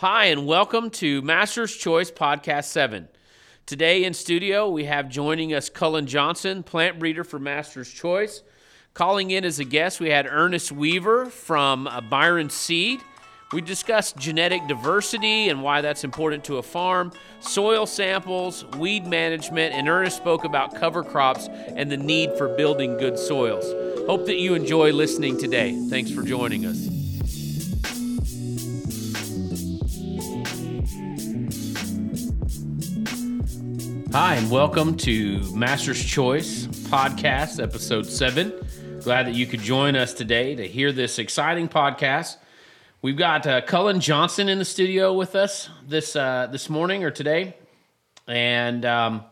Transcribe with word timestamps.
Hi, 0.00 0.24
and 0.28 0.46
welcome 0.46 0.88
to 0.92 1.20
Master's 1.20 1.76
Choice 1.76 2.10
Podcast 2.10 2.64
7. 2.68 3.06
Today 3.66 4.04
in 4.04 4.14
studio, 4.14 4.66
we 4.70 4.84
have 4.84 5.10
joining 5.10 5.52
us 5.52 5.68
Cullen 5.68 6.06
Johnson, 6.06 6.62
plant 6.62 6.98
breeder 6.98 7.22
for 7.22 7.38
Master's 7.38 7.92
Choice. 7.92 8.42
Calling 8.94 9.30
in 9.30 9.44
as 9.44 9.58
a 9.58 9.64
guest, 9.66 10.00
we 10.00 10.08
had 10.08 10.26
Earnest 10.26 10.72
Weaver 10.72 11.26
from 11.26 11.86
uh, 11.86 12.00
Byron 12.00 12.48
Seed. 12.48 13.00
We 13.52 13.60
discussed 13.60 14.16
genetic 14.16 14.66
diversity 14.68 15.50
and 15.50 15.62
why 15.62 15.82
that's 15.82 16.02
important 16.02 16.44
to 16.44 16.56
a 16.56 16.62
farm, 16.62 17.12
soil 17.40 17.84
samples, 17.84 18.64
weed 18.78 19.06
management, 19.06 19.74
and 19.74 19.86
Earnest 19.86 20.16
spoke 20.16 20.44
about 20.44 20.76
cover 20.76 21.04
crops 21.04 21.46
and 21.76 21.92
the 21.92 21.98
need 21.98 22.38
for 22.38 22.48
building 22.56 22.96
good 22.96 23.18
soils. 23.18 23.66
Hope 24.06 24.24
that 24.24 24.38
you 24.38 24.54
enjoy 24.54 24.94
listening 24.94 25.36
today. 25.36 25.78
Thanks 25.90 26.10
for 26.10 26.22
joining 26.22 26.64
us. 26.64 26.99
Hi, 34.12 34.34
and 34.34 34.50
welcome 34.50 34.96
to 34.98 35.38
Master's 35.54 36.04
Choice 36.04 36.66
Podcast, 36.66 37.62
Episode 37.62 38.06
7. 38.06 38.52
Glad 39.04 39.28
that 39.28 39.36
you 39.36 39.46
could 39.46 39.60
join 39.60 39.94
us 39.94 40.12
today 40.12 40.56
to 40.56 40.66
hear 40.66 40.90
this 40.90 41.20
exciting 41.20 41.68
podcast. 41.68 42.36
We've 43.02 43.16
got 43.16 43.46
uh, 43.46 43.60
Cullen 43.60 44.00
Johnson 44.00 44.48
in 44.48 44.58
the 44.58 44.64
studio 44.64 45.14
with 45.14 45.36
us 45.36 45.70
this 45.86 46.16
uh, 46.16 46.48
this 46.50 46.68
morning 46.68 47.04
or 47.04 47.12
today, 47.12 47.54
and 48.26 48.84
um, 48.84 49.24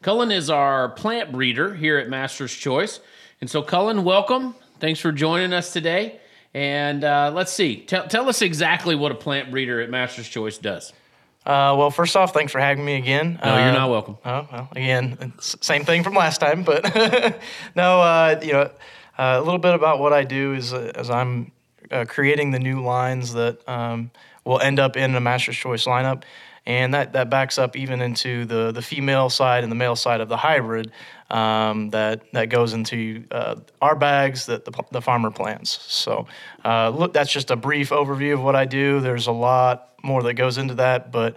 Cullen 0.00 0.30
is 0.30 0.48
our 0.48 0.90
plant 0.90 1.32
breeder 1.32 1.74
here 1.74 1.98
at 1.98 2.08
Master's 2.08 2.54
Choice. 2.54 3.00
And 3.40 3.50
so, 3.50 3.62
Cullen, 3.62 4.04
welcome. 4.04 4.54
Thanks 4.78 5.00
for 5.00 5.10
joining 5.10 5.52
us 5.52 5.72
today. 5.72 6.20
And 6.54 7.02
uh, 7.02 7.32
let's 7.34 7.52
see, 7.52 7.80
tell, 7.80 8.06
tell 8.06 8.28
us 8.28 8.42
exactly 8.42 8.94
what 8.94 9.10
a 9.10 9.16
plant 9.16 9.50
breeder 9.50 9.80
at 9.80 9.90
Master's 9.90 10.28
Choice 10.28 10.56
does. 10.58 10.92
Uh, 11.44 11.74
well, 11.76 11.90
first 11.90 12.16
off, 12.16 12.32
thanks 12.32 12.52
for 12.52 12.60
having 12.60 12.84
me 12.84 12.94
again. 12.94 13.38
No, 13.44 13.56
you're 13.58 13.68
Uh, 13.68 13.72
not 13.72 13.90
welcome. 13.90 14.16
Oh, 14.24 14.46
well, 14.52 14.68
again, 14.72 15.32
same 15.40 15.84
thing 15.84 16.04
from 16.04 16.14
last 16.14 16.38
time, 16.38 16.62
but 16.62 16.84
no, 17.74 18.00
uh, 18.00 18.40
you 18.42 18.52
know, 18.52 18.70
uh, 19.18 19.38
a 19.38 19.40
little 19.40 19.58
bit 19.58 19.74
about 19.74 19.98
what 19.98 20.12
I 20.12 20.22
do 20.24 20.54
is 20.54 20.72
uh, 20.72 20.92
as 20.94 21.10
I'm 21.10 21.50
uh, 21.90 22.04
creating 22.08 22.52
the 22.52 22.60
new 22.60 22.80
lines 22.82 23.32
that 23.34 23.66
um, 23.68 24.10
will 24.44 24.60
end 24.60 24.78
up 24.78 24.96
in 24.96 25.14
a 25.16 25.20
Master's 25.20 25.56
Choice 25.56 25.84
lineup, 25.84 26.22
and 26.64 26.94
that, 26.94 27.12
that 27.14 27.28
backs 27.28 27.58
up 27.58 27.74
even 27.76 28.00
into 28.00 28.44
the, 28.44 28.70
the 28.70 28.82
female 28.82 29.28
side 29.28 29.64
and 29.64 29.72
the 29.72 29.76
male 29.76 29.96
side 29.96 30.20
of 30.20 30.28
the 30.28 30.36
hybrid 30.36 30.92
um, 31.32 31.88
that 31.90 32.30
that 32.32 32.50
goes 32.50 32.74
into 32.74 33.24
uh, 33.30 33.56
our 33.80 33.96
bags 33.96 34.46
that 34.46 34.64
the, 34.64 34.84
the 34.92 35.00
farmer 35.00 35.30
plants. 35.30 35.78
So, 35.88 36.26
uh, 36.64 36.90
look, 36.90 37.14
that's 37.14 37.32
just 37.32 37.50
a 37.50 37.56
brief 37.56 37.90
overview 37.90 38.34
of 38.34 38.42
what 38.42 38.54
I 38.54 38.66
do. 38.66 39.00
There's 39.00 39.26
a 39.26 39.32
lot 39.32 39.94
more 40.04 40.22
that 40.24 40.34
goes 40.34 40.58
into 40.58 40.74
that, 40.74 41.10
but 41.10 41.36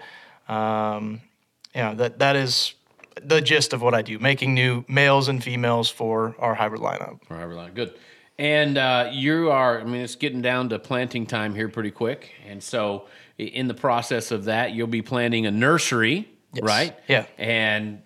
um, 0.50 1.22
yeah, 1.74 1.94
that 1.94 2.20
that 2.20 2.36
is 2.36 2.74
the 3.24 3.42
gist 3.42 3.72
of 3.72 3.82
what 3.82 3.94
I 3.94 4.02
do: 4.02 4.20
making 4.20 4.54
new 4.54 4.84
males 4.90 5.30
and 5.30 5.42
females 5.42 5.90
for 5.90 6.36
our 6.40 6.56
hybrid 6.56 6.82
lineup. 6.82 7.20
Or 7.30 7.38
however 7.38 7.56
long. 7.56 7.74
Good. 7.74 7.98
And 8.38 8.78
uh, 8.78 9.12
you 9.14 9.50
are, 9.50 9.80
I 9.80 9.86
mean, 9.86 10.02
it's 10.02 10.16
getting 10.16 10.42
down 10.42 10.68
to 10.68 10.78
planting 10.78 11.26
time 11.26 11.56
here 11.56 11.70
pretty 11.70 11.92
quick. 11.92 12.34
And 12.46 12.62
so, 12.62 13.08
in 13.38 13.70
the 13.70 13.74
process 13.74 14.32
of 14.32 14.44
that, 14.46 14.74
you'll 14.74 14.88
be 14.88 15.02
planting 15.02 15.46
a 15.46 15.52
nursery, 15.52 16.28
right? 16.62 16.94
Yeah. 17.08 17.28
And 17.38 18.02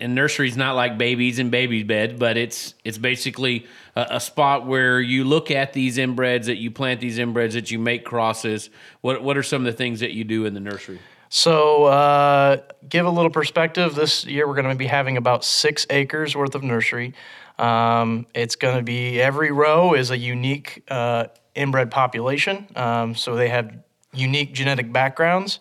and 0.00 0.14
nursery's 0.14 0.56
not 0.56 0.74
like 0.74 0.98
babies 0.98 1.38
in 1.38 1.50
baby 1.50 1.82
bed, 1.82 2.18
but 2.18 2.36
it's 2.36 2.74
it's 2.84 2.98
basically 2.98 3.66
a, 3.94 4.06
a 4.12 4.20
spot 4.20 4.66
where 4.66 5.00
you 5.00 5.24
look 5.24 5.50
at 5.50 5.72
these 5.72 5.98
inbreds, 5.98 6.46
that 6.46 6.56
you 6.56 6.70
plant 6.70 7.00
these 7.00 7.18
inbreds, 7.18 7.52
that 7.52 7.70
you 7.70 7.78
make 7.78 8.04
crosses. 8.04 8.70
What 9.00 9.22
what 9.22 9.36
are 9.36 9.42
some 9.42 9.62
of 9.62 9.72
the 9.72 9.76
things 9.76 10.00
that 10.00 10.12
you 10.12 10.24
do 10.24 10.44
in 10.44 10.54
the 10.54 10.60
nursery? 10.60 10.98
So, 11.34 11.84
uh, 11.84 12.58
give 12.90 13.06
a 13.06 13.10
little 13.10 13.30
perspective. 13.30 13.94
This 13.94 14.26
year, 14.26 14.46
we're 14.46 14.54
going 14.54 14.68
to 14.68 14.74
be 14.74 14.86
having 14.86 15.16
about 15.16 15.44
six 15.44 15.86
acres 15.88 16.36
worth 16.36 16.54
of 16.54 16.62
nursery. 16.62 17.14
Um, 17.58 18.26
it's 18.34 18.56
going 18.56 18.76
to 18.76 18.82
be 18.82 19.18
every 19.18 19.50
row 19.50 19.94
is 19.94 20.10
a 20.10 20.18
unique 20.18 20.84
uh, 20.88 21.28
inbred 21.54 21.90
population, 21.90 22.66
um, 22.76 23.14
so 23.14 23.34
they 23.34 23.48
have 23.48 23.74
unique 24.12 24.52
genetic 24.52 24.92
backgrounds. 24.92 25.58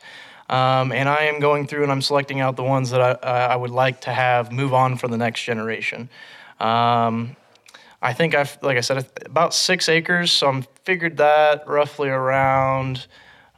Um, 0.52 0.92
and 0.92 1.08
I 1.08 1.24
am 1.24 1.40
going 1.40 1.66
through 1.66 1.84
and 1.84 1.92
I'm 1.92 2.02
selecting 2.02 2.42
out 2.42 2.58
the 2.58 2.64
ones 2.64 2.92
that 2.92 3.02
I, 3.02 3.14
I 3.46 3.56
would 3.56 3.72
like 3.72 4.02
to 4.02 4.12
have 4.12 4.52
move 4.52 4.74
on 4.74 4.98
for 4.98 5.08
the 5.08 5.18
next 5.18 5.44
generation. 5.44 6.10
Um, 6.60 7.38
I 8.02 8.12
think 8.12 8.36
I've, 8.36 8.58
like 8.62 8.78
I 8.78 8.82
said, 8.82 9.08
about 9.26 9.54
six 9.54 9.88
acres. 9.88 10.30
So 10.32 10.50
I'm 10.50 10.66
figured 10.84 11.18
that 11.18 11.66
roughly 11.68 12.10
around, 12.10 13.08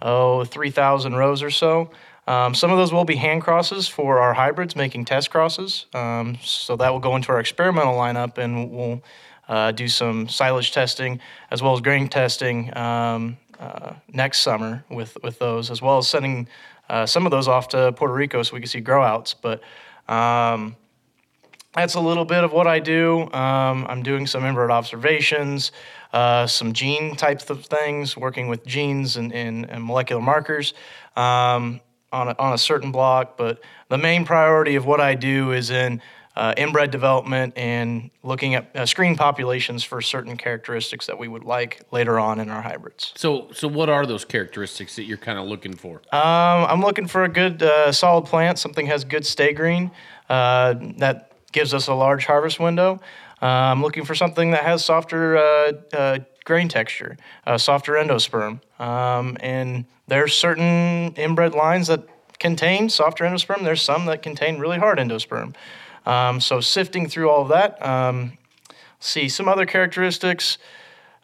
oh, 0.03 0.43
3,000 0.45 1.15
rows 1.15 1.41
or 1.41 1.49
so. 1.49 1.89
Um, 2.27 2.53
some 2.53 2.71
of 2.71 2.77
those 2.77 2.93
will 2.93 3.05
be 3.05 3.15
hand 3.15 3.41
crosses 3.41 3.87
for 3.87 4.19
our 4.19 4.35
hybrids, 4.35 4.75
making 4.75 5.05
test 5.05 5.31
crosses. 5.31 5.87
Um, 5.93 6.37
so 6.43 6.75
that 6.75 6.91
will 6.91 6.99
go 6.99 7.15
into 7.15 7.31
our 7.31 7.39
experimental 7.39 7.95
lineup 7.95 8.37
and 8.37 8.71
we'll 8.71 9.01
uh, 9.49 9.71
do 9.71 9.87
some 9.87 10.29
silage 10.29 10.71
testing 10.71 11.19
as 11.49 11.63
well 11.63 11.73
as 11.73 11.81
grain 11.81 12.07
testing 12.07 12.75
um, 12.77 13.37
uh, 13.59 13.93
next 14.11 14.41
summer 14.41 14.83
with, 14.89 15.17
with 15.23 15.39
those, 15.39 15.71
as 15.71 15.81
well 15.81 15.97
as 15.97 16.07
sending 16.07 16.47
uh, 16.89 17.05
some 17.05 17.25
of 17.25 17.31
those 17.31 17.47
off 17.47 17.69
to 17.69 17.91
Puerto 17.93 18.13
Rico 18.13 18.43
so 18.43 18.53
we 18.53 18.59
can 18.59 18.67
see 18.67 18.79
grow 18.79 19.03
outs. 19.03 19.33
But 19.33 19.61
um, 20.07 20.75
that's 21.73 21.95
a 21.95 21.99
little 21.99 22.25
bit 22.25 22.43
of 22.43 22.51
what 22.51 22.67
I 22.67 22.79
do. 22.79 23.21
Um, 23.33 23.85
I'm 23.89 24.03
doing 24.03 24.27
some 24.27 24.45
inbred 24.45 24.69
observations, 24.69 25.71
uh, 26.11 26.45
some 26.45 26.73
gene 26.73 27.15
types 27.15 27.49
of 27.49 27.65
things, 27.65 28.15
working 28.15 28.47
with 28.47 28.65
genes 28.65 29.17
and, 29.17 29.33
and, 29.33 29.69
and 29.69 29.83
molecular 29.83 30.21
markers 30.21 30.73
um, 31.15 31.81
on, 32.11 32.27
a, 32.27 32.35
on 32.37 32.53
a 32.53 32.57
certain 32.57 32.91
block. 32.91 33.37
But 33.37 33.61
the 33.89 33.97
main 33.97 34.23
priority 34.23 34.75
of 34.75 34.85
what 34.85 35.01
I 35.01 35.15
do 35.15 35.51
is 35.51 35.71
in 35.71 36.01
uh, 36.35 36.53
inbred 36.57 36.91
development 36.91 37.53
and 37.55 38.09
looking 38.23 38.55
at 38.55 38.75
uh, 38.75 38.85
screen 38.85 39.15
populations 39.15 39.83
for 39.83 40.01
certain 40.01 40.35
characteristics 40.35 41.05
that 41.05 41.17
we 41.17 41.27
would 41.27 41.43
like 41.43 41.81
later 41.91 42.19
on 42.19 42.39
in 42.39 42.49
our 42.49 42.61
hybrids. 42.61 43.13
So 43.15 43.49
so 43.53 43.67
what 43.67 43.89
are 43.89 44.05
those 44.05 44.25
characteristics 44.25 44.95
that 44.95 45.03
you're 45.03 45.17
kind 45.17 45.37
of 45.37 45.45
looking 45.45 45.75
for? 45.75 46.01
Um, 46.11 46.65
I'm 46.69 46.81
looking 46.81 47.07
for 47.07 47.23
a 47.23 47.29
good 47.29 47.61
uh, 47.61 47.91
solid 47.91 48.25
plant, 48.25 48.57
something 48.57 48.87
has 48.87 49.03
good 49.03 49.25
stay 49.25 49.53
green 49.53 49.91
uh, 50.29 50.75
that 50.97 51.31
gives 51.51 51.73
us 51.73 51.87
a 51.87 51.93
large 51.93 52.25
harvest 52.25 52.59
window. 52.59 52.99
Uh, 53.41 53.45
I'm 53.45 53.81
looking 53.81 54.05
for 54.05 54.15
something 54.15 54.51
that 54.51 54.63
has 54.63 54.83
softer 54.83 55.37
uh, 55.37 55.71
uh, 55.93 56.19
grain 56.45 56.69
texture, 56.69 57.17
uh, 57.45 57.57
softer 57.57 57.93
endosperm. 57.93 58.61
Um, 58.79 59.37
and 59.41 59.85
there's 60.07 60.33
certain 60.35 61.13
inbred 61.15 61.53
lines 61.53 61.87
that 61.87 62.07
contain 62.39 62.89
softer 62.89 63.23
endosperm. 63.25 63.63
There's 63.63 63.81
some 63.81 64.05
that 64.05 64.21
contain 64.21 64.59
really 64.59 64.79
hard 64.79 64.97
endosperm. 64.97 65.55
Um, 66.05 66.39
so 66.41 66.59
sifting 66.59 67.07
through 67.07 67.29
all 67.29 67.43
of 67.43 67.49
that, 67.49 67.85
um, 67.85 68.37
see 68.99 69.29
some 69.29 69.47
other 69.47 69.65
characteristics. 69.65 70.57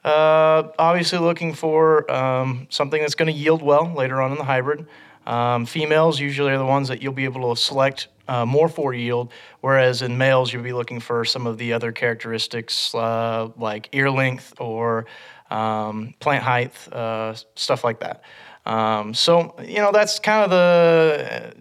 Uh, 0.03 0.69
obviously, 0.79 1.19
looking 1.19 1.53
for 1.53 2.09
um, 2.11 2.67
something 2.69 3.01
that's 3.01 3.15
going 3.15 3.31
to 3.31 3.37
yield 3.37 3.61
well 3.61 3.93
later 3.93 4.21
on 4.21 4.31
in 4.31 4.37
the 4.37 4.45
hybrid. 4.45 4.87
Um, 5.25 5.65
females 5.65 6.19
usually 6.19 6.51
are 6.51 6.57
the 6.57 6.65
ones 6.65 6.87
that 6.87 7.01
you'll 7.01 7.13
be 7.13 7.25
able 7.25 7.53
to 7.53 7.61
select 7.61 8.07
uh, 8.27 8.45
more 8.45 8.69
for 8.69 8.93
yield, 8.93 9.31
whereas 9.61 10.01
in 10.01 10.17
males, 10.17 10.53
you'll 10.53 10.63
be 10.63 10.73
looking 10.73 10.99
for 10.99 11.25
some 11.25 11.47
of 11.47 11.57
the 11.57 11.73
other 11.73 11.91
characteristics 11.91 12.93
uh, 12.95 13.49
like 13.57 13.89
ear 13.91 14.09
length 14.09 14.53
or 14.59 15.05
um, 15.49 16.13
plant 16.19 16.43
height, 16.43 16.73
uh, 16.93 17.33
stuff 17.55 17.83
like 17.83 17.99
that. 17.99 18.23
Um, 18.65 19.13
so, 19.13 19.55
you 19.65 19.79
know, 19.79 19.91
that's 19.91 20.19
kind 20.19 20.43
of 20.43 20.49
the 20.51 21.53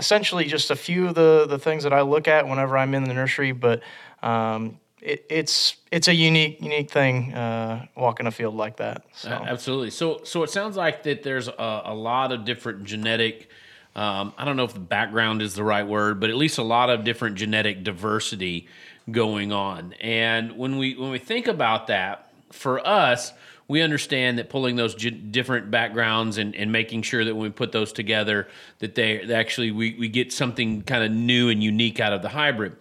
essentially 0.00 0.46
just 0.46 0.70
a 0.70 0.76
few 0.76 1.08
of 1.08 1.14
the, 1.14 1.46
the 1.46 1.58
things 1.58 1.84
that 1.84 1.92
I 1.92 2.00
look 2.00 2.26
at 2.26 2.48
whenever 2.48 2.76
I'm 2.76 2.94
in 2.94 3.04
the 3.04 3.12
nursery, 3.12 3.52
but 3.52 3.82
um, 4.22 4.80
it, 5.00 5.26
it's 5.28 5.76
it's 5.92 6.08
a 6.08 6.14
unique 6.14 6.60
unique 6.60 6.90
thing 6.90 7.34
uh, 7.34 7.86
walking 7.94 8.26
a 8.26 8.30
field 8.30 8.56
like 8.56 8.78
that. 8.78 9.04
So. 9.12 9.28
Absolutely. 9.28 9.90
So, 9.90 10.22
so 10.24 10.42
it 10.42 10.50
sounds 10.50 10.76
like 10.76 11.02
that 11.04 11.22
there's 11.22 11.48
a, 11.48 11.82
a 11.84 11.94
lot 11.94 12.32
of 12.32 12.44
different 12.44 12.84
genetic. 12.84 13.48
Um, 13.94 14.32
I 14.38 14.44
don't 14.44 14.56
know 14.56 14.64
if 14.64 14.72
the 14.72 14.80
background 14.80 15.42
is 15.42 15.54
the 15.54 15.64
right 15.64 15.86
word, 15.86 16.18
but 16.18 16.30
at 16.30 16.36
least 16.36 16.58
a 16.58 16.62
lot 16.62 16.90
of 16.90 17.04
different 17.04 17.36
genetic 17.36 17.84
diversity 17.84 18.68
going 19.10 19.52
on. 19.52 19.94
And 20.00 20.56
when 20.56 20.78
we 20.78 20.94
when 20.94 21.10
we 21.10 21.18
think 21.18 21.46
about 21.46 21.88
that, 21.88 22.30
for 22.50 22.86
us, 22.86 23.32
we 23.70 23.82
understand 23.82 24.36
that 24.38 24.50
pulling 24.50 24.74
those 24.74 24.96
different 24.96 25.70
backgrounds 25.70 26.38
and, 26.38 26.56
and 26.56 26.72
making 26.72 27.02
sure 27.02 27.24
that 27.24 27.32
when 27.32 27.44
we 27.44 27.50
put 27.50 27.70
those 27.70 27.92
together, 27.92 28.48
that 28.80 28.96
they 28.96 29.32
actually 29.32 29.70
we, 29.70 29.94
we 29.94 30.08
get 30.08 30.32
something 30.32 30.82
kind 30.82 31.04
of 31.04 31.12
new 31.12 31.48
and 31.50 31.62
unique 31.62 32.00
out 32.00 32.12
of 32.12 32.20
the 32.20 32.30
hybrid. 32.30 32.72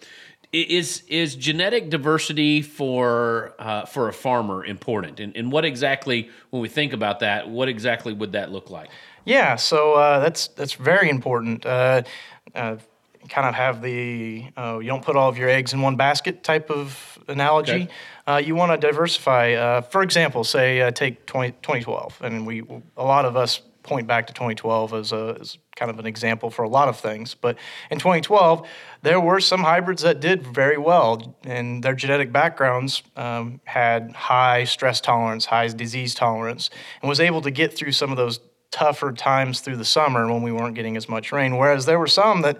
Is 0.51 1.03
is 1.07 1.35
genetic 1.35 1.91
diversity 1.91 2.63
for 2.63 3.53
uh, 3.59 3.85
for 3.85 4.09
a 4.09 4.13
farmer 4.13 4.65
important? 4.65 5.19
And, 5.19 5.37
and 5.37 5.51
what 5.51 5.63
exactly, 5.63 6.31
when 6.49 6.59
we 6.59 6.69
think 6.69 6.91
about 6.91 7.19
that, 7.19 7.47
what 7.47 7.69
exactly 7.69 8.11
would 8.11 8.31
that 8.31 8.51
look 8.51 8.71
like? 8.71 8.89
Yeah, 9.25 9.57
so 9.57 9.93
uh, 9.93 10.17
that's 10.17 10.47
that's 10.47 10.73
very 10.73 11.11
important. 11.11 11.67
Uh, 11.67 12.01
uh, 12.55 12.77
kind 13.27 13.47
of 13.47 13.55
have 13.55 13.81
the 13.81 14.45
uh, 14.55 14.79
you 14.81 14.87
don't 14.87 15.03
put 15.03 15.15
all 15.15 15.29
of 15.29 15.37
your 15.37 15.49
eggs 15.49 15.73
in 15.73 15.81
one 15.81 15.95
basket 15.95 16.43
type 16.43 16.69
of 16.69 17.17
analogy. 17.27 17.71
Okay. 17.73 17.89
Uh, 18.27 18.37
you 18.37 18.55
want 18.55 18.71
to 18.71 18.77
diversify. 18.77 19.53
Uh, 19.53 19.81
for 19.81 20.03
example, 20.03 20.43
say 20.43 20.81
uh, 20.81 20.91
take 20.91 21.25
20, 21.25 21.51
2012, 21.61 22.21
and 22.23 22.45
we 22.45 22.63
a 22.95 23.03
lot 23.03 23.25
of 23.25 23.35
us 23.35 23.61
point 23.83 24.05
back 24.05 24.27
to 24.27 24.33
2012 24.33 24.93
as, 24.93 25.11
a, 25.11 25.37
as 25.39 25.57
kind 25.75 25.89
of 25.89 25.97
an 25.97 26.05
example 26.05 26.49
for 26.49 26.63
a 26.63 26.69
lot 26.69 26.87
of 26.87 26.99
things. 26.99 27.33
But 27.33 27.57
in 27.89 27.97
2012, 27.97 28.67
there 29.01 29.19
were 29.19 29.39
some 29.39 29.61
hybrids 29.61 30.03
that 30.03 30.19
did 30.19 30.45
very 30.45 30.77
well, 30.77 31.35
and 31.43 31.83
their 31.83 31.95
genetic 31.95 32.31
backgrounds 32.31 33.01
um, 33.15 33.59
had 33.65 34.11
high 34.11 34.65
stress 34.65 35.01
tolerance, 35.01 35.45
high 35.45 35.67
disease 35.67 36.13
tolerance, 36.13 36.69
and 37.01 37.09
was 37.09 37.19
able 37.19 37.41
to 37.41 37.51
get 37.51 37.73
through 37.73 37.93
some 37.93 38.11
of 38.11 38.17
those 38.17 38.39
tougher 38.71 39.11
times 39.11 39.61
through 39.61 39.77
the 39.77 39.85
summer 39.85 40.31
when 40.31 40.43
we 40.43 40.51
weren't 40.51 40.75
getting 40.75 40.95
as 40.95 41.09
much 41.09 41.31
rain. 41.31 41.57
Whereas 41.57 41.85
there 41.85 41.97
were 41.97 42.07
some 42.07 42.41
that, 42.43 42.59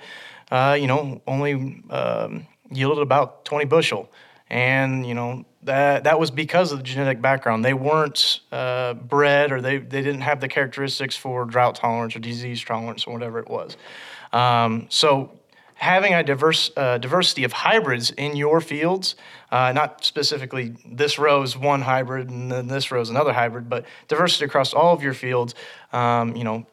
uh, 0.52 0.78
you 0.80 0.88
know, 0.88 1.22
only 1.28 1.84
um, 1.90 2.48
yielded 2.72 3.02
about 3.02 3.46
20 3.46 3.66
bushel. 3.66 4.10
And, 4.50 5.06
you 5.06 5.14
know, 5.14 5.46
that, 5.64 6.06
that 6.06 6.20
was 6.20 6.32
because 6.32 6.72
of 6.72 6.80
the 6.80 6.84
genetic 6.84 7.22
background. 7.22 7.64
They 7.64 7.74
weren't 7.74 8.40
uh, 8.52 8.96
bred 8.96 9.52
or 9.52 9.62
they, 9.62 9.78
they 9.78 10.02
didn't 10.02 10.22
have 10.22 10.40
the 10.40 10.48
characteristics 10.48 11.16
for 11.16 11.46
drought 11.46 11.76
tolerance 11.76 12.16
or 12.16 12.20
disease 12.20 12.64
tolerance 12.64 13.06
or 13.06 13.14
whatever 13.14 13.40
it 13.40 13.48
was. 13.48 13.78
Um, 14.34 14.88
so 14.90 15.40
having 15.76 16.14
a 16.14 16.24
diverse 16.24 16.72
uh, 16.76 16.98
diversity 16.98 17.44
of 17.44 17.54
hybrids 17.54 18.12
in 18.12 18.36
your 18.36 18.60
fields, 18.60 19.16
uh, 19.52 19.72
not 19.72 20.04
specifically 20.04 20.76
this 20.86 21.20
row 21.20 21.42
is 21.42 21.56
one 21.58 21.82
hybrid 21.82 22.30
and 22.30 22.52
then 22.52 22.68
this 22.68 22.92
row 22.92 23.02
is 23.02 23.10
another 23.10 23.34
hybrid, 23.34 23.70
but 23.70 23.86
diversity 24.08 24.46
across 24.46 24.74
all 24.74 24.94
of 24.94 25.04
your 25.04 25.14
fields, 25.14 25.56
um, 25.94 26.36
you 26.36 26.44
know, 26.44 26.66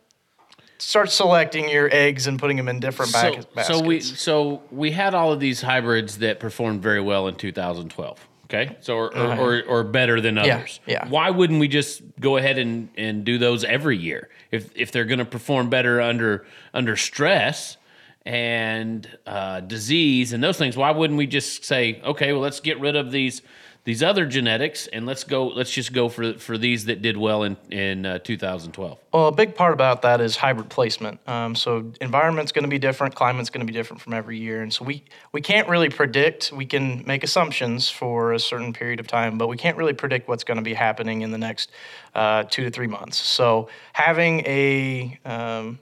start 0.79 1.11
selecting 1.11 1.69
your 1.69 1.89
eggs 1.93 2.27
and 2.27 2.39
putting 2.39 2.57
them 2.57 2.69
in 2.69 2.81
different 2.81 3.13
so, 3.13 3.35
baskets. 3.35 3.67
So 3.67 3.81
we 3.83 4.01
so 4.01 4.63
we 4.71 4.91
had 4.91 5.15
all 5.15 5.33
of 5.33 5.41
these 5.41 5.63
hybrids 5.63 6.19
that 6.19 6.41
performed 6.41 6.83
very 6.83 7.01
well 7.01 7.29
in 7.29 7.35
2012. 7.35 8.29
Okay, 8.45 8.77
so 8.81 8.97
or, 8.97 9.17
uh-huh. 9.17 9.43
or, 9.43 9.63
or, 9.65 9.83
better 9.83 10.21
than 10.21 10.39
others. 10.39 10.79
Yeah, 10.87 11.03
yeah. 11.03 11.09
Why 11.09 11.31
wouldn't 11.31 11.59
we 11.59 11.67
just 11.67 12.01
go 12.21 12.37
ahead 12.37 12.59
and, 12.59 12.89
and 12.97 13.25
do 13.25 13.39
those 13.39 13.65
every 13.65 13.99
year 13.99 14.29
if 14.53 14.71
if 14.77 14.93
they're 14.93 15.05
going 15.05 15.19
to 15.19 15.25
perform 15.25 15.69
better 15.69 16.01
under 16.01 16.47
under 16.73 16.95
stress 16.95 17.77
and 18.25 19.09
uh, 19.27 19.61
disease 19.61 20.33
and 20.33 20.45
those 20.45 20.59
things? 20.59 20.77
Why 20.77 20.93
wouldn't 20.93 21.19
we 21.19 21.27
just 21.27 21.65
say, 21.65 22.01
okay, 22.05 22.33
well, 22.33 22.41
let's 22.41 22.61
get 22.61 22.79
rid 22.79 22.95
of 22.95 23.11
these 23.11 23.43
these 23.87 24.03
other 24.03 24.27
genetics 24.27 24.89
and 24.89 25.07
let's 25.07 25.23
go 25.23 25.47
let's 25.47 25.71
just 25.71 25.93
go 25.93 26.09
for 26.09 26.35
for 26.35 26.59
these 26.59 26.85
that 26.87 27.01
did 27.01 27.17
well 27.17 27.45
in 27.45 27.57
in 27.71 28.05
uh, 28.05 28.19
2012 28.19 28.99
well 29.13 29.29
a 29.29 29.33
big 29.33 29.55
part 29.55 29.73
about 29.73 30.03
that 30.03 30.21
is 30.21 30.37
hybrid 30.37 30.69
placement. 30.69 31.21
Um, 31.27 31.55
so 31.55 31.93
environment's 32.01 32.53
going 32.53 32.65
to 32.65 32.69
be 32.69 32.79
different 32.79 33.15
climate's 33.15 33.49
going 33.49 33.65
to 33.65 33.73
be 33.73 33.77
different 33.77 34.03
from 34.03 34.13
every 34.13 34.39
year 34.39 34.61
and 34.61 34.73
so 34.73 34.85
we 34.85 35.05
we 35.33 35.41
can't 35.41 35.69
really 35.69 35.89
predict 35.89 36.53
we 36.53 36.67
can 36.67 37.05
make 37.07 37.23
assumptions 37.25 37.89
for 37.89 38.33
a 38.33 38.41
certain 38.41 38.73
period 38.73 38.99
of 38.99 39.07
time 39.07 39.39
but 39.39 39.47
we 39.47 39.57
can't 39.57 39.77
really 39.77 39.95
predict 39.95 40.29
what's 40.29 40.45
going 40.45 40.59
to 40.59 40.65
be 40.65 40.75
happening 40.75 41.23
in 41.23 41.31
the 41.31 41.39
next 41.39 41.71
uh, 42.17 42.43
two 42.45 42.65
to 42.65 42.71
three 42.71 42.89
months. 42.89 43.17
So 43.17 43.69
having 43.93 44.41
a 44.41 45.19
um, 45.25 45.79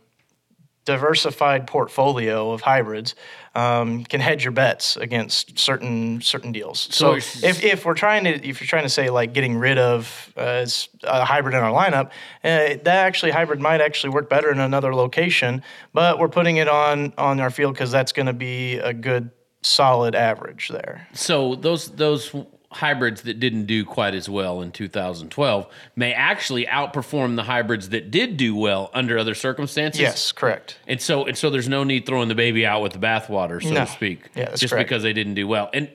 diversified 0.85 1.67
portfolio 1.67 2.53
of 2.53 2.61
hybrids 2.61 3.15
um, 3.55 4.05
can 4.05 4.21
hedge 4.21 4.45
your 4.45 4.53
bets 4.53 4.97
against 4.97 5.59
certain 5.59 6.21
certain 6.21 6.53
deals. 6.53 6.89
So, 6.91 7.19
so 7.19 7.47
if, 7.47 7.63
if 7.63 7.85
we're 7.85 7.95
trying 7.95 8.25
to 8.25 8.31
if 8.47 8.61
you're 8.61 8.69
trying 8.69 8.83
to 8.83 8.89
say 8.89 9.11
like 9.11 9.33
getting 9.33 9.57
rid 9.57 9.79
of 9.79 10.33
uh, 10.37 10.67
a 11.05 11.25
hybrid 11.25 11.55
in 11.55 11.61
our 11.61 11.73
lineup, 11.73 12.07
uh, 12.43 12.79
that 12.83 12.87
actually 12.87 13.33
hybrid 13.33 13.61
might 13.61 13.81
actually 13.81 14.11
work 14.11 14.29
better 14.29 14.51
in 14.51 14.61
another 14.61 14.95
location, 14.95 15.63
but 15.93 16.19
we're 16.19 16.29
putting 16.29 16.57
it 16.57 16.69
on 16.69 17.13
on 17.17 17.41
our 17.41 17.51
field 17.51 17.75
because 17.75 17.91
that's 17.91 18.13
going 18.13 18.27
to 18.27 18.33
be 18.33 18.79
a 18.79 18.93
good 18.93 19.31
solid 19.63 20.15
average 20.15 20.69
there. 20.69 21.09
So 21.15 21.55
those 21.55 21.89
those 21.91 22.35
hybrids 22.75 23.23
that 23.23 23.39
didn't 23.41 23.67
do 23.67 23.85
quite 23.85 24.15
as 24.15 24.29
well 24.29 24.61
in 24.61 24.73
2012 24.73 25.67
may 25.97 26.13
actually 26.13 26.67
outperform 26.67 27.37
the 27.37 27.45
hybrids 27.45 27.91
that 27.91 28.11
did 28.11 28.37
do 28.37 28.55
well 28.55 28.91
under 28.93 29.17
other 29.17 29.35
circumstances. 29.35 30.01
Yes, 30.01 30.33
correct. 30.33 30.79
And 30.87 31.01
so 31.01 31.25
and 31.25 31.37
so 31.37 31.51
there's 31.51 31.69
no 31.69 31.85
need 31.85 32.07
throwing 32.07 32.29
the 32.29 32.35
baby 32.35 32.67
out 32.67 32.83
with 32.83 32.93
the 32.93 32.99
bathwater, 32.99 33.63
so 33.63 33.71
no. 33.71 33.85
to 33.85 33.87
speak. 33.87 34.31
Yeah, 34.35 34.55
just 34.55 34.73
correct. 34.73 34.89
because 34.89 35.03
they 35.03 35.13
didn't 35.13 35.35
do 35.35 35.47
well. 35.47 35.71
And, 35.73 35.89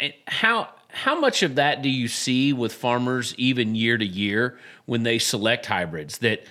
and 0.00 0.14
how 0.26 0.68
how 0.88 1.20
much 1.20 1.42
of 1.42 1.56
that 1.56 1.82
do 1.82 1.88
you 1.88 2.08
see 2.08 2.52
with 2.52 2.72
farmers 2.72 3.34
even 3.36 3.74
year 3.74 3.96
to 3.96 4.06
year 4.06 4.58
when 4.86 5.02
they 5.02 5.18
select 5.18 5.66
hybrids 5.66 6.18
that 6.18 6.44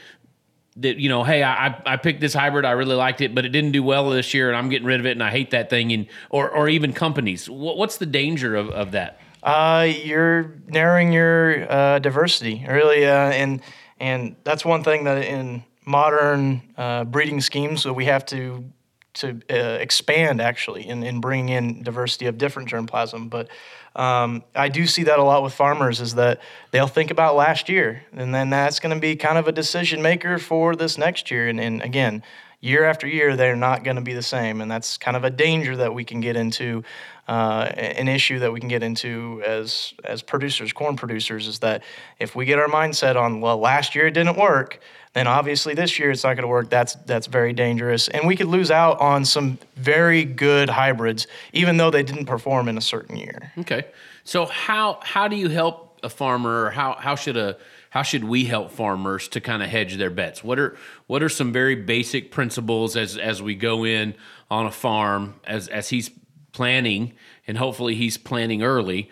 that 0.77 0.97
you 0.97 1.09
know, 1.09 1.23
hey, 1.23 1.43
I 1.43 1.81
I 1.85 1.97
picked 1.97 2.21
this 2.21 2.33
hybrid, 2.33 2.65
I 2.65 2.71
really 2.71 2.95
liked 2.95 3.21
it, 3.21 3.35
but 3.35 3.45
it 3.45 3.49
didn't 3.49 3.71
do 3.71 3.83
well 3.83 4.09
this 4.09 4.33
year, 4.33 4.47
and 4.47 4.57
I'm 4.57 4.69
getting 4.69 4.87
rid 4.87 4.99
of 4.99 5.05
it, 5.05 5.11
and 5.11 5.23
I 5.23 5.31
hate 5.31 5.51
that 5.51 5.69
thing, 5.69 5.91
and 5.91 6.07
or 6.29 6.49
or 6.49 6.69
even 6.69 6.93
companies. 6.93 7.49
What's 7.49 7.97
the 7.97 8.05
danger 8.05 8.55
of, 8.55 8.69
of 8.69 8.91
that? 8.91 9.19
Uh, 9.43 9.87
you're 10.03 10.55
narrowing 10.67 11.13
your 11.13 11.71
uh, 11.71 11.99
diversity, 11.99 12.65
really, 12.67 13.05
uh, 13.05 13.31
and 13.31 13.61
and 13.99 14.35
that's 14.43 14.65
one 14.65 14.83
thing 14.83 15.03
that 15.05 15.23
in 15.23 15.63
modern 15.85 16.61
uh, 16.77 17.03
breeding 17.03 17.41
schemes 17.41 17.83
that 17.83 17.93
we 17.93 18.05
have 18.05 18.25
to 18.27 18.63
to 19.11 19.41
uh, 19.49 19.55
expand 19.81 20.39
actually 20.39 20.87
in, 20.87 21.03
in 21.03 21.19
bringing 21.19 21.49
in 21.49 21.83
diversity 21.83 22.27
of 22.27 22.37
different 22.37 22.69
germplasm. 22.69 23.29
But 23.29 23.49
um, 23.95 24.43
I 24.55 24.69
do 24.69 24.85
see 24.85 25.03
that 25.03 25.19
a 25.19 25.23
lot 25.23 25.41
with 25.41 25.53
farmers 25.53 25.99
is 25.99 26.15
that 26.15 26.41
they'll 26.71 26.87
think 26.87 27.11
about 27.11 27.35
last 27.35 27.69
year, 27.69 28.03
and 28.13 28.33
then 28.33 28.49
that's 28.49 28.79
going 28.79 28.95
to 28.95 29.01
be 29.01 29.15
kind 29.15 29.37
of 29.37 29.47
a 29.47 29.51
decision 29.51 30.01
maker 30.01 30.37
for 30.37 30.75
this 30.75 30.97
next 30.97 31.31
year. 31.31 31.47
And, 31.47 31.59
and 31.59 31.81
again, 31.81 32.23
year 32.61 32.83
after 32.83 33.07
year, 33.07 33.35
they're 33.35 33.55
not 33.55 33.83
going 33.83 33.95
to 33.95 34.01
be 34.01 34.13
the 34.13 34.21
same. 34.21 34.61
And 34.61 34.69
that's 34.69 34.97
kind 34.97 35.15
of 35.15 35.23
a 35.23 35.29
danger 35.29 35.77
that 35.77 35.93
we 35.93 36.03
can 36.03 36.19
get 36.19 36.35
into, 36.35 36.83
uh, 37.27 37.71
an 37.75 38.07
issue 38.07 38.39
that 38.39 38.51
we 38.51 38.59
can 38.59 38.69
get 38.69 38.83
into 38.83 39.41
as, 39.45 39.93
as 40.03 40.21
producers, 40.21 40.73
corn 40.73 40.95
producers, 40.95 41.47
is 41.47 41.59
that 41.59 41.83
if 42.19 42.35
we 42.35 42.45
get 42.45 42.59
our 42.59 42.67
mindset 42.67 43.15
on, 43.15 43.39
well, 43.39 43.57
last 43.57 43.95
year 43.95 44.07
it 44.07 44.11
didn't 44.11 44.37
work, 44.37 44.79
then 45.13 45.25
obviously 45.25 45.73
this 45.73 45.97
year 45.97 46.11
it's 46.11 46.23
not 46.23 46.33
going 46.33 46.43
to 46.43 46.47
work. 46.47 46.69
That's, 46.69 46.95
that's 47.05 47.27
very 47.27 47.53
dangerous. 47.53 48.09
And 48.09 48.27
we 48.27 48.35
could 48.35 48.47
lose 48.47 48.71
out 48.71 48.99
on 48.99 49.25
some 49.25 49.57
very 49.75 50.25
good 50.25 50.69
hybrids, 50.69 51.27
even 51.53 51.77
though 51.77 51.89
they 51.89 52.03
didn't 52.03 52.25
perform 52.25 52.67
in 52.67 52.77
a 52.77 52.81
certain 52.81 53.15
year. 53.15 53.51
Okay. 53.59 53.85
So, 54.23 54.45
how, 54.45 54.99
how 55.01 55.27
do 55.27 55.35
you 55.35 55.49
help 55.49 55.99
a 56.03 56.09
farmer, 56.09 56.65
or 56.65 56.69
how, 56.71 56.93
how 56.93 57.15
should 57.15 57.37
a 57.37 57.57
how 57.89 58.03
should 58.03 58.23
we 58.23 58.45
help 58.45 58.71
farmers 58.71 59.27
to 59.29 59.41
kind 59.41 59.63
of 59.63 59.69
hedge 59.69 59.95
their 59.97 60.09
bets? 60.09 60.43
What 60.43 60.59
are 60.59 60.77
what 61.07 61.23
are 61.23 61.29
some 61.29 61.51
very 61.51 61.75
basic 61.75 62.31
principles 62.31 62.95
as 62.95 63.17
as 63.17 63.41
we 63.41 63.55
go 63.55 63.85
in 63.85 64.15
on 64.51 64.65
a 64.65 64.71
farm 64.71 65.39
as 65.43 65.67
as 65.67 65.89
he's 65.89 66.11
planning 66.51 67.13
and 67.47 67.57
hopefully 67.57 67.95
he's 67.95 68.17
planning 68.17 68.63
early, 68.63 69.09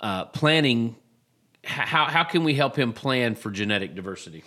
uh, 0.00 0.26
planning. 0.26 0.96
How 1.64 2.06
how 2.06 2.24
can 2.24 2.44
we 2.44 2.54
help 2.54 2.76
him 2.76 2.92
plan 2.92 3.34
for 3.34 3.50
genetic 3.50 3.94
diversity? 3.94 4.42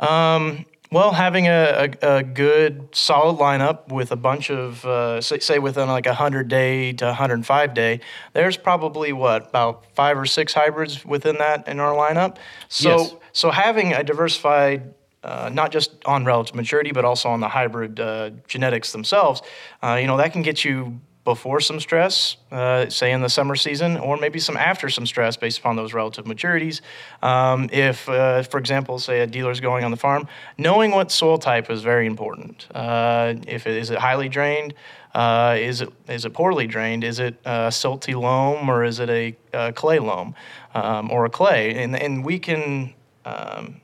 Um, 0.00 0.66
well, 0.96 1.12
having 1.12 1.46
a, 1.46 1.90
a, 2.00 2.16
a, 2.16 2.22
good 2.22 2.88
solid 2.92 3.38
lineup 3.38 3.92
with 3.92 4.12
a 4.12 4.16
bunch 4.16 4.50
of, 4.50 4.82
uh, 4.86 5.20
say, 5.20 5.38
say, 5.40 5.58
within 5.58 5.88
like 5.88 6.06
a 6.06 6.16
100 6.16 6.48
day 6.48 6.94
to 6.94 7.04
105 7.04 7.74
day, 7.74 8.00
there's 8.32 8.56
probably 8.56 9.12
what, 9.12 9.50
about 9.50 9.84
five 9.94 10.16
or 10.16 10.24
six 10.24 10.54
hybrids 10.54 11.04
within 11.04 11.36
that 11.36 11.68
in 11.68 11.80
our 11.80 11.94
lineup. 11.94 12.38
So, 12.68 12.96
yes. 12.96 13.14
so 13.32 13.50
having 13.50 13.92
a 13.92 14.02
diversified 14.02 14.94
uh, 15.22 15.50
not 15.52 15.70
just 15.70 15.90
on 16.06 16.24
relative 16.24 16.54
maturity, 16.54 16.92
but 16.92 17.04
also 17.04 17.28
on 17.28 17.40
the 17.40 17.48
hybrid 17.48 18.00
uh, 18.00 18.30
genetics 18.46 18.92
themselves, 18.92 19.42
uh, 19.82 19.98
you 20.00 20.06
know, 20.06 20.16
that 20.16 20.32
can 20.32 20.40
get 20.40 20.64
you 20.64 20.98
before 21.26 21.60
some 21.60 21.80
stress, 21.80 22.36
uh, 22.52 22.88
say 22.88 23.10
in 23.10 23.20
the 23.20 23.28
summer 23.28 23.56
season, 23.56 23.96
or 23.96 24.16
maybe 24.16 24.38
some 24.38 24.56
after 24.56 24.88
some 24.88 25.04
stress 25.04 25.36
based 25.36 25.58
upon 25.58 25.74
those 25.74 25.92
relative 25.92 26.24
maturities. 26.24 26.80
Um, 27.20 27.68
if, 27.72 28.08
uh, 28.08 28.44
for 28.44 28.58
example, 28.58 29.00
say 29.00 29.20
a 29.20 29.26
dealer 29.26 29.50
is 29.50 29.58
going 29.58 29.84
on 29.84 29.90
the 29.90 29.96
farm, 29.96 30.28
knowing 30.56 30.92
what 30.92 31.10
soil 31.10 31.36
type 31.36 31.68
is 31.68 31.82
very 31.82 32.06
important. 32.06 32.68
Uh, 32.72 33.34
if 33.48 33.66
it 33.66 33.76
is 33.76 33.90
it 33.90 33.98
highly 33.98 34.28
drained, 34.28 34.72
uh, 35.14 35.56
is 35.58 35.80
it 35.80 35.92
is 36.08 36.24
it 36.24 36.32
poorly 36.32 36.68
drained? 36.68 37.02
Is 37.02 37.18
it 37.18 37.34
a 37.44 37.70
silty 37.70 38.14
loam 38.14 38.70
or 38.70 38.84
is 38.84 39.00
it 39.00 39.10
a, 39.10 39.36
a 39.52 39.72
clay 39.72 39.98
loam 39.98 40.36
um, 40.74 41.10
or 41.10 41.24
a 41.24 41.30
clay? 41.30 41.74
And 41.82 41.96
and 41.96 42.24
we 42.24 42.38
can. 42.38 42.94
Um, 43.24 43.80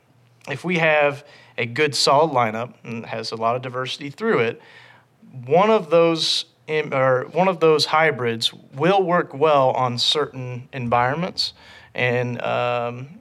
if 0.49 0.63
we 0.63 0.77
have 0.77 1.25
a 1.57 1.65
good 1.65 1.93
solid 1.93 2.31
lineup 2.31 2.73
and 2.85 3.05
has 3.05 3.31
a 3.31 3.35
lot 3.35 3.57
of 3.57 3.61
diversity 3.61 4.09
through 4.09 4.39
it, 4.39 4.61
one 5.45 5.69
of 5.69 5.89
those 5.89 6.45
or 6.67 7.27
one 7.31 7.47
of 7.47 7.59
those 7.59 7.85
hybrids 7.85 8.53
will 8.53 9.03
work 9.03 9.33
well 9.33 9.71
on 9.71 9.97
certain 9.97 10.69
environments 10.71 11.53
and 11.93 12.41
um, 12.41 13.19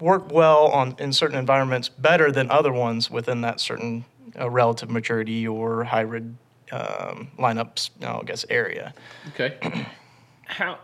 work 0.00 0.30
well 0.32 0.66
on 0.68 0.94
in 0.98 1.12
certain 1.12 1.38
environments 1.38 1.88
better 1.88 2.30
than 2.30 2.50
other 2.50 2.72
ones 2.72 3.10
within 3.10 3.40
that 3.42 3.60
certain 3.60 4.04
uh, 4.38 4.50
relative 4.50 4.90
maturity 4.90 5.46
or 5.46 5.84
hybrid 5.84 6.36
um, 6.72 7.30
lineups, 7.38 7.90
I 8.02 8.22
guess, 8.24 8.44
area. 8.50 8.94
Okay. 9.28 9.86
how 10.44 10.78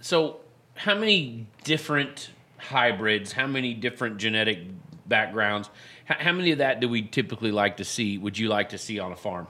so? 0.00 0.40
How 0.76 0.94
many 0.94 1.46
different 1.62 2.30
hybrids? 2.58 3.32
How 3.32 3.46
many 3.46 3.74
different 3.74 4.18
genetic 4.18 4.58
backgrounds? 5.06 5.70
How, 6.04 6.16
how 6.18 6.32
many 6.32 6.52
of 6.52 6.58
that 6.58 6.80
do 6.80 6.88
we 6.88 7.02
typically 7.02 7.52
like 7.52 7.76
to 7.78 7.84
see? 7.84 8.18
Would 8.18 8.38
you 8.38 8.48
like 8.48 8.70
to 8.70 8.78
see 8.78 8.98
on 8.98 9.12
a 9.12 9.16
farm? 9.16 9.46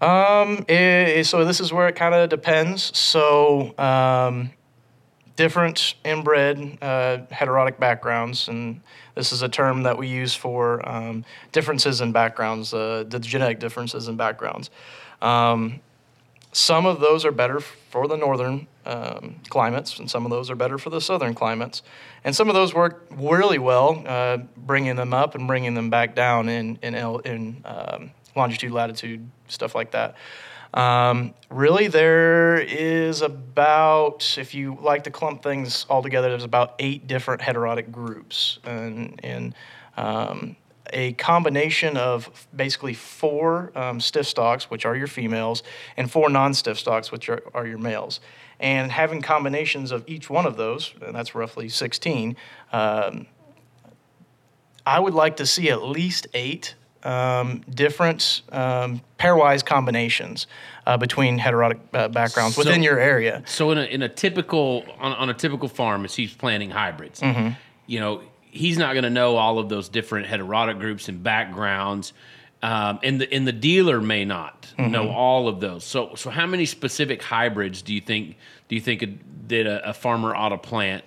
Um, 0.00 0.64
it, 0.68 1.26
so 1.26 1.44
this 1.44 1.60
is 1.60 1.72
where 1.72 1.88
it 1.88 1.96
kind 1.96 2.14
of 2.14 2.28
depends. 2.28 2.96
So, 2.96 3.76
um, 3.78 4.50
different 5.36 5.94
inbred 6.04 6.78
uh, 6.82 7.18
heterotic 7.30 7.78
backgrounds, 7.78 8.48
and 8.48 8.80
this 9.14 9.32
is 9.32 9.42
a 9.42 9.48
term 9.48 9.84
that 9.84 9.96
we 9.96 10.08
use 10.08 10.34
for 10.34 10.86
um, 10.88 11.24
differences 11.52 12.00
in 12.00 12.12
backgrounds, 12.12 12.74
uh, 12.74 13.04
the 13.06 13.18
genetic 13.18 13.60
differences 13.60 14.08
in 14.08 14.16
backgrounds. 14.16 14.70
Um, 15.22 15.80
some 16.52 16.86
of 16.86 17.00
those 17.00 17.26
are 17.26 17.32
better 17.32 17.60
for 17.60 18.08
the 18.08 18.16
northern 18.16 18.66
um, 18.86 19.36
climates, 19.50 19.98
and 19.98 20.10
some 20.10 20.24
of 20.24 20.30
those 20.30 20.50
are 20.50 20.54
better 20.54 20.78
for 20.78 20.88
the 20.88 21.00
southern 21.00 21.34
climates. 21.34 21.82
And 22.24 22.34
some 22.34 22.48
of 22.48 22.54
those 22.54 22.74
work 22.74 23.06
really 23.10 23.58
well, 23.58 24.02
uh, 24.06 24.38
bringing 24.56 24.96
them 24.96 25.12
up 25.12 25.34
and 25.34 25.46
bringing 25.46 25.74
them 25.74 25.90
back 25.90 26.14
down 26.14 26.48
in 26.48 26.78
in, 26.82 26.94
in 26.94 27.62
um, 27.64 28.10
longitude, 28.36 28.72
latitude, 28.72 29.28
stuff 29.48 29.74
like 29.74 29.92
that. 29.92 30.16
Um, 30.74 31.34
really, 31.48 31.88
there 31.88 32.58
is 32.58 33.22
about, 33.22 34.36
if 34.38 34.54
you 34.54 34.76
like 34.80 35.04
to 35.04 35.10
clump 35.10 35.42
things 35.42 35.86
all 35.88 36.02
together, 36.02 36.28
there's 36.28 36.44
about 36.44 36.74
eight 36.78 37.06
different 37.06 37.40
heterotic 37.40 37.90
groups. 37.90 38.58
And, 38.64 39.18
and 39.22 39.54
um, 39.96 40.56
a 40.92 41.12
combination 41.14 41.96
of 41.96 42.46
basically 42.54 42.94
four 42.94 43.72
um, 43.74 44.00
stiff 44.00 44.26
stalks, 44.26 44.70
which 44.70 44.84
are 44.84 44.94
your 44.94 45.06
females, 45.06 45.62
and 45.96 46.10
four 46.10 46.28
non 46.28 46.54
stiff 46.54 46.78
stalks, 46.78 47.10
which 47.10 47.28
are, 47.28 47.42
are 47.54 47.66
your 47.66 47.78
males. 47.78 48.20
And 48.58 48.90
having 48.90 49.20
combinations 49.20 49.92
of 49.92 50.04
each 50.06 50.30
one 50.30 50.46
of 50.46 50.56
those, 50.56 50.94
and 51.04 51.14
that's 51.14 51.34
roughly 51.34 51.68
16, 51.68 52.36
um, 52.72 53.26
I 54.84 55.00
would 55.00 55.14
like 55.14 55.36
to 55.36 55.46
see 55.46 55.70
at 55.70 55.82
least 55.82 56.26
eight 56.32 56.74
um, 57.06 57.62
different 57.70 58.42
um, 58.52 59.00
pairwise 59.18 59.64
combinations 59.64 60.46
uh, 60.86 60.96
between 60.96 61.38
heterotic 61.38 61.78
uh, 61.94 62.08
backgrounds 62.08 62.56
So- 62.56 62.60
within 62.62 62.82
your 62.82 62.98
area. 62.98 63.42
So 63.46 63.70
in 63.70 63.78
a 63.78 63.84
in 63.84 64.02
a 64.02 64.08
typical 64.08 64.84
on, 64.98 65.12
on 65.12 65.28
a 65.30 65.34
typical 65.34 65.68
farm, 65.68 66.04
as 66.04 66.14
he's 66.14 66.34
planting 66.34 66.70
hybrids, 66.70 67.20
Mm-hmm. 67.20 67.50
you 67.86 68.00
know, 68.00 68.22
he's 68.50 68.78
not 68.78 68.92
going 68.94 69.04
to 69.04 69.10
know 69.10 69.36
all 69.36 69.58
of 69.58 69.68
those 69.68 69.88
different 69.88 70.26
heterotic 70.26 70.78
groups 70.78 71.08
and 71.08 71.22
backgrounds, 71.22 72.12
um, 72.62 72.98
and 73.02 73.20
the 73.20 73.32
and 73.32 73.46
the 73.46 73.52
dealer 73.52 74.00
may 74.00 74.24
not 74.24 74.54
Mm-hmm. 74.78 74.90
know 74.92 75.08
all 75.10 75.48
of 75.48 75.60
those. 75.60 75.84
So 75.84 76.14
so 76.16 76.28
how 76.30 76.46
many 76.46 76.66
specific 76.66 77.22
hybrids 77.22 77.82
do 77.82 77.94
you 77.94 78.00
think 78.00 78.36
do 78.68 78.74
you 78.74 78.80
think 78.80 79.04
that 79.48 79.66
a, 79.66 79.90
a 79.90 79.92
farmer 79.94 80.34
ought 80.34 80.50
to 80.50 80.58
plant? 80.58 81.04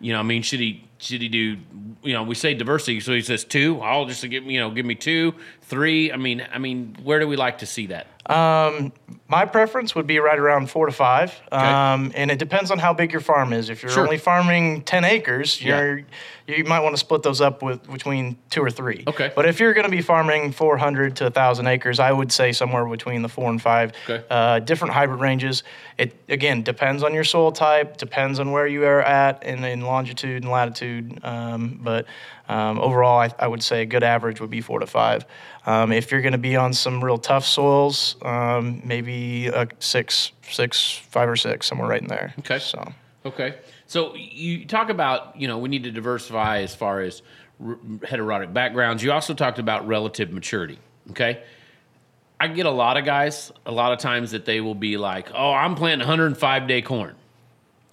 You 0.00 0.12
know, 0.14 0.18
I 0.20 0.22
mean, 0.22 0.42
should 0.42 0.60
he 0.60 0.84
should 1.02 1.20
he 1.20 1.28
do? 1.28 1.58
You 2.02 2.14
know, 2.14 2.22
we 2.22 2.34
say 2.34 2.54
diversity, 2.54 3.00
so 3.00 3.12
he 3.12 3.22
says 3.22 3.44
two. 3.44 3.80
I'll 3.80 4.06
just 4.06 4.28
give 4.28 4.44
me 4.44 4.54
you 4.54 4.60
know 4.60 4.70
give 4.70 4.86
me 4.86 4.94
two, 4.94 5.34
three. 5.72 6.12
I 6.12 6.16
mean, 6.18 6.46
I 6.52 6.58
mean, 6.58 6.98
where 7.02 7.18
do 7.18 7.26
we 7.26 7.36
like 7.36 7.58
to 7.58 7.66
see 7.66 7.86
that? 7.86 8.06
My 9.28 9.46
preference 9.46 9.94
would 9.94 10.06
be 10.06 10.18
right 10.18 10.38
around 10.38 10.70
four 10.70 10.84
to 10.84 10.92
five, 10.92 11.32
um, 11.50 12.12
and 12.14 12.30
it 12.30 12.38
depends 12.38 12.70
on 12.70 12.78
how 12.78 12.92
big 12.92 13.10
your 13.10 13.22
farm 13.22 13.52
is. 13.54 13.70
If 13.70 13.82
you're 13.82 13.90
Sure. 13.90 14.04
only 14.04 14.18
farming 14.18 14.82
ten 14.82 15.04
acres, 15.04 15.62
you're 15.62 16.02
you 16.46 16.64
might 16.64 16.80
want 16.80 16.92
to 16.94 16.98
split 16.98 17.22
those 17.22 17.40
up 17.40 17.62
with 17.62 17.90
between 17.90 18.36
two 18.50 18.62
or 18.62 18.70
three. 18.70 19.04
Okay. 19.06 19.30
But 19.34 19.46
if 19.46 19.58
you're 19.60 19.72
going 19.74 19.84
to 19.84 19.90
be 19.90 20.02
farming 20.02 20.52
400 20.52 21.16
to 21.16 21.24
1,000 21.24 21.66
acres, 21.68 22.00
I 22.00 22.10
would 22.10 22.32
say 22.32 22.50
somewhere 22.52 22.84
between 22.84 23.22
the 23.22 23.28
four 23.28 23.48
and 23.48 23.62
five. 23.62 23.92
Okay. 24.08 24.24
Uh, 24.28 24.58
different 24.58 24.92
hybrid 24.92 25.20
ranges. 25.20 25.62
It 25.98 26.14
again 26.28 26.62
depends 26.62 27.02
on 27.04 27.14
your 27.14 27.24
soil 27.24 27.52
type, 27.52 27.96
depends 27.96 28.40
on 28.40 28.50
where 28.50 28.66
you 28.66 28.84
are 28.84 29.00
at 29.02 29.44
in, 29.44 29.64
in 29.64 29.82
longitude 29.82 30.42
and 30.42 30.50
latitude. 30.50 31.20
Um, 31.22 31.78
but 31.80 32.06
um, 32.48 32.78
overall, 32.80 33.18
I, 33.20 33.30
I 33.38 33.46
would 33.46 33.62
say 33.62 33.82
a 33.82 33.86
good 33.86 34.02
average 34.02 34.40
would 34.40 34.50
be 34.50 34.60
four 34.60 34.80
to 34.80 34.86
five. 34.86 35.24
Um, 35.66 35.92
if 35.92 36.10
you're 36.10 36.22
going 36.22 36.32
to 36.32 36.38
be 36.38 36.56
on 36.56 36.72
some 36.72 37.02
real 37.02 37.18
tough 37.18 37.46
soils, 37.46 38.16
um, 38.22 38.82
maybe 38.84 39.46
a 39.48 39.68
six, 39.78 40.32
six, 40.50 40.90
five 40.90 41.28
or 41.28 41.36
six, 41.36 41.66
somewhere 41.66 41.88
right 41.88 42.02
in 42.02 42.08
there. 42.08 42.34
Okay. 42.40 42.58
So. 42.58 42.92
Okay. 43.24 43.56
So 43.86 44.14
you 44.16 44.64
talk 44.64 44.88
about, 44.88 45.40
you 45.40 45.46
know, 45.46 45.58
we 45.58 45.68
need 45.68 45.84
to 45.84 45.92
diversify 45.92 46.60
as 46.60 46.74
far 46.74 47.00
as 47.00 47.22
r- 47.64 47.78
heterotic 48.04 48.52
backgrounds. 48.52 49.02
You 49.02 49.12
also 49.12 49.34
talked 49.34 49.58
about 49.58 49.86
relative 49.86 50.32
maturity. 50.32 50.78
Okay. 51.10 51.42
I 52.40 52.48
get 52.48 52.66
a 52.66 52.70
lot 52.70 52.96
of 52.96 53.04
guys, 53.04 53.52
a 53.64 53.70
lot 53.70 53.92
of 53.92 54.00
times 54.00 54.32
that 54.32 54.44
they 54.44 54.60
will 54.60 54.74
be 54.74 54.96
like, 54.96 55.30
oh, 55.32 55.52
I'm 55.52 55.76
planting 55.76 56.00
105 56.00 56.66
day 56.66 56.82
corn. 56.82 57.14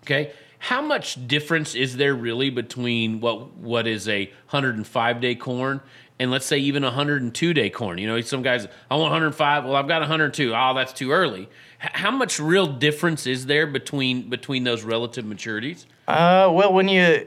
Okay. 0.04 0.32
How 0.60 0.82
much 0.82 1.28
difference 1.28 1.74
is 1.74 1.98
there 1.98 2.14
really 2.14 2.50
between 2.50 3.22
what 3.22 3.56
what 3.56 3.88
is 3.88 4.08
a 4.08 4.26
105 4.50 5.22
day 5.22 5.36
corn 5.36 5.82
and 6.20 6.30
let's 6.32 6.46
say 6.46 6.58
even 6.58 6.84
a 6.84 6.88
102 6.88 7.54
day 7.54 7.70
corn? 7.70 7.98
You 7.98 8.08
know, 8.08 8.22
some 8.22 8.42
guys, 8.44 8.68
I 8.92 8.96
want 8.96 9.12
105. 9.12 9.64
Well, 9.64 9.76
I've 9.76 9.88
got 9.88 10.02
102. 10.02 10.54
Oh, 10.54 10.74
that's 10.76 10.94
too 10.94 11.12
early. 11.12 11.50
H- 11.82 11.92
how 11.94 12.12
much 12.12 12.40
real 12.40 12.68
difference 12.68 13.26
is 13.26 13.46
there 13.46 13.66
between 13.66 14.30
between 14.30 14.66
those 14.66 14.84
relative 14.84 15.24
maturities? 15.24 15.86
Uh, 16.08 16.50
well, 16.52 16.74
when 16.74 16.90
you 16.90 17.26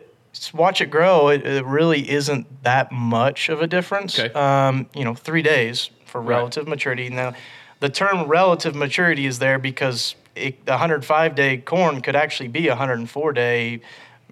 watch 0.53 0.81
it 0.81 0.91
grow, 0.91 1.29
it, 1.29 1.47
it 1.47 1.65
really 1.65 2.11
isn't 2.11 2.63
that 2.65 2.93
much 2.93 3.49
of 3.49 3.63
a 3.63 3.67
difference. 3.67 4.19
Okay. 4.19 4.33
Um, 4.35 4.89
you 4.95 5.05
know, 5.05 5.15
three 5.15 5.43
days 5.43 5.91
for 6.05 6.21
relative 6.21 6.69
maturity. 6.69 7.09
Now, 7.09 7.33
the 7.81 7.89
term 7.89 8.29
relative 8.29 8.75
maturity 8.75 9.27
is 9.27 9.39
there 9.39 9.59
because 9.59 10.15
it, 10.35 10.65
the 10.65 10.73
105 10.73 11.35
day 11.35 11.59
corn 11.59 12.01
could 12.01 12.17
actually 12.17 12.49
be 12.49 12.69
a 12.69 12.73
104 12.73 13.33
day 13.33 13.81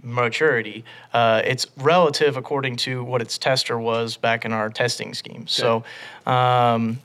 maturity. 0.03 0.85
Uh, 1.13 1.43
it's 1.45 1.67
relative 1.77 2.37
according 2.37 2.77
to 2.77 3.05
what 3.05 3.21
its 3.21 3.39
tester 3.39 3.79
was 3.79 4.17
back 4.17 4.45
in 4.45 4.53
our 4.53 4.71
testing 4.71 5.15
scheme. 5.15 5.47
So, 5.47 5.85
um, 6.27 7.01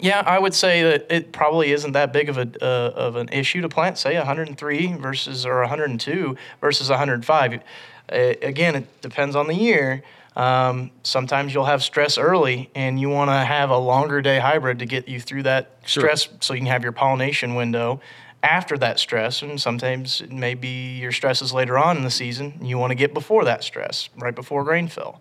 yeah, 0.00 0.22
I 0.24 0.38
would 0.38 0.54
say 0.54 0.82
that 0.82 1.06
it 1.10 1.32
probably 1.32 1.72
isn't 1.72 1.92
that 1.92 2.12
big 2.12 2.28
of 2.28 2.38
a 2.38 2.48
uh, 2.62 2.92
of 2.94 3.16
an 3.16 3.28
issue 3.30 3.62
to 3.62 3.68
plant, 3.68 3.98
say 3.98 4.16
103 4.16 4.94
versus 4.94 5.44
or 5.44 5.60
102 5.60 6.36
versus 6.60 6.88
105. 6.88 7.54
Uh, 7.54 8.16
again, 8.42 8.76
it 8.76 9.00
depends 9.02 9.34
on 9.34 9.48
the 9.48 9.54
year. 9.54 10.02
Um, 10.38 10.92
sometimes 11.02 11.52
you'll 11.52 11.64
have 11.64 11.82
stress 11.82 12.16
early, 12.16 12.70
and 12.74 13.00
you 13.00 13.08
want 13.10 13.30
to 13.30 13.36
have 13.36 13.70
a 13.70 13.76
longer 13.76 14.22
day 14.22 14.38
hybrid 14.38 14.78
to 14.78 14.86
get 14.86 15.08
you 15.08 15.20
through 15.20 15.42
that 15.42 15.78
Sure. 15.84 16.02
stress, 16.02 16.28
so 16.40 16.54
you 16.54 16.60
can 16.60 16.68
have 16.68 16.82
your 16.84 16.92
pollination 16.92 17.56
window 17.56 18.00
after 18.42 18.78
that 18.78 19.00
stress. 19.00 19.42
And 19.42 19.60
sometimes 19.60 20.20
it 20.20 20.30
may 20.30 20.54
be 20.54 20.98
your 20.98 21.10
stress 21.12 21.42
is 21.42 21.52
later 21.52 21.76
on 21.76 21.96
in 21.96 22.04
the 22.04 22.10
season. 22.10 22.54
And 22.60 22.68
you 22.68 22.78
want 22.78 22.92
to 22.92 22.94
get 22.94 23.12
before 23.12 23.44
that 23.46 23.64
stress, 23.64 24.08
right 24.16 24.34
before 24.34 24.64
grain 24.64 24.88
fill. 24.88 25.20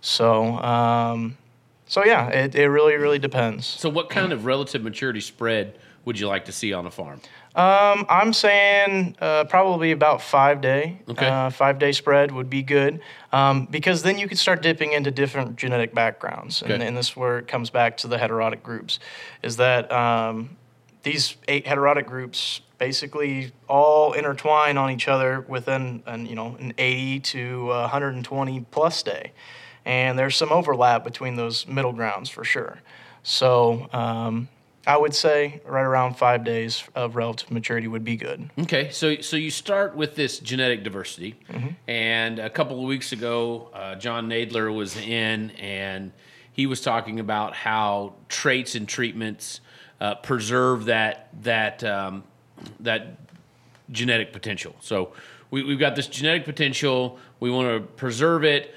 So. 0.00 0.58
Um, 0.58 1.38
so 1.86 2.04
yeah, 2.04 2.28
it, 2.28 2.54
it 2.54 2.68
really 2.68 2.96
really 2.96 3.18
depends. 3.20 3.64
So, 3.64 3.88
what 3.88 4.10
kind 4.10 4.32
of 4.32 4.44
relative 4.44 4.82
maturity 4.82 5.20
spread 5.20 5.78
would 6.04 6.18
you 6.18 6.26
like 6.28 6.44
to 6.46 6.52
see 6.52 6.72
on 6.72 6.86
a 6.86 6.90
farm? 6.90 7.20
Um, 7.56 8.04
I'm 8.10 8.34
saying 8.34 9.16
uh, 9.18 9.44
probably 9.44 9.90
about 9.92 10.20
five 10.20 10.60
day. 10.60 11.00
Okay. 11.08 11.26
Uh, 11.26 11.48
five 11.48 11.78
day 11.78 11.90
spread 11.92 12.30
would 12.30 12.50
be 12.50 12.62
good 12.62 13.00
um, 13.32 13.66
because 13.70 14.02
then 14.02 14.18
you 14.18 14.28
could 14.28 14.36
start 14.38 14.60
dipping 14.60 14.92
into 14.92 15.10
different 15.10 15.56
genetic 15.56 15.94
backgrounds, 15.94 16.60
and, 16.60 16.70
Okay. 16.72 16.86
and 16.86 16.94
this 16.94 17.08
is 17.08 17.16
where 17.16 17.38
it 17.38 17.48
comes 17.48 17.70
back 17.70 17.96
to 17.98 18.08
the 18.08 18.18
heterotic 18.18 18.62
groups. 18.62 18.98
Is 19.42 19.56
that 19.56 19.90
um, 19.90 20.50
these 21.02 21.36
eight 21.48 21.66
heterotic 21.66 22.06
groups 22.06 22.60
basically 22.76 23.52
all 23.70 24.12
intertwine 24.12 24.76
on 24.76 24.90
each 24.90 25.08
other 25.08 25.40
within 25.48 26.02
an 26.04 26.26
you 26.26 26.34
know 26.34 26.56
an 26.60 26.74
80 26.76 27.20
to 27.20 27.70
uh, 27.70 27.80
120 27.82 28.66
plus 28.70 29.02
day, 29.02 29.32
and 29.86 30.18
there's 30.18 30.36
some 30.36 30.52
overlap 30.52 31.04
between 31.04 31.36
those 31.36 31.66
middle 31.66 31.94
grounds 31.94 32.28
for 32.28 32.44
sure. 32.44 32.82
So. 33.22 33.88
Um, 33.94 34.48
I 34.86 34.96
would 34.96 35.14
say 35.14 35.60
right 35.64 35.82
around 35.82 36.16
five 36.16 36.44
days 36.44 36.84
of 36.94 37.16
relative 37.16 37.50
maturity 37.50 37.88
would 37.88 38.04
be 38.04 38.16
good. 38.16 38.50
Okay, 38.60 38.90
so 38.90 39.20
so 39.20 39.36
you 39.36 39.50
start 39.50 39.96
with 39.96 40.14
this 40.14 40.38
genetic 40.38 40.84
diversity, 40.84 41.34
and 41.88 42.38
a 42.38 42.48
couple 42.50 42.78
of 42.78 42.84
weeks 42.84 43.12
ago, 43.12 43.70
uh, 43.74 43.96
John 43.96 44.28
Nadler 44.28 44.74
was 44.74 44.96
in, 44.96 45.50
and 45.52 46.12
he 46.52 46.66
was 46.66 46.80
talking 46.80 47.20
about 47.20 47.54
how 47.54 48.14
traits 48.28 48.76
and 48.76 48.88
treatments 48.88 49.60
uh, 50.00 50.14
preserve 50.16 50.84
that 50.86 51.28
that 51.42 51.82
um, 51.82 52.22
that 52.80 53.18
genetic 53.90 54.32
potential. 54.32 54.76
So 54.80 55.12
we, 55.50 55.62
we've 55.62 55.78
got 55.78 55.96
this 55.96 56.06
genetic 56.06 56.44
potential. 56.44 57.18
We 57.40 57.50
want 57.50 57.68
to 57.68 57.86
preserve 57.94 58.44
it. 58.44 58.74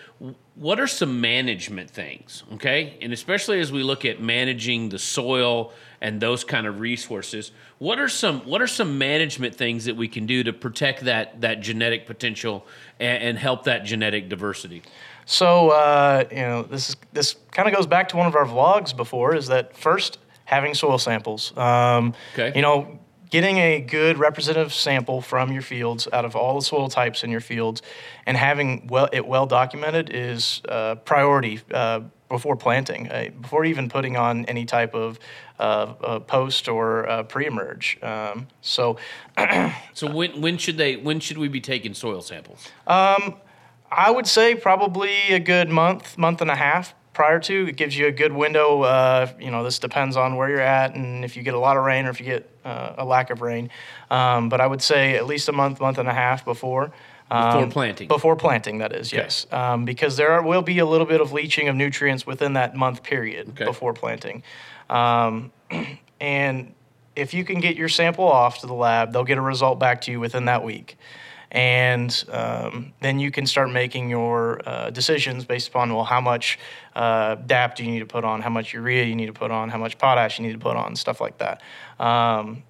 What 0.56 0.80
are 0.80 0.88
some 0.88 1.22
management 1.22 1.90
things? 1.90 2.44
Okay, 2.56 2.98
and 3.02 3.14
especially 3.14 3.62
as 3.62 3.72
we 3.72 3.82
look 3.82 4.04
at 4.04 4.22
managing 4.22 4.90
the 4.90 5.00
soil 5.00 5.72
and 6.02 6.22
those 6.22 6.44
kind 6.44 6.68
of 6.68 6.80
resources, 6.82 7.52
what 7.78 7.98
are 8.00 8.10
some 8.10 8.42
what 8.42 8.62
are 8.62 8.68
some 8.68 8.98
management 8.98 9.56
things 9.56 9.86
that 9.86 9.96
we 9.96 10.10
can 10.10 10.26
do 10.26 10.44
to 10.44 10.52
protect 10.52 11.06
that 11.06 11.40
that 11.42 11.62
genetic 11.62 12.06
potential 12.06 12.68
and, 13.00 13.24
and 13.24 13.38
help 13.40 13.64
that 13.64 13.86
genetic 13.86 14.28
diversity? 14.28 14.82
So 15.26 15.70
uh, 15.70 16.26
you 16.30 16.38
know, 16.38 16.64
this 16.64 16.90
is 16.90 16.96
this 17.14 17.36
kind 17.52 17.70
of 17.70 17.74
goes 17.74 17.88
back 17.88 18.10
to 18.10 18.18
one 18.18 18.28
of 18.28 18.36
our 18.36 18.46
vlogs 18.46 18.96
before. 18.96 19.36
Is 19.36 19.48
that 19.48 19.78
first 19.78 20.18
having 20.44 20.74
soil 20.74 20.98
samples? 20.98 21.56
Um, 21.58 22.14
Okay. 22.34 22.52
You 22.54 22.62
know, 22.62 23.00
getting 23.30 23.58
a 23.58 23.80
good 23.80 24.18
representative 24.18 24.74
sample 24.74 25.22
from 25.22 25.52
your 25.52 25.62
fields 25.62 26.08
out 26.12 26.26
of 26.26 26.36
all 26.36 26.56
the 26.56 26.66
soil 26.66 26.90
types 26.90 27.24
in 27.24 27.30
your 27.30 27.42
fields, 27.42 27.82
and 28.26 28.38
having 28.38 28.88
well 28.88 29.10
it 29.12 29.28
well 29.28 29.46
documented 29.46 30.10
is 30.14 30.62
uh, 30.70 30.96
priority. 30.96 31.62
Uh, 31.74 32.02
before 32.30 32.56
planting, 32.56 33.10
uh, 33.10 33.30
before 33.42 33.66
even 33.66 33.90
putting 33.90 34.16
on 34.16 34.46
any 34.46 34.64
type 34.64 34.94
of 34.94 35.18
uh, 35.60 35.94
uh, 36.04 36.20
post 36.20 36.68
or 36.68 37.10
uh, 37.10 37.24
pre-emerge. 37.24 37.98
Um, 38.04 38.48
so, 38.62 38.98
So 39.96 40.10
when 40.12 40.40
when 40.40 40.60
should 40.60 40.78
they 40.78 40.96
when 40.96 41.20
should 41.20 41.40
we 41.40 41.48
be 41.48 41.60
taking 41.60 41.96
soil 41.96 42.22
samples? 42.22 42.70
I 43.92 44.12
would 44.12 44.28
say 44.28 44.56
probably 44.56 45.32
a 45.32 45.40
good 45.40 45.70
month, 45.70 46.18
month 46.18 46.42
and 46.42 46.52
a 46.52 46.56
half 46.56 46.94
prior 47.14 47.40
to. 47.40 47.68
It 47.68 47.76
gives 47.76 47.98
you 47.98 48.08
a 48.08 48.12
good 48.12 48.32
window. 48.32 48.84
Uh, 48.84 49.32
you 49.40 49.52
know, 49.52 49.64
this 49.64 49.80
depends 49.80 50.16
on 50.16 50.36
where 50.36 50.50
you're 50.50 50.62
at 50.62 50.96
and 50.96 51.26
if 51.26 51.36
you 51.36 51.44
get 51.44 51.54
a 51.54 51.60
lot 51.60 51.76
of 51.76 51.84
rain 51.84 52.06
or 52.06 52.10
if 52.10 52.20
you 52.20 52.26
get 52.26 52.49
uh, 52.66 52.94
a 52.98 53.06
lack 53.06 53.30
of 53.30 53.42
rain. 53.42 53.70
Um, 54.10 54.50
but 54.50 54.62
I 54.62 54.68
would 54.68 54.82
say 54.82 55.16
at 55.16 55.26
least 55.26 55.50
a 55.50 55.52
month, 55.52 55.80
month 55.80 55.98
and 55.98 56.08
a 56.08 56.14
half 56.14 56.46
before. 56.46 56.92
Before 57.30 57.64
Um, 57.64 57.70
planting. 57.72 58.08
Before 58.08 58.36
planting, 58.36 58.80
that 58.80 58.92
is, 58.92 59.14
yes. 59.14 59.46
Um, 59.52 59.86
because 59.86 60.18
there 60.18 60.32
are, 60.32 60.42
will 60.42 60.64
be 60.64 60.80
a 60.80 60.86
little 60.86 61.06
bit 61.06 61.22
of 61.22 61.32
leaching 61.32 61.68
of 61.68 61.76
nutrients 61.76 62.26
within 62.26 62.54
that 62.54 62.76
month 62.76 63.04
period 63.04 63.50
Okay. 63.50 63.66
before 63.66 63.94
planting. 63.94 64.42
Um, 64.90 65.52
and 66.20 66.74
if 67.16 67.34
you 67.34 67.44
can 67.44 67.60
get 67.60 67.76
your 67.76 67.90
sample 67.90 68.26
off 68.26 68.60
to 68.62 68.68
the 68.68 68.74
lab, 68.74 69.14
they'll 69.14 69.24
get 69.26 69.38
a 69.38 69.42
result 69.42 69.78
back 69.80 70.02
to 70.02 70.12
you 70.12 70.20
within 70.20 70.46
that 70.46 70.64
week. 70.64 70.98
And 71.52 72.24
um, 72.32 72.94
then 73.02 73.20
you 73.20 73.32
can 73.32 73.48
start 73.48 73.72
making 73.72 74.10
your 74.10 74.62
uh, 74.68 74.92
decisions 74.92 75.46
based 75.46 75.70
upon, 75.70 75.94
well, 75.94 76.04
how 76.04 76.22
much 76.22 76.60
uh, 76.96 77.36
DAP 77.36 77.76
do 77.76 77.84
you 77.84 77.92
need 77.92 78.00
to 78.00 78.06
put 78.06 78.24
on, 78.24 78.42
how 78.42 78.50
much 78.52 78.74
urea 78.74 79.04
you 79.04 79.16
need 79.16 79.26
to 79.28 79.34
put 79.34 79.50
on, 79.50 79.70
how 79.70 79.80
much 79.80 79.98
potash 79.98 80.38
you 80.40 80.46
need 80.46 80.54
to 80.54 80.60
put 80.60 80.76
on, 80.76 80.96
stuff 80.96 81.20
like 81.20 81.40
that. 81.40 81.62
Um, 82.00 82.64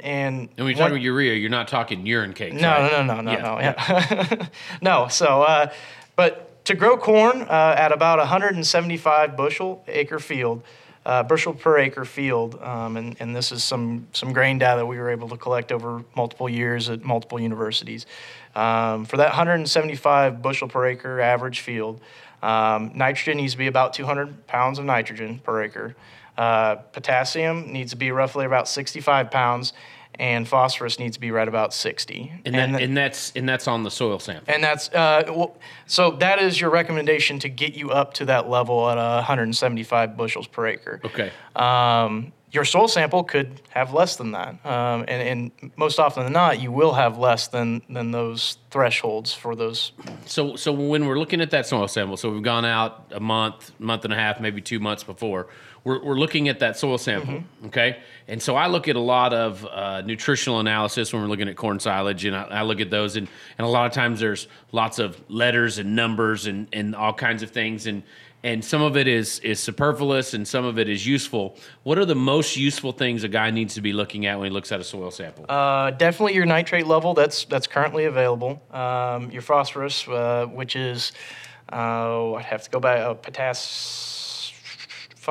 and 0.00 0.48
And 0.48 0.48
when 0.56 0.68
you 0.68 0.74
talk 0.74 0.90
about 0.90 1.00
urea, 1.00 1.34
you're 1.34 1.50
not 1.50 1.68
talking 1.68 2.06
urine 2.06 2.32
cakes. 2.32 2.60
no, 2.60 2.68
right? 2.68 3.06
no, 3.06 3.16
no, 3.16 3.20
no, 3.20 3.32
Yeah, 3.32 3.42
no, 3.42 3.60
yeah. 3.60 4.46
no. 4.82 5.08
So, 5.08 5.42
uh, 5.42 5.72
but 6.16 6.64
to 6.66 6.74
grow 6.74 6.96
corn 6.96 7.42
uh, 7.42 7.74
at 7.76 7.90
about 7.92 8.18
175 8.18 9.36
bushel 9.36 9.82
acre 9.88 10.18
field, 10.20 10.62
uh, 11.04 11.22
bushel 11.22 11.54
per 11.54 11.78
acre 11.78 12.04
field, 12.04 12.60
um, 12.62 12.96
and, 12.96 13.16
and 13.18 13.34
this 13.34 13.50
is 13.52 13.64
some 13.64 14.06
some 14.12 14.32
grain 14.32 14.58
data 14.58 14.84
we 14.86 14.98
were 14.98 15.10
able 15.10 15.28
to 15.28 15.36
collect 15.36 15.72
over 15.72 16.04
multiple 16.16 16.48
years 16.48 16.88
at 16.88 17.02
multiple 17.02 17.40
universities. 17.40 18.06
Um, 18.54 19.04
for 19.04 19.16
that 19.16 19.28
175 19.28 20.42
bushel 20.42 20.68
per 20.68 20.86
acre 20.86 21.20
average 21.20 21.60
field, 21.60 22.00
um, 22.42 22.92
nitrogen 22.94 23.36
needs 23.36 23.52
to 23.52 23.58
be 23.58 23.66
about 23.66 23.94
200 23.94 24.46
pounds 24.46 24.78
of 24.78 24.84
nitrogen 24.84 25.40
per 25.40 25.62
acre. 25.62 25.96
Uh, 26.36 26.76
potassium 26.76 27.72
needs 27.72 27.90
to 27.92 27.96
be 27.96 28.10
roughly 28.10 28.46
about 28.46 28.68
65 28.68 29.30
pounds, 29.30 29.72
and 30.16 30.46
phosphorus 30.46 30.98
needs 30.98 31.16
to 31.16 31.20
be 31.20 31.30
right 31.30 31.48
about 31.48 31.72
60. 31.72 32.32
And, 32.44 32.54
that, 32.54 32.66
th- 32.66 32.82
and 32.82 32.96
that's 32.96 33.32
and 33.34 33.48
that's 33.48 33.66
on 33.66 33.82
the 33.82 33.90
soil 33.90 34.18
sample. 34.18 34.52
and 34.52 34.62
that's 34.62 34.88
uh, 34.90 35.24
well, 35.28 35.56
so 35.86 36.12
that 36.12 36.38
is 36.40 36.60
your 36.60 36.70
recommendation 36.70 37.38
to 37.40 37.48
get 37.48 37.74
you 37.74 37.90
up 37.90 38.14
to 38.14 38.24
that 38.26 38.48
level 38.48 38.88
at 38.90 38.98
uh, 38.98 39.16
175 39.16 40.16
bushels 40.16 40.46
per 40.46 40.66
acre. 40.66 41.00
Okay. 41.04 41.30
Um, 41.56 42.32
your 42.52 42.66
soil 42.66 42.86
sample 42.86 43.24
could 43.24 43.62
have 43.70 43.94
less 43.94 44.16
than 44.16 44.32
that, 44.32 44.64
um, 44.66 45.06
and, 45.08 45.50
and 45.62 45.72
most 45.76 45.98
often 45.98 46.24
than 46.24 46.34
not, 46.34 46.60
you 46.60 46.70
will 46.70 46.92
have 46.92 47.16
less 47.16 47.48
than 47.48 47.80
than 47.88 48.10
those 48.10 48.58
thresholds 48.70 49.32
for 49.32 49.56
those. 49.56 49.92
So 50.26 50.56
so 50.56 50.70
when 50.70 51.06
we're 51.06 51.18
looking 51.18 51.40
at 51.40 51.50
that 51.52 51.66
soil 51.66 51.88
sample, 51.88 52.18
so 52.18 52.30
we've 52.30 52.42
gone 52.42 52.66
out 52.66 53.10
a 53.10 53.20
month, 53.20 53.72
month 53.80 54.04
and 54.04 54.12
a 54.12 54.16
half, 54.16 54.38
maybe 54.38 54.60
two 54.60 54.80
months 54.80 55.02
before. 55.02 55.48
We're, 55.84 56.02
we're 56.04 56.18
looking 56.18 56.48
at 56.48 56.60
that 56.60 56.76
soil 56.78 56.96
sample, 56.98 57.34
Mm-hmm. 57.34 57.66
okay? 57.66 57.98
And 58.28 58.40
so 58.40 58.54
I 58.54 58.68
look 58.68 58.86
at 58.88 58.94
a 58.96 59.00
lot 59.00 59.32
of 59.34 59.66
uh, 59.66 60.00
nutritional 60.02 60.60
analysis 60.60 61.12
when 61.12 61.22
we're 61.22 61.28
looking 61.28 61.48
at 61.48 61.56
corn 61.56 61.80
silage, 61.80 62.24
and 62.24 62.36
I, 62.36 62.42
I 62.44 62.62
look 62.62 62.80
at 62.80 62.88
those, 62.90 63.16
and, 63.16 63.26
and 63.58 63.66
a 63.66 63.70
lot 63.70 63.86
of 63.86 63.92
times 63.92 64.20
there's 64.20 64.46
lots 64.70 64.98
of 65.00 65.20
letters 65.28 65.78
and 65.78 65.96
numbers 65.96 66.46
and, 66.46 66.68
and 66.72 66.94
all 66.94 67.12
kinds 67.12 67.42
of 67.42 67.50
things, 67.50 67.86
and 67.86 68.02
and 68.44 68.64
some 68.64 68.82
of 68.82 68.96
it 68.96 69.06
is 69.06 69.38
is 69.40 69.60
superfluous, 69.60 70.34
and 70.34 70.48
some 70.48 70.64
of 70.64 70.76
it 70.76 70.88
is 70.88 71.06
useful. 71.06 71.56
What 71.84 71.96
are 71.98 72.04
the 72.04 72.16
most 72.16 72.56
useful 72.56 72.90
things 72.90 73.22
a 73.22 73.28
guy 73.28 73.52
needs 73.52 73.74
to 73.74 73.80
be 73.80 73.92
looking 73.92 74.26
at 74.26 74.36
when 74.36 74.46
he 74.46 74.52
looks 74.52 74.72
at 74.72 74.80
a 74.80 74.84
soil 74.84 75.12
sample? 75.12 75.46
Uh, 75.48 75.92
definitely 75.92 76.34
your 76.34 76.44
nitrate 76.46 76.88
level 76.88 77.14
that's 77.14 77.44
that's 77.44 77.68
currently 77.68 78.04
available. 78.04 78.60
Um, 78.72 79.30
your 79.30 79.42
phosphorus, 79.42 80.08
uh, 80.08 80.46
which 80.46 80.74
is, 80.74 81.12
uh, 81.72 82.32
I'd 82.34 82.44
have 82.46 82.64
to 82.64 82.70
go 82.70 82.80
back. 82.80 82.98
Uh, 82.98 83.14
potass 83.14 83.58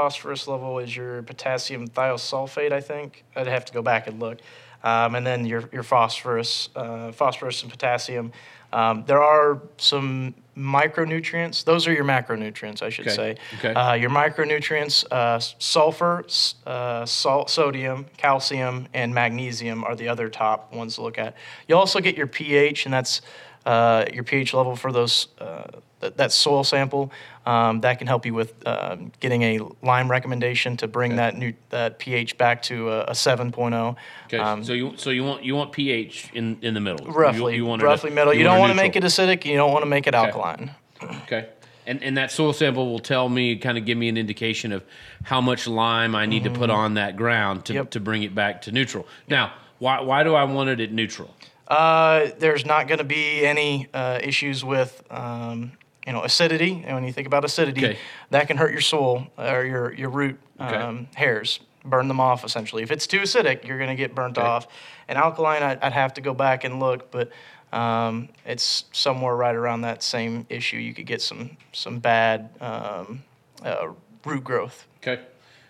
phosphorus 0.02 0.48
level 0.48 0.80
is 0.80 0.96
your 0.96 1.22
potassium 1.24 1.88
thiosulfate. 1.88 2.72
I 2.72 2.80
think 2.80 3.26
I'd 3.36 3.48
have 3.48 3.66
to 3.66 3.74
go 3.74 3.82
back 3.82 4.08
and 4.08 4.20
look. 4.20 4.40
Um, 4.84 5.14
and 5.16 5.28
then 5.28 5.46
your 5.46 5.70
your 5.72 5.84
phosphorus, 5.84 6.70
uh, 6.76 7.12
phosphorus 7.12 7.62
and 7.62 7.70
potassium. 7.72 8.32
Um, 8.74 9.04
there 9.06 9.22
are 9.22 9.62
some 9.78 10.34
micronutrients. 10.58 11.64
Those 11.66 11.88
are 11.88 11.94
your 11.94 12.06
macronutrients, 12.06 12.82
I 12.82 12.90
should 12.90 13.08
Okay. 13.08 13.16
say. 13.16 13.36
Okay. 13.60 13.74
Uh, 13.74 13.94
your 13.94 14.10
micronutrients, 14.10 15.06
uh, 15.12 15.40
sulfur, 15.40 16.24
uh, 16.66 17.06
salt, 17.06 17.50
sodium, 17.50 18.06
calcium, 18.18 18.88
and 18.94 19.14
magnesium 19.14 19.84
are 19.84 19.96
the 19.96 20.08
other 20.08 20.30
top 20.30 20.74
ones 20.74 20.96
to 20.96 21.02
look 21.02 21.18
at. 21.20 21.36
You'll 21.68 21.80
also 21.80 22.00
get 22.00 22.16
your 22.16 22.28
pH, 22.28 22.86
and 22.86 22.94
that's 22.94 23.22
uh, 23.66 24.06
your 24.14 24.24
pH 24.24 24.54
level 24.54 24.76
for 24.76 24.92
those 24.92 25.28
uh, 25.40 25.64
th- 26.00 26.14
that 26.16 26.32
soil 26.32 26.64
sample. 26.64 27.12
Um, 27.46 27.82
that 27.82 27.98
can 27.98 28.06
help 28.08 28.26
you 28.26 28.34
with 28.36 28.54
um, 28.68 29.12
getting 29.20 29.42
a 29.42 29.60
lime 29.82 30.12
recommendation 30.12 30.78
to 30.78 30.88
bring 30.88 31.16
that 31.16 31.36
new 31.36 31.54
that 31.70 31.98
pH 31.98 32.38
back 32.38 32.62
to 32.64 32.90
a, 32.92 33.02
a 33.06 33.12
7.0. 33.14 33.96
Okay, 34.28 34.38
Um, 34.38 34.64
so 34.64 34.74
you 34.74 34.94
so 34.96 35.10
you 35.10 35.24
want 35.24 35.44
you 35.44 35.56
want 35.56 35.72
pH 35.72 36.30
in, 36.34 36.60
in 36.62 36.74
the 36.76 36.80
middle, 36.80 37.08
You- 37.08 37.14
roughly, 37.14 37.56
you 37.56 37.66
want 37.66 37.82
roughly 37.82 38.12
a- 38.12 38.14
middle. 38.14 38.34
You, 38.34 38.46
want 38.46 38.54
don't 38.56 38.60
want 38.60 38.72
to 38.72 38.78
make 38.78 38.96
it 38.96 39.04
acidic. 39.04 39.44
You 39.46 39.56
don't 39.58 39.72
want 39.72 39.82
to 39.84 39.90
make 39.90 40.06
it 40.06 40.14
alkaline. 40.14 40.72
Okay. 41.24 41.50
And, 41.88 42.04
and 42.04 42.16
that 42.18 42.30
soil 42.32 42.54
sample 42.54 42.92
will 42.92 43.00
tell 43.00 43.28
me, 43.28 43.56
kind 43.56 43.76
of 43.76 43.86
give 43.86 43.98
me 43.98 44.08
an 44.08 44.16
indication 44.16 44.72
of 44.72 44.84
how 45.24 45.42
much 45.42 45.68
lime 45.68 46.14
I 46.14 46.28
need 46.28 46.44
to 46.44 46.52
put 46.52 46.70
on 46.70 46.94
that 46.94 47.18
ground 47.18 47.66
to, 47.66 47.74
Mm-hmm. 47.74 47.78
Yep. 47.78 47.90
to 47.92 48.00
bring 48.00 48.22
it 48.24 48.36
back 48.36 48.62
to 48.64 48.72
neutral. 48.72 49.08
Now, 49.28 49.54
why, 49.80 50.00
why 50.02 50.22
do 50.24 50.36
I 50.36 50.44
want 50.44 50.70
it 50.70 50.80
at 50.80 50.92
neutral? 50.92 51.34
Uh, 51.68 52.28
there's 52.38 52.66
not 52.68 52.88
going 52.88 53.00
to 53.00 53.04
be 53.04 53.44
any 53.48 53.88
uh, 53.96 54.20
issues 54.22 54.64
with 54.64 55.02
um, 55.10 55.72
you 56.06 56.14
know 56.14 56.24
acidity, 56.24 56.84
and 56.86 56.96
when 56.96 57.04
you 57.04 57.14
think 57.14 57.28
about 57.28 57.46
acidity, 57.46 57.86
Okay. 57.86 57.98
that 58.30 58.48
can 58.48 58.58
hurt 58.58 58.72
your 58.72 58.82
soil 58.82 59.28
or 59.38 59.64
your 59.66 59.94
your 59.94 60.10
root 60.10 60.40
Okay. 60.60 60.76
um, 60.76 61.08
hairs, 61.16 61.60
burn 61.84 62.08
them 62.08 62.20
off 62.20 62.44
essentially. 62.44 62.84
If 62.84 62.92
it's 62.92 63.08
too 63.08 63.20
acidic, 63.20 63.66
you're 63.68 63.78
going 63.78 63.90
to 63.90 63.96
get 63.96 64.14
burnt 64.16 64.38
Okay. 64.38 64.48
off. 64.48 64.68
And 65.08 65.18
alkaline, 65.18 65.64
I'd, 65.64 65.80
I'd 65.82 65.94
have 65.94 66.14
to 66.16 66.22
go 66.22 66.34
back 66.34 66.64
and 66.64 66.80
look, 66.80 67.12
but 67.12 67.32
um, 67.74 68.30
it's 68.46 68.86
somewhere 68.92 69.36
right 69.36 69.56
around 69.56 69.82
that 69.82 70.04
same 70.04 70.46
issue. 70.50 70.78
You 70.78 70.94
could 70.94 71.06
get 71.08 71.22
some 71.22 71.58
some 71.72 72.00
bad 72.00 72.50
um, 72.62 73.24
uh, 73.64 73.88
root 74.26 74.44
growth. 74.44 74.88
Okay. 74.98 75.22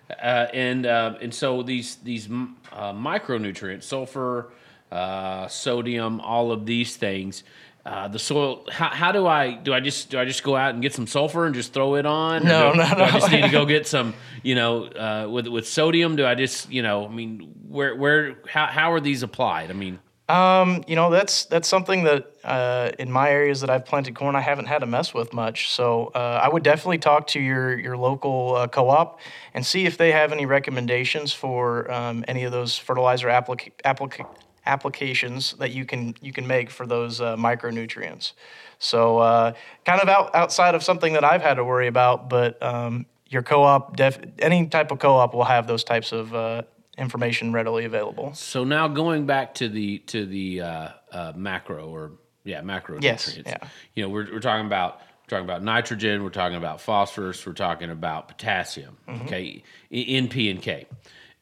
Uh, 0.09 0.47
and 0.53 0.85
uh, 0.85 1.15
and 1.21 1.33
so 1.33 1.63
these 1.63 1.95
these 1.97 2.27
uh, 2.27 2.91
micronutrients, 2.93 3.83
sulfur, 3.83 4.51
uh, 4.91 5.47
sodium, 5.47 6.19
all 6.19 6.51
of 6.51 6.65
these 6.65 6.97
things. 6.97 7.43
Uh, 7.83 8.07
the 8.07 8.19
soil. 8.19 8.65
How, 8.71 8.89
how 8.89 9.11
do 9.11 9.25
I 9.25 9.53
do? 9.55 9.73
I 9.73 9.79
just 9.79 10.11
do 10.11 10.19
I 10.19 10.25
just 10.25 10.43
go 10.43 10.55
out 10.55 10.73
and 10.73 10.81
get 10.83 10.93
some 10.93 11.07
sulfur 11.07 11.45
and 11.47 11.55
just 11.55 11.73
throw 11.73 11.95
it 11.95 12.05
on? 12.05 12.43
No, 12.43 12.71
do, 12.73 12.77
no, 12.77 12.95
do 12.95 13.01
I 13.01 13.11
just 13.11 13.31
need 13.31 13.41
to 13.41 13.49
go 13.49 13.65
get 13.65 13.87
some. 13.87 14.13
You 14.43 14.55
know, 14.55 14.85
uh, 14.85 15.27
with 15.29 15.47
with 15.47 15.67
sodium. 15.67 16.15
Do 16.15 16.25
I 16.25 16.35
just 16.35 16.71
you 16.71 16.83
know? 16.83 17.05
I 17.05 17.09
mean, 17.09 17.53
where 17.67 17.95
where 17.95 18.37
how 18.47 18.67
how 18.67 18.91
are 18.91 18.99
these 18.99 19.23
applied? 19.23 19.71
I 19.71 19.73
mean, 19.73 19.99
Um, 20.29 20.83
you 20.87 20.95
know, 20.95 21.09
that's 21.09 21.45
that's 21.45 21.67
something 21.67 22.03
that 22.05 22.31
uh, 22.43 22.91
in 22.99 23.11
my 23.11 23.29
areas 23.31 23.61
that 23.61 23.69
I've 23.69 23.85
planted 23.85 24.15
corn, 24.15 24.35
I 24.35 24.41
haven't 24.41 24.67
had 24.67 24.79
to 24.79 24.85
mess 24.85 25.13
with 25.13 25.33
much. 25.33 25.71
So 25.71 26.11
uh, 26.15 26.39
I 26.43 26.47
would 26.49 26.63
definitely 26.63 26.99
talk 26.99 27.27
to 27.27 27.39
your 27.39 27.77
your 27.79 27.97
local 27.97 28.55
uh, 28.55 28.67
co-op 28.67 29.19
and 29.53 29.65
see 29.65 29.85
if 29.85 29.97
they 29.97 30.11
have 30.11 30.31
any 30.31 30.45
recommendations 30.45 31.33
for 31.33 31.91
um, 31.91 32.23
any 32.27 32.43
of 32.45 32.51
those 32.51 32.77
fertilizer 32.77 33.27
applica- 33.27 33.71
applica- 33.83 34.27
applications 34.65 35.53
that 35.53 35.71
you 35.71 35.85
can 35.85 36.15
you 36.21 36.33
can 36.33 36.47
make 36.47 36.69
for 36.69 36.85
those 36.85 37.21
uh, 37.21 37.35
micronutrients. 37.35 38.33
So 38.79 39.19
uh, 39.19 39.53
kind 39.85 40.01
of 40.01 40.09
out, 40.09 40.33
outside 40.33 40.75
of 40.75 40.83
something 40.83 41.13
that 41.13 41.23
I've 41.23 41.41
had 41.41 41.55
to 41.55 41.63
worry 41.63 41.87
about, 41.87 42.29
but 42.29 42.61
um, 42.63 43.05
your 43.27 43.43
co-op, 43.43 43.95
def- 43.95 44.19
any 44.39 44.67
type 44.67 44.91
of 44.91 44.99
co-op 44.99 45.33
will 45.33 45.43
have 45.43 45.67
those 45.67 45.83
types 45.83 46.11
of 46.11 46.33
uh, 46.33 46.63
information 46.97 47.53
readily 47.53 47.85
available. 47.85 48.33
So 48.33 48.63
now 48.63 48.87
going 48.87 49.25
back 49.25 49.53
to 49.55 49.69
the 49.69 49.99
to 49.99 50.25
the 50.25 50.61
uh, 50.61 50.89
uh, 51.11 51.33
macro 51.35 51.87
or 51.87 52.11
yeah 52.43 52.61
macronutrients. 52.61 53.03
Yes, 53.03 53.39
yeah. 53.45 53.57
You 53.95 54.03
know 54.03 54.09
we're, 54.09 54.31
we're 54.31 54.39
talking 54.39 54.65
about 54.65 55.01
talking 55.27 55.45
about 55.45 55.63
nitrogen. 55.63 56.23
We're 56.23 56.29
talking 56.29 56.57
about 56.57 56.81
phosphorus. 56.81 57.45
We're 57.45 57.53
talking 57.53 57.89
about 57.89 58.27
potassium. 58.27 58.97
Mm-hmm. 59.07 59.25
Okay, 59.25 59.63
in 59.89 60.27
P 60.27 60.49
and 60.49 60.61
K, 60.61 60.87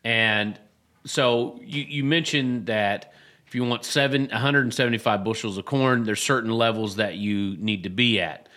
and 0.03 0.59
so 1.05 1.59
you 1.63 1.83
you 1.83 2.03
mentioned 2.03 2.67
that 2.67 3.13
if 3.47 3.55
you 3.55 3.63
want 3.63 3.83
seven 3.85 4.27
175 4.31 5.23
bushels 5.23 5.57
of 5.57 5.65
corn, 5.65 6.03
there's 6.03 6.21
certain 6.21 6.51
levels 6.51 6.97
that 6.97 7.15
you 7.15 7.55
need 7.57 7.83
to 7.83 7.89
be 7.89 8.19
at. 8.21 8.47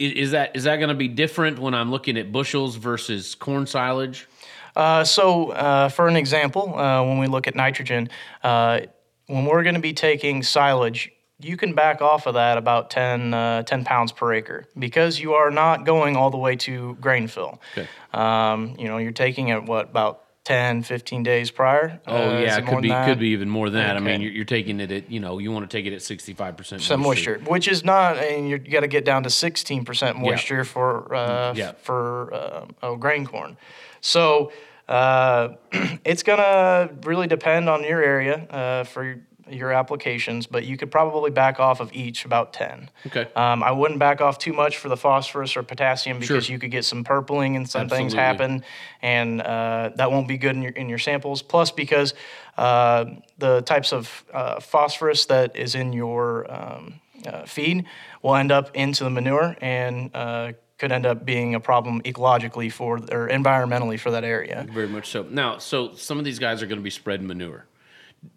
I- 0.00 0.04
Is 0.04 0.32
that 0.32 0.54
is 0.56 0.64
that 0.64 0.76
going 0.76 0.88
to 0.90 0.94
be 0.94 1.08
different 1.08 1.58
when 1.58 1.74
I'm 1.74 1.90
looking 1.90 2.16
at 2.18 2.32
bushels 2.32 2.76
versus 2.76 3.34
corn 3.34 3.66
silage? 3.66 4.26
Uh, 4.74 5.04
so, 5.04 5.50
uh, 5.50 5.88
for 5.90 6.08
an 6.08 6.16
example, 6.16 6.78
uh, 6.78 7.02
when 7.04 7.18
we 7.18 7.26
look 7.26 7.46
at 7.46 7.54
nitrogen, 7.54 8.08
uh, 8.42 8.80
when 9.26 9.44
we're 9.44 9.62
going 9.62 9.74
to 9.74 9.80
be 9.82 9.92
taking 9.92 10.42
silage, 10.42 11.12
you 11.40 11.56
can 11.58 11.74
back 11.74 12.00
off 12.00 12.26
of 12.26 12.34
that 12.34 12.56
about 12.56 12.88
10, 12.88 13.34
uh, 13.34 13.62
10 13.64 13.84
pounds 13.84 14.12
per 14.12 14.32
acre 14.32 14.64
because 14.78 15.20
you 15.20 15.34
are 15.34 15.50
not 15.50 15.84
going 15.84 16.16
all 16.16 16.30
the 16.30 16.38
way 16.38 16.56
to 16.56 16.96
grain 17.02 17.26
fill. 17.28 17.60
Okay. 17.76 17.86
Um, 18.14 18.74
you 18.78 18.88
know, 18.88 18.96
you're 18.98 19.12
taking 19.12 19.48
it 19.48 19.62
what 19.64 19.90
about 19.90 20.21
10, 20.44 20.82
15 20.82 21.22
days 21.22 21.50
prior. 21.52 22.00
Oh 22.06 22.36
Uh, 22.36 22.40
yeah, 22.40 22.58
it 22.58 22.66
could 22.66 22.82
be 22.82 22.88
could 22.88 23.18
be 23.20 23.28
even 23.28 23.48
more 23.48 23.70
than 23.70 23.80
that. 23.80 23.96
I 23.96 24.00
mean, 24.00 24.20
you're, 24.20 24.32
you're 24.32 24.44
taking 24.44 24.80
it 24.80 24.90
at 24.90 25.10
you 25.10 25.20
know 25.20 25.38
you 25.38 25.52
want 25.52 25.68
to 25.70 25.76
take 25.76 25.86
it 25.86 25.94
at 25.94 26.02
sixty 26.02 26.34
five 26.34 26.56
percent 26.56 26.82
Some 26.82 27.00
moisture, 27.00 27.38
which 27.46 27.68
is 27.68 27.84
not, 27.84 28.16
and 28.16 28.48
you're, 28.48 28.58
got 28.58 28.80
to 28.80 28.88
get 28.88 29.04
down 29.04 29.22
to 29.22 29.28
16% 29.28 30.16
moisture 30.16 30.64
for 30.64 31.14
uh, 31.14 31.54
Yeah. 31.54 31.72
for 31.80 32.34
uh, 32.34 32.66
oh, 32.82 32.96
grain 32.96 33.24
corn. 33.24 33.56
So 34.00 34.50
uh, 34.88 35.50
it's 36.04 36.24
gonna 36.24 36.90
really 37.04 37.28
depend 37.28 37.68
on 37.68 37.84
your 37.84 38.02
area 38.02 38.38
uh, 38.50 38.84
for 38.84 39.20
your, 39.54 39.72
applications, 39.72 40.46
but 40.46 40.64
you 40.64 40.76
could 40.76 40.90
probably 40.90 41.30
back 41.30 41.58
off 41.58 41.80
of 41.80 41.92
each 41.92 42.24
about 42.24 42.52
10. 42.52 42.90
Okay. 43.06 43.26
Um, 43.34 43.62
I 43.62 43.70
wouldn't 43.70 43.98
back 43.98 44.20
off 44.20 44.38
too 44.38 44.52
much 44.52 44.76
for 44.76 44.88
the 44.88 44.96
phosphorus 44.96 45.56
or 45.56 45.62
potassium 45.62 46.18
because 46.18 46.46
Sure. 46.46 46.52
you 46.52 46.58
could 46.58 46.70
get 46.70 46.84
some 46.84 47.04
purpling 47.04 47.56
and 47.56 47.68
some 47.68 47.88
things 47.88 48.12
happen, 48.12 48.64
and 49.00 49.40
uh, 49.40 49.90
that 49.96 50.10
won't 50.10 50.28
be 50.28 50.36
good 50.38 50.56
in 50.56 50.62
your 50.62 50.72
in 50.72 50.88
your 50.88 50.98
samples. 50.98 51.42
Plus, 51.42 51.70
because 51.70 52.14
uh, 52.56 53.04
the 53.38 53.62
types 53.62 53.92
of 53.92 54.24
uh, 54.32 54.60
phosphorus 54.60 55.26
that 55.26 55.56
is 55.56 55.74
in 55.74 55.92
your 55.92 56.50
um, 56.52 57.00
uh, 57.26 57.44
feed 57.44 57.84
will 58.22 58.34
end 58.34 58.52
up 58.52 58.74
into 58.74 59.04
the 59.04 59.10
manure 59.10 59.56
and 59.60 60.10
uh, 60.14 60.52
could 60.78 60.92
end 60.92 61.06
up 61.06 61.24
being 61.24 61.54
a 61.54 61.60
problem 61.60 62.02
ecologically 62.02 62.70
for 62.70 62.96
or 62.96 63.28
environmentally 63.28 63.98
for 63.98 64.10
that 64.10 64.24
area. 64.24 64.66
Very 64.72 64.88
much 64.88 65.08
so. 65.10 65.22
Now, 65.30 65.58
so 65.58 65.94
some 65.94 66.18
of 66.18 66.24
these 66.24 66.38
guys 66.38 66.62
are 66.62 66.66
going 66.66 66.78
to 66.78 66.82
be 66.82 66.90
spreading 66.90 67.26
manure. 67.26 67.66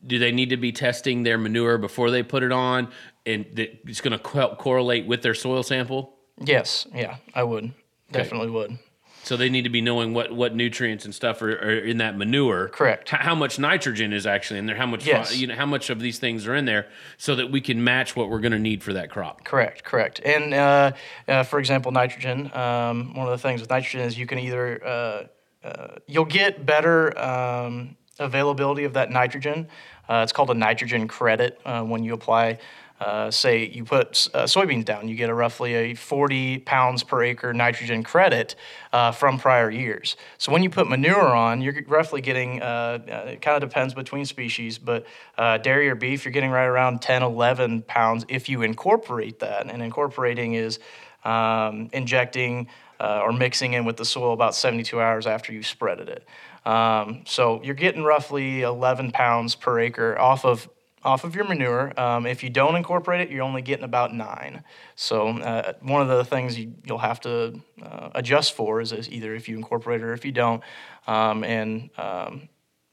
Do 0.06 0.18
they 0.20 0.32
need 0.32 0.50
to 0.50 0.58
be 0.58 0.72
testing 0.72 1.24
their 1.24 1.38
manure 1.38 1.78
before 1.78 2.10
they 2.12 2.24
put 2.24 2.44
it 2.44 2.52
on, 2.52 2.90
and 3.26 3.46
that 3.54 3.82
it's 3.88 4.02
going 4.02 4.14
to 4.14 4.20
co- 4.20 4.56
correlate 4.56 5.06
with 5.08 5.22
their 5.22 5.34
soil 5.36 5.64
sample? 5.64 6.16
Yes, 6.44 6.88
yeah, 6.94 7.18
I 7.34 7.44
would 7.44 7.72
definitely 8.12 8.50
would. 8.50 8.78
So 9.24 9.36
they 9.38 9.50
need 9.50 9.64
to 9.64 9.70
be 9.72 9.82
knowing 9.82 10.14
what, 10.14 10.32
what 10.32 10.54
nutrients 10.56 11.06
and 11.06 11.14
stuff 11.16 11.42
are, 11.42 11.52
are 11.52 11.80
in 11.80 11.98
that 11.98 12.16
manure. 12.16 12.68
Correct. 12.70 13.12
H- 13.12 13.22
how 13.22 13.34
much 13.34 13.58
nitrogen 13.58 14.14
is 14.14 14.28
actually 14.28 14.60
in 14.60 14.68
there? 14.68 14.76
How 14.76 14.86
much 14.86 15.06
Yes. 15.08 15.36
you 15.36 15.48
know 15.48 15.56
how 15.56 15.66
much 15.66 15.90
of 15.90 16.00
these 16.00 16.20
things 16.20 16.46
are 16.48 16.54
in 16.54 16.66
there, 16.66 16.88
so 17.18 17.34
that 17.36 17.50
we 17.52 17.60
can 17.62 17.84
match 17.84 18.16
what 18.16 18.30
we're 18.30 18.40
going 18.42 18.52
to 18.52 18.60
need 18.60 18.84
for 18.84 18.94
that 18.94 19.10
crop. 19.10 19.44
Correct, 19.44 19.84
correct. 19.84 20.20
And 20.24 20.54
uh, 20.54 20.92
uh, 21.28 21.42
for 21.44 21.58
example, 21.60 21.92
nitrogen. 21.92 22.52
Um, 22.56 23.16
one 23.16 23.26
of 23.28 23.32
the 23.32 23.40
things 23.40 23.62
with 23.62 23.70
nitrogen 23.72 24.02
is 24.02 24.18
you 24.18 24.28
can 24.28 24.38
either 24.38 24.86
uh, 24.86 25.24
uh, 25.64 25.96
you'll 26.06 26.26
get 26.26 26.64
better 26.64 27.18
um, 27.20 27.98
availability 28.20 28.84
of 28.84 28.94
that 28.94 29.12
nitrogen. 29.12 29.68
Uh, 30.08 30.22
it's 30.24 30.32
called 30.32 30.50
a 30.50 30.54
nitrogen 30.54 31.08
credit 31.08 31.60
uh, 31.66 31.82
when 31.84 32.04
you 32.04 32.14
apply. 32.14 32.60
Uh, 32.98 33.30
say 33.30 33.68
you 33.68 33.84
put 33.84 34.30
uh, 34.34 34.44
soybeans 34.44 34.86
down, 34.86 35.10
you 35.10 35.16
get 35.18 35.30
a 35.30 35.34
roughly 35.34 35.74
a 35.74 35.94
40 35.94 36.60
pounds 36.60 37.04
per 37.04 37.24
acre 37.24 37.54
nitrogen 37.54 38.04
credit 38.04 38.56
uh, 38.94 39.12
from 39.12 39.38
prior 39.38 39.70
years. 39.70 40.16
So 40.38 40.54
when 40.54 40.64
you 40.64 40.70
put 40.70 40.88
manure 40.88 41.36
on, 41.36 41.62
you're 41.62 41.76
roughly 41.88 42.22
getting, 42.22 42.62
uh, 42.62 43.00
it 43.28 43.42
kind 43.42 43.62
of 43.62 43.70
depends 43.70 43.94
between 43.94 44.24
species, 44.24 44.78
but 44.78 45.06
dairy 45.38 45.90
or 45.90 45.96
beef, 45.96 46.24
you're 46.24 46.32
getting 46.32 46.52
right 46.52 46.68
around 46.68 47.02
10, 47.02 47.22
11 47.22 47.82
pounds 47.82 48.26
if 48.30 48.48
you 48.48 48.62
incorporate 48.62 49.40
that. 49.40 49.70
And 49.70 49.82
incorporating 49.82 50.54
is 50.54 50.80
um, 51.26 51.90
injecting 51.92 52.68
uh, 53.00 53.22
or 53.24 53.34
mixing 53.34 53.74
in 53.74 53.84
with 53.84 53.98
the 53.98 54.06
soil 54.06 54.34
about 54.34 54.56
72 54.56 55.00
hours 55.02 55.28
after 55.28 55.52
you've 55.52 55.66
spreaded 55.66 56.08
it. 56.08 56.26
Um, 56.66 57.22
so 57.26 57.62
you're 57.64 57.76
getting 57.76 58.04
roughly 58.04 58.62
11 58.62 59.12
pounds 59.12 59.56
per 59.56 59.80
acre 59.80 60.18
off 60.18 60.46
of 60.46 60.68
off 61.06 61.24
of 61.24 61.36
your 61.36 61.46
manure. 61.46 61.98
Um, 62.00 62.26
if 62.26 62.44
you 62.44 62.50
don't 62.50 62.76
incorporate 62.76 63.22
it, 63.22 63.30
you're 63.30 63.44
only 63.44 63.62
getting 63.62 63.86
about 63.86 64.12
nine. 64.12 64.64
So 64.96 65.28
uh, 65.28 65.74
one 65.82 66.02
of 66.02 66.08
the 66.08 66.26
things 66.26 66.58
you, 66.58 66.74
you'll 66.84 66.98
have 66.98 67.22
to 67.22 67.62
uh, 67.82 68.10
adjust 68.16 68.56
for 68.56 68.82
is, 68.82 68.92
is 68.92 69.08
either 69.10 69.36
if 69.36 69.48
you 69.48 69.56
incorporate 69.56 70.02
it 70.02 70.04
or 70.04 70.14
if 70.14 70.26
you 70.26 70.32
don't. 70.32 70.64
Um, 71.06 71.44
and 71.44 71.92
um, 72.00 72.50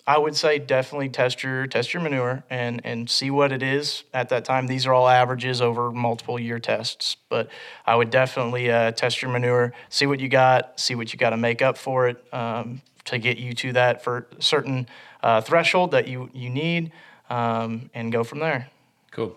I 0.06 0.18
would 0.18 0.37
say 0.37 0.58
definitely 0.58 1.08
test 1.08 1.42
your 1.42 1.66
test 1.66 1.94
your 1.94 2.02
manure 2.02 2.44
and 2.50 2.80
and 2.85 3.08
see 3.08 3.30
what 3.30 3.52
it 3.52 3.62
is 3.62 4.02
at 4.12 4.28
that 4.30 4.44
time. 4.44 4.66
These 4.66 4.85
are 4.87 4.92
all 4.92 5.08
averages 5.08 5.62
over 5.62 5.92
multiple 5.92 6.38
year 6.38 6.58
tests, 6.58 7.16
but 7.28 7.48
I 7.87 7.94
would 7.94 8.11
definitely 8.11 8.70
uh, 8.70 8.90
test 8.90 9.22
your 9.22 9.30
manure, 9.30 9.72
see 9.88 10.06
what 10.06 10.18
you 10.18 10.28
got, 10.28 10.78
see 10.78 10.96
what 10.96 11.12
you 11.12 11.18
got 11.18 11.30
to 11.30 11.37
make 11.37 11.62
up 11.62 11.78
for 11.78 12.08
it 12.08 12.22
um, 12.32 12.82
to 13.04 13.18
get 13.18 13.38
you 13.38 13.52
to 13.54 13.72
that 13.72 14.02
for 14.02 14.28
certain 14.38 14.88
uh, 15.22 15.40
threshold 15.40 15.90
that 15.92 16.08
you 16.08 16.30
you 16.32 16.50
need, 16.50 16.92
um, 17.30 17.90
and 17.94 18.12
go 18.12 18.24
from 18.24 18.38
there. 18.38 18.68
Cool. 19.10 19.36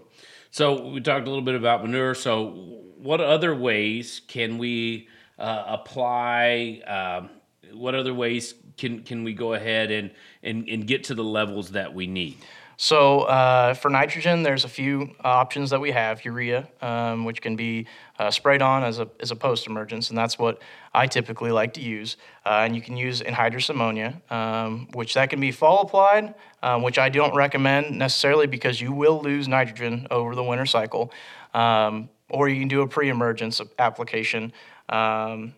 So 0.52 0.90
we 0.90 1.02
talked 1.02 1.28
a 1.28 1.30
little 1.30 1.44
bit 1.44 1.56
about 1.56 1.84
manure. 1.84 2.16
So 2.16 2.82
what 2.98 3.20
other 3.20 3.54
ways 3.54 4.22
can 4.28 4.58
we 4.58 5.10
uh, 5.38 5.64
apply? 5.68 6.82
Um, 6.88 7.30
what 7.74 7.94
other 7.94 8.14
ways 8.14 8.54
can 8.78 9.04
can 9.04 9.24
we 9.24 9.34
go 9.34 9.54
ahead 9.54 9.92
and, 9.92 10.12
and 10.44 10.68
and 10.70 10.88
get 10.88 11.04
to 11.06 11.16
the 11.16 11.24
levels 11.24 11.72
that 11.72 11.94
we 11.94 12.08
need? 12.08 12.38
So 12.78 13.22
uh, 13.22 13.74
for 13.74 13.90
nitrogen, 13.90 14.44
there's 14.44 14.66
a 14.66 14.70
few 14.70 15.16
options 15.24 15.70
that 15.70 15.80
we 15.80 15.92
have. 15.92 16.26
Urea, 16.26 16.68
um, 16.82 17.24
which 17.24 17.42
can 17.42 17.56
be 17.56 17.88
uh, 18.20 18.32
sprayed 18.32 18.62
on 18.62 18.84
as 18.84 19.00
a, 19.00 19.08
as 19.20 19.32
a 19.32 19.36
post-emergence, 19.36 20.10
and 20.10 20.18
that's 20.18 20.38
what 20.38 20.62
I 20.94 21.08
typically 21.08 21.52
like 21.52 21.74
to 21.76 21.82
use. 21.82 22.18
Uh, 22.46 22.64
and 22.66 22.76
you 22.76 22.82
can 22.82 22.98
use 22.98 23.22
anhydrous 23.22 23.70
ammonia, 23.70 24.22
um, 24.30 24.88
which 24.94 25.14
that 25.14 25.30
can 25.30 25.40
be 25.40 25.52
fall 25.52 25.82
applied, 25.82 26.36
um, 26.64 26.82
which 26.82 26.98
I 26.98 27.10
don't 27.10 27.36
recommend 27.36 27.98
necessarily 27.98 28.48
because 28.48 28.82
you 28.82 28.92
will 28.92 29.22
lose 29.22 29.48
nitrogen 29.48 30.08
over 30.12 30.36
the 30.36 30.44
winter 30.44 30.66
cycle. 30.66 31.12
Um, 31.54 32.10
or 32.30 32.50
you 32.50 32.60
can 32.60 32.68
do 32.68 32.82
a 32.82 32.88
pre-emergence 32.88 33.62
application, 33.78 34.52
um, 34.90 35.54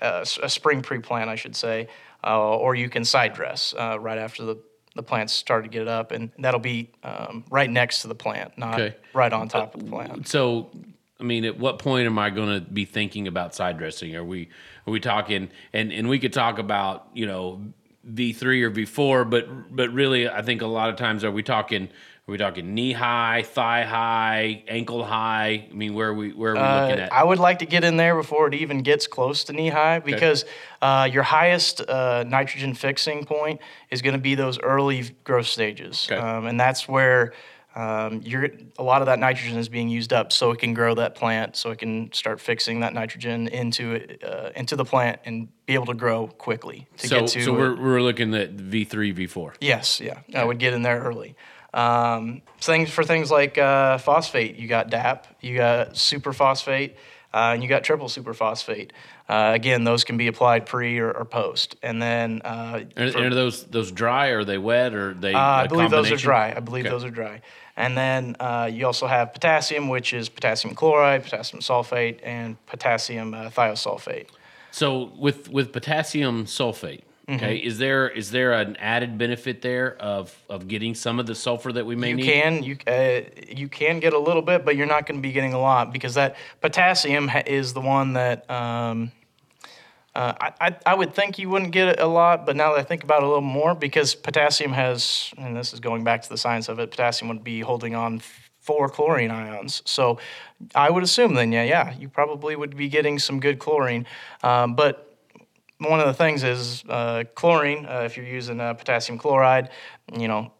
a 0.00 0.24
spring 0.24 0.82
pre-plant, 0.82 1.30
I 1.30 1.36
should 1.36 1.54
say, 1.54 1.88
uh, 2.24 2.56
or 2.56 2.74
you 2.74 2.88
can 2.88 3.04
side 3.04 3.34
dress 3.34 3.74
uh, 3.78 3.98
right 4.00 4.18
after 4.18 4.44
the 4.44 4.56
the 4.96 5.02
plants 5.02 5.32
start 5.32 5.64
to 5.64 5.70
get 5.70 5.86
up, 5.88 6.10
and 6.10 6.30
that'll 6.38 6.60
be 6.60 6.90
um, 7.04 7.44
right 7.50 7.70
next 7.70 8.02
to 8.02 8.08
the 8.08 8.14
plant, 8.14 8.56
not 8.58 8.80
Okay. 8.80 8.96
right 9.12 9.32
on 9.32 9.48
top 9.48 9.74
of 9.74 9.84
the 9.84 9.90
plant. 9.90 10.26
So, 10.26 10.70
I 11.20 11.22
mean, 11.24 11.44
at 11.44 11.58
what 11.58 11.78
point 11.78 12.06
am 12.06 12.18
I 12.18 12.30
going 12.30 12.48
to 12.48 12.60
be 12.70 12.84
thinking 12.84 13.28
about 13.28 13.54
side 13.54 13.78
dressing? 13.78 14.16
Are 14.16 14.24
we 14.24 14.48
are 14.86 14.90
we 14.90 15.00
talking? 15.00 15.50
And 15.72 15.92
and 15.92 16.08
we 16.08 16.18
could 16.18 16.32
talk 16.32 16.58
about 16.58 17.08
you 17.14 17.26
know 17.26 17.62
V 18.04 18.32
three 18.32 18.62
or 18.62 18.70
V 18.70 18.84
four, 18.84 19.24
but 19.24 19.74
but 19.74 19.90
really, 19.92 20.28
I 20.28 20.42
think 20.42 20.62
a 20.62 20.66
lot 20.66 20.90
of 20.90 20.96
times 20.96 21.24
are 21.24 21.30
we 21.30 21.42
talking? 21.42 21.88
Are 22.28 22.32
we 22.32 22.38
talking 22.38 22.74
knee 22.74 22.90
high, 22.90 23.44
thigh 23.44 23.84
high, 23.84 24.64
ankle 24.66 25.04
high? 25.04 25.68
I 25.70 25.72
mean, 25.72 25.94
where 25.94 26.08
are 26.08 26.14
we 26.14 26.32
where 26.32 26.56
are 26.56 26.56
we 26.56 26.80
looking 26.80 26.98
Uh, 27.00 27.04
at? 27.04 27.12
I 27.12 27.22
would 27.22 27.38
like 27.38 27.60
to 27.60 27.66
get 27.66 27.84
in 27.84 27.96
there 27.98 28.16
before 28.16 28.48
it 28.48 28.54
even 28.54 28.82
gets 28.82 29.06
close 29.06 29.44
to 29.44 29.52
knee 29.52 29.68
high 29.68 30.00
because 30.00 30.44
uh, 30.82 31.08
your 31.08 31.22
highest 31.22 31.82
uh, 31.88 32.24
nitrogen 32.26 32.74
fixing 32.74 33.24
point 33.26 33.60
is 33.92 34.02
going 34.02 34.14
to 34.14 34.20
be 34.20 34.34
those 34.34 34.58
early 34.58 35.04
growth 35.22 35.46
stages, 35.46 36.08
Okay. 36.10 36.20
um, 36.20 36.46
and 36.46 36.58
that's 36.58 36.88
where 36.88 37.32
um, 37.76 38.20
you're 38.24 38.48
a 38.76 38.82
lot 38.82 39.02
of 39.02 39.06
that 39.06 39.20
nitrogen 39.20 39.56
is 39.56 39.68
being 39.68 39.88
used 39.88 40.12
up, 40.12 40.32
so 40.32 40.50
it 40.50 40.58
can 40.58 40.74
grow 40.74 40.96
that 40.96 41.14
plant, 41.14 41.54
so 41.54 41.70
it 41.70 41.78
can 41.78 42.12
start 42.12 42.40
fixing 42.40 42.80
that 42.80 42.92
nitrogen 42.92 43.46
into 43.46 43.92
it, 43.92 44.24
uh, 44.24 44.50
into 44.56 44.74
the 44.74 44.84
plant 44.84 45.20
and 45.26 45.46
be 45.66 45.74
able 45.74 45.86
to 45.86 45.94
grow 45.94 46.26
quickly 46.26 46.88
to 46.96 47.06
so 47.06 47.20
get 47.20 47.28
to. 47.28 47.42
so 47.44 47.52
we're 47.52 47.76
we're 47.80 48.02
looking 48.02 48.34
at 48.34 48.50
V 48.50 48.82
three, 48.82 49.12
V 49.12 49.28
four. 49.28 49.54
Yes, 49.60 50.00
yeah, 50.00 50.18
I 50.34 50.42
would 50.42 50.58
get 50.58 50.74
in 50.74 50.82
there 50.82 50.98
early. 50.98 51.36
Um, 51.74 52.42
things 52.60 52.90
for 52.90 53.04
things 53.04 53.30
like 53.30 53.58
uh, 53.58 53.98
phosphate, 53.98 54.56
you 54.56 54.68
got 54.68 54.90
DAP, 54.90 55.26
you 55.40 55.56
got 55.56 55.94
superphosphate, 55.94 56.92
uh, 57.34 57.52
and 57.54 57.62
you 57.62 57.68
got 57.68 57.84
triple 57.84 58.08
superphosphate. 58.08 58.90
Uh, 59.28 59.52
again, 59.54 59.84
those 59.84 60.04
can 60.04 60.16
be 60.16 60.28
applied 60.28 60.64
pre 60.66 60.98
or, 60.98 61.10
or 61.10 61.24
post, 61.24 61.76
and 61.82 62.00
then 62.00 62.40
uh, 62.44 62.80
Are, 62.96 63.10
for- 63.10 63.26
are 63.26 63.30
those 63.34 63.64
those 63.64 63.90
dry? 63.90 64.30
Or 64.30 64.38
are 64.40 64.44
they 64.44 64.58
wet? 64.58 64.94
Or 64.94 65.10
are 65.10 65.14
they? 65.14 65.34
uh, 65.34 65.38
I 65.38 65.66
believe 65.66 65.90
those 65.90 66.12
are 66.12 66.16
dry. 66.16 66.54
I 66.56 66.60
believe 66.60 66.84
Okay. 66.86 66.92
those 66.92 67.04
are 67.04 67.10
dry. 67.10 67.42
And 67.76 67.98
then 67.98 68.36
uh, 68.40 68.70
you 68.72 68.86
also 68.86 69.06
have 69.06 69.34
potassium, 69.34 69.88
which 69.88 70.14
is 70.14 70.30
potassium 70.30 70.74
chloride, 70.74 71.24
potassium 71.24 71.60
sulfate, 71.60 72.20
and 72.22 72.56
potassium 72.66 73.34
uh, 73.34 73.50
thiosulfate. 73.50 74.28
So 74.70 75.12
with 75.18 75.50
with 75.50 75.72
potassium 75.72 76.44
sulfate, 76.46 77.02
Mm-hmm. 77.28 77.44
okay, 77.44 77.56
is 77.56 77.78
there 77.78 78.08
is 78.08 78.30
there 78.30 78.52
an 78.52 78.76
added 78.76 79.18
benefit 79.18 79.60
there 79.60 79.96
of 79.96 80.36
of 80.48 80.68
getting 80.68 80.94
some 80.94 81.18
of 81.18 81.26
the 81.26 81.34
sulfur 81.34 81.72
that 81.72 81.84
we 81.84 81.96
may 81.96 82.10
You 82.10 82.16
need? 82.16 82.22
can 82.24 82.62
you 82.62 82.76
uh, 82.86 83.20
you 83.48 83.68
can 83.68 83.98
get 83.98 84.12
a 84.12 84.18
little 84.18 84.42
bit, 84.42 84.64
but 84.64 84.76
you're 84.76 84.86
not 84.86 85.06
going 85.06 85.18
to 85.20 85.22
be 85.22 85.32
getting 85.32 85.52
a 85.52 85.58
lot 85.58 85.92
because 85.92 86.14
that 86.14 86.36
potassium 86.60 87.26
ha- 87.26 87.42
is 87.44 87.72
the 87.72 87.80
one 87.80 88.12
that 88.12 88.48
um, 88.48 89.10
uh, 90.14 90.34
I, 90.40 90.52
I 90.60 90.76
I 90.86 90.94
would 90.94 91.14
think 91.14 91.36
you 91.38 91.50
wouldn't 91.50 91.72
get 91.72 91.98
a 91.98 92.06
lot, 92.06 92.46
but 92.46 92.54
now 92.54 92.72
that 92.74 92.78
I 92.78 92.84
think 92.84 93.02
about 93.02 93.22
it 93.22 93.24
a 93.24 93.28
little 93.28 93.40
more, 93.42 93.74
because 93.74 94.14
potassium 94.14 94.72
has, 94.72 95.32
and 95.36 95.56
this 95.56 95.72
is 95.72 95.80
going 95.80 96.04
back 96.04 96.22
to 96.22 96.28
the 96.28 96.38
science 96.38 96.68
of 96.68 96.78
it, 96.78 96.90
potassium 96.92 97.28
would 97.28 97.42
be 97.42 97.58
holding 97.60 97.96
on 97.96 98.22
four 98.60 98.88
chlorine 98.88 99.30
ions. 99.32 99.82
So 99.84 100.18
I 100.74 100.90
would 100.90 101.02
assume 101.02 101.34
then, 101.34 101.52
yeah, 101.52 101.64
yeah, 101.64 101.94
you 101.98 102.08
probably 102.08 102.56
would 102.56 102.76
be 102.76 102.88
getting 102.88 103.18
some 103.18 103.40
good 103.40 103.58
chlorine, 103.58 104.06
um, 104.42 104.74
but 104.74 105.15
one 105.78 106.00
of 106.00 106.06
the 106.06 106.14
things 106.14 106.42
is 106.42 106.84
uh, 106.88 107.24
chlorine. 107.34 107.86
Uh, 107.86 108.02
if 108.04 108.16
you're 108.16 108.26
using 108.26 108.60
uh, 108.60 108.74
potassium 108.74 109.18
chloride, 109.18 109.70
you 110.16 110.28
know, 110.28 110.52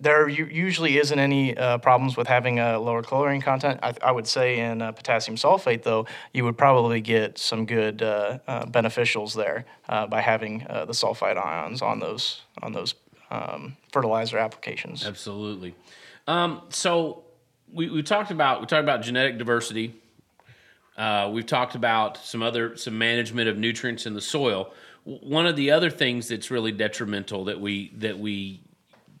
there 0.00 0.28
usually 0.28 0.98
isn't 0.98 1.18
any 1.18 1.56
uh, 1.56 1.78
problems 1.78 2.16
with 2.16 2.26
having 2.26 2.58
a 2.58 2.78
lower 2.78 3.02
chlorine 3.02 3.40
content. 3.40 3.80
I, 3.82 3.94
I 4.02 4.12
would 4.12 4.26
say 4.26 4.58
in 4.58 4.82
uh, 4.82 4.92
potassium 4.92 5.36
sulfate, 5.36 5.82
though, 5.82 6.06
you 6.32 6.44
would 6.44 6.58
probably 6.58 7.00
get 7.00 7.38
some 7.38 7.64
good 7.64 8.02
uh, 8.02 8.38
beneficials 8.66 9.34
there 9.34 9.64
by 9.86 10.20
having 10.20 10.58
the 10.58 10.92
sulfite 10.92 11.42
ions 11.42 11.80
on 11.80 12.00
those 12.00 12.42
on 12.62 12.72
those 12.72 12.94
um, 13.30 13.76
fertilizer 13.92 14.38
applications. 14.38 15.06
Absolutely. 15.06 15.74
Um, 16.26 16.62
so 16.70 17.24
we, 17.72 17.90
we 17.90 18.02
talked 18.02 18.30
about 18.30 18.60
we 18.60 18.66
talked 18.66 18.82
about 18.82 19.02
genetic 19.02 19.38
diversity. 19.38 19.94
Uh, 20.96 21.28
we've 21.32 21.46
talked 21.46 21.74
about 21.74 22.16
some 22.18 22.42
other 22.42 22.76
some 22.76 22.96
management 22.96 23.48
of 23.48 23.58
nutrients 23.58 24.06
in 24.06 24.14
the 24.14 24.20
soil. 24.20 24.72
W- 25.04 25.28
One 25.28 25.46
of 25.46 25.56
the 25.56 25.70
other 25.70 25.90
things 25.90 26.28
that's 26.28 26.50
really 26.50 26.72
detrimental 26.72 27.44
that 27.46 27.60
we 27.60 27.92
that 27.96 28.18
we 28.18 28.60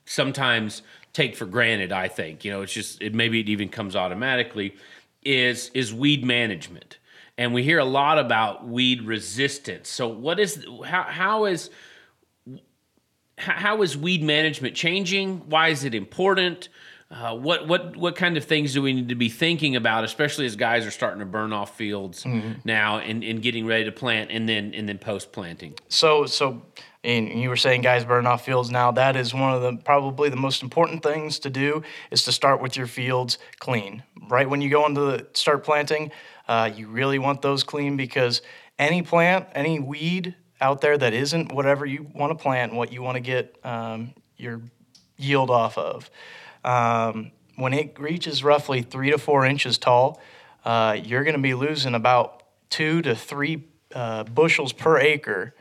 sometimes 0.06 0.82
take 1.12 1.34
for 1.36 1.46
granted, 1.46 1.92
I 1.92 2.08
think, 2.08 2.44
you 2.44 2.50
know, 2.52 2.62
it's 2.62 2.72
just 2.72 3.02
it 3.02 3.14
maybe 3.14 3.40
it 3.40 3.48
even 3.48 3.68
comes 3.68 3.96
automatically, 3.96 4.76
is 5.24 5.70
is 5.74 5.92
weed 5.92 6.24
management. 6.24 6.98
And 7.36 7.52
we 7.52 7.64
hear 7.64 7.80
a 7.80 7.84
lot 7.84 8.18
about 8.18 8.68
weed 8.68 9.02
resistance. 9.02 9.88
So 9.88 10.06
what 10.06 10.38
is 10.38 10.64
how 10.84 11.02
how 11.02 11.44
is 11.46 11.70
how 13.36 13.82
is 13.82 13.96
weed 13.96 14.22
management 14.22 14.76
changing? 14.76 15.48
Why 15.48 15.68
is 15.68 15.82
it 15.82 15.92
important? 15.92 16.68
Uh, 17.10 17.36
what 17.36 17.68
what 17.68 17.96
what 17.96 18.16
kind 18.16 18.36
of 18.36 18.44
things 18.44 18.72
do 18.72 18.82
we 18.82 18.92
need 18.92 19.08
to 19.08 19.14
be 19.14 19.28
thinking 19.28 19.76
about, 19.76 20.04
especially 20.04 20.46
as 20.46 20.56
guys 20.56 20.86
are 20.86 20.90
starting 20.90 21.20
to 21.20 21.26
burn 21.26 21.52
off 21.52 21.76
fields 21.76 22.24
now 22.64 22.98
and, 22.98 23.22
and 23.22 23.42
getting 23.42 23.66
ready 23.66 23.84
to 23.84 23.92
plant, 23.92 24.30
and 24.30 24.48
then 24.48 24.74
and 24.74 24.88
then 24.88 24.98
post 24.98 25.30
planting? 25.30 25.74
So, 25.88 26.26
so, 26.26 26.62
and 27.04 27.28
you 27.28 27.50
were 27.50 27.56
saying 27.56 27.82
guys 27.82 28.04
burn 28.04 28.26
off 28.26 28.44
fields 28.44 28.70
now. 28.70 28.90
That 28.90 29.16
is 29.16 29.34
one 29.34 29.54
of 29.54 29.62
the 29.62 29.76
probably 29.84 30.28
the 30.28 30.36
most 30.36 30.62
important 30.62 31.02
things 31.02 31.38
to 31.40 31.50
do 31.50 31.82
is 32.10 32.24
to 32.24 32.32
start 32.32 32.60
with 32.60 32.76
your 32.76 32.86
fields 32.86 33.38
clean. 33.58 34.02
Right 34.28 34.48
when 34.48 34.60
you 34.60 34.70
go 34.70 34.86
into 34.86 35.02
the 35.02 35.26
start 35.34 35.62
planting, 35.62 36.10
uh, 36.48 36.70
you 36.74 36.88
really 36.88 37.18
want 37.18 37.42
those 37.42 37.62
clean 37.62 37.96
because 37.96 38.42
any 38.78 39.02
plant, 39.02 39.46
any 39.54 39.78
weed 39.78 40.34
out 40.60 40.80
there 40.80 40.96
that 40.96 41.12
isn't 41.12 41.52
whatever 41.52 41.84
you 41.84 42.08
want 42.14 42.36
to 42.36 42.42
plant, 42.42 42.72
what 42.72 42.92
you 42.92 43.02
want 43.02 43.16
to 43.16 43.20
get 43.20 43.56
um, 43.64 44.14
your 44.36 44.62
yield 45.16 45.50
off 45.50 45.78
of. 45.78 46.10
Um, 46.64 47.32
when 47.56 47.72
it 47.72 47.98
reaches 47.98 48.42
roughly 48.42 48.82
three 48.82 49.10
to 49.10 49.18
four 49.18 49.44
inches 49.44 49.78
tall, 49.78 50.20
uh, 50.64 50.96
you're 51.02 51.24
going 51.24 51.36
to 51.36 51.42
be 51.42 51.54
losing 51.54 51.94
about 51.94 52.42
two 52.70 53.02
to 53.02 53.14
three 53.14 53.64
uh, 53.94 54.24
bushels 54.24 54.72
per 54.72 54.98
acre 54.98 55.54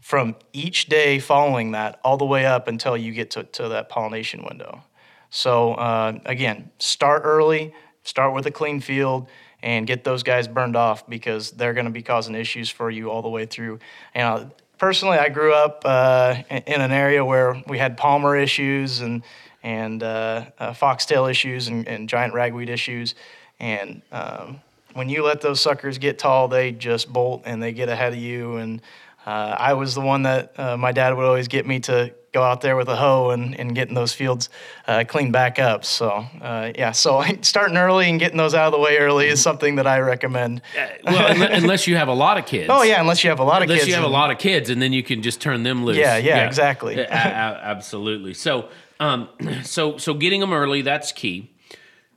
from 0.00 0.36
each 0.52 0.86
day 0.86 1.18
following 1.18 1.72
that 1.72 2.00
all 2.04 2.16
the 2.16 2.24
way 2.24 2.46
up 2.46 2.68
until 2.68 2.96
you 2.96 3.12
get 3.12 3.30
to, 3.32 3.42
to 3.44 3.68
that 3.68 3.88
pollination 3.88 4.44
window. 4.44 4.82
So, 5.30 5.74
uh, 5.74 6.18
again, 6.24 6.70
start 6.78 7.22
early, 7.24 7.74
start 8.02 8.34
with 8.34 8.46
a 8.46 8.50
clean 8.50 8.80
field, 8.80 9.28
and 9.62 9.86
get 9.86 10.04
those 10.04 10.22
guys 10.22 10.48
burned 10.48 10.76
off 10.76 11.08
because 11.08 11.50
they're 11.52 11.74
going 11.74 11.84
to 11.84 11.92
be 11.92 12.02
causing 12.02 12.34
issues 12.34 12.70
for 12.70 12.90
you 12.90 13.10
all 13.10 13.22
the 13.22 13.28
way 13.28 13.46
through. 13.46 13.78
And 14.14 14.26
uh, 14.26 14.44
personally, 14.78 15.18
I 15.18 15.28
grew 15.28 15.52
up 15.52 15.82
uh, 15.84 16.36
in 16.48 16.80
an 16.80 16.92
area 16.92 17.24
where 17.24 17.62
we 17.66 17.78
had 17.78 17.96
palmer 17.96 18.36
issues 18.36 19.00
and 19.00 19.22
and 19.62 20.02
uh, 20.02 20.44
uh, 20.58 20.72
foxtail 20.72 21.26
issues 21.26 21.68
and, 21.68 21.86
and 21.86 22.08
giant 22.08 22.34
ragweed 22.34 22.68
issues. 22.68 23.14
And 23.58 24.02
um, 24.12 24.60
when 24.94 25.08
you 25.08 25.22
let 25.24 25.40
those 25.40 25.60
suckers 25.60 25.98
get 25.98 26.18
tall, 26.18 26.48
they 26.48 26.72
just 26.72 27.12
bolt 27.12 27.42
and 27.44 27.62
they 27.62 27.72
get 27.72 27.88
ahead 27.88 28.12
of 28.12 28.18
you. 28.18 28.56
And 28.56 28.80
uh, 29.26 29.54
I 29.58 29.74
was 29.74 29.94
the 29.94 30.00
one 30.00 30.22
that 30.22 30.58
uh, 30.58 30.76
my 30.76 30.92
dad 30.92 31.14
would 31.14 31.24
always 31.26 31.48
get 31.48 31.66
me 31.66 31.80
to 31.80 32.12
go 32.32 32.42
out 32.42 32.60
there 32.60 32.76
with 32.76 32.88
a 32.88 32.94
hoe 32.94 33.30
and, 33.30 33.58
and 33.58 33.74
getting 33.74 33.92
those 33.94 34.12
fields 34.12 34.48
uh, 34.86 35.02
cleaned 35.06 35.32
back 35.32 35.58
up. 35.58 35.84
So, 35.84 36.24
uh, 36.40 36.70
yeah, 36.78 36.92
so 36.92 37.22
starting 37.42 37.76
early 37.76 38.08
and 38.08 38.20
getting 38.20 38.36
those 38.38 38.54
out 38.54 38.66
of 38.66 38.72
the 38.72 38.78
way 38.78 38.98
early 38.98 39.26
is 39.26 39.42
something 39.42 39.74
that 39.76 39.86
I 39.86 39.98
recommend. 39.98 40.62
Well, 41.04 41.42
unless 41.52 41.86
you 41.88 41.96
have 41.96 42.06
a 42.08 42.14
lot 42.14 42.38
of 42.38 42.46
kids. 42.46 42.68
Oh, 42.70 42.82
yeah, 42.82 43.00
unless 43.00 43.24
you 43.24 43.30
have 43.30 43.40
a 43.40 43.44
lot 43.44 43.62
of 43.62 43.64
Unless 43.64 43.80
kids. 43.80 43.88
Unless 43.88 43.88
you 43.88 43.94
have 43.94 44.04
a 44.04 44.06
and- 44.06 44.12
lot 44.12 44.30
of 44.30 44.38
kids, 44.38 44.70
and 44.70 44.80
then 44.80 44.92
you 44.92 45.02
can 45.02 45.22
just 45.22 45.40
turn 45.40 45.64
them 45.64 45.84
loose. 45.84 45.96
Yeah, 45.98 46.16
yeah, 46.16 46.46
exactly. 46.46 46.98
A- 46.98 47.04
a- 47.08 47.60
absolutely. 47.64 48.32
So, 48.34 48.68
um, 49.00 49.28
so, 49.64 49.98
so 49.98 50.14
getting 50.14 50.40
them 50.40 50.52
early 50.52 50.82
that's 50.82 51.10
key. 51.10 51.50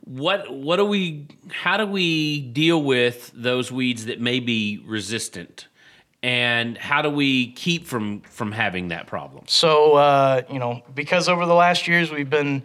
What, 0.06 0.54
what 0.54 0.76
do 0.76 0.86
we? 0.86 1.28
How 1.50 1.78
do 1.78 1.88
we 1.88 2.42
deal 2.42 2.84
with 2.84 3.32
those 3.34 3.72
weeds 3.72 4.08
that 4.08 4.20
may 4.20 4.42
be 4.42 4.84
resistant, 4.86 5.70
and 6.22 6.78
how 6.78 7.02
do 7.02 7.10
we 7.10 7.54
keep 7.54 7.88
from 7.88 8.20
from 8.20 8.52
having 8.52 8.90
that 8.90 9.08
problem? 9.08 9.46
So, 9.48 9.96
uh, 9.96 10.42
you 10.52 10.60
know, 10.60 10.84
because 10.94 11.30
over 11.30 11.46
the 11.46 11.54
last 11.54 11.88
years 11.88 12.12
we've 12.12 12.30
been 12.30 12.64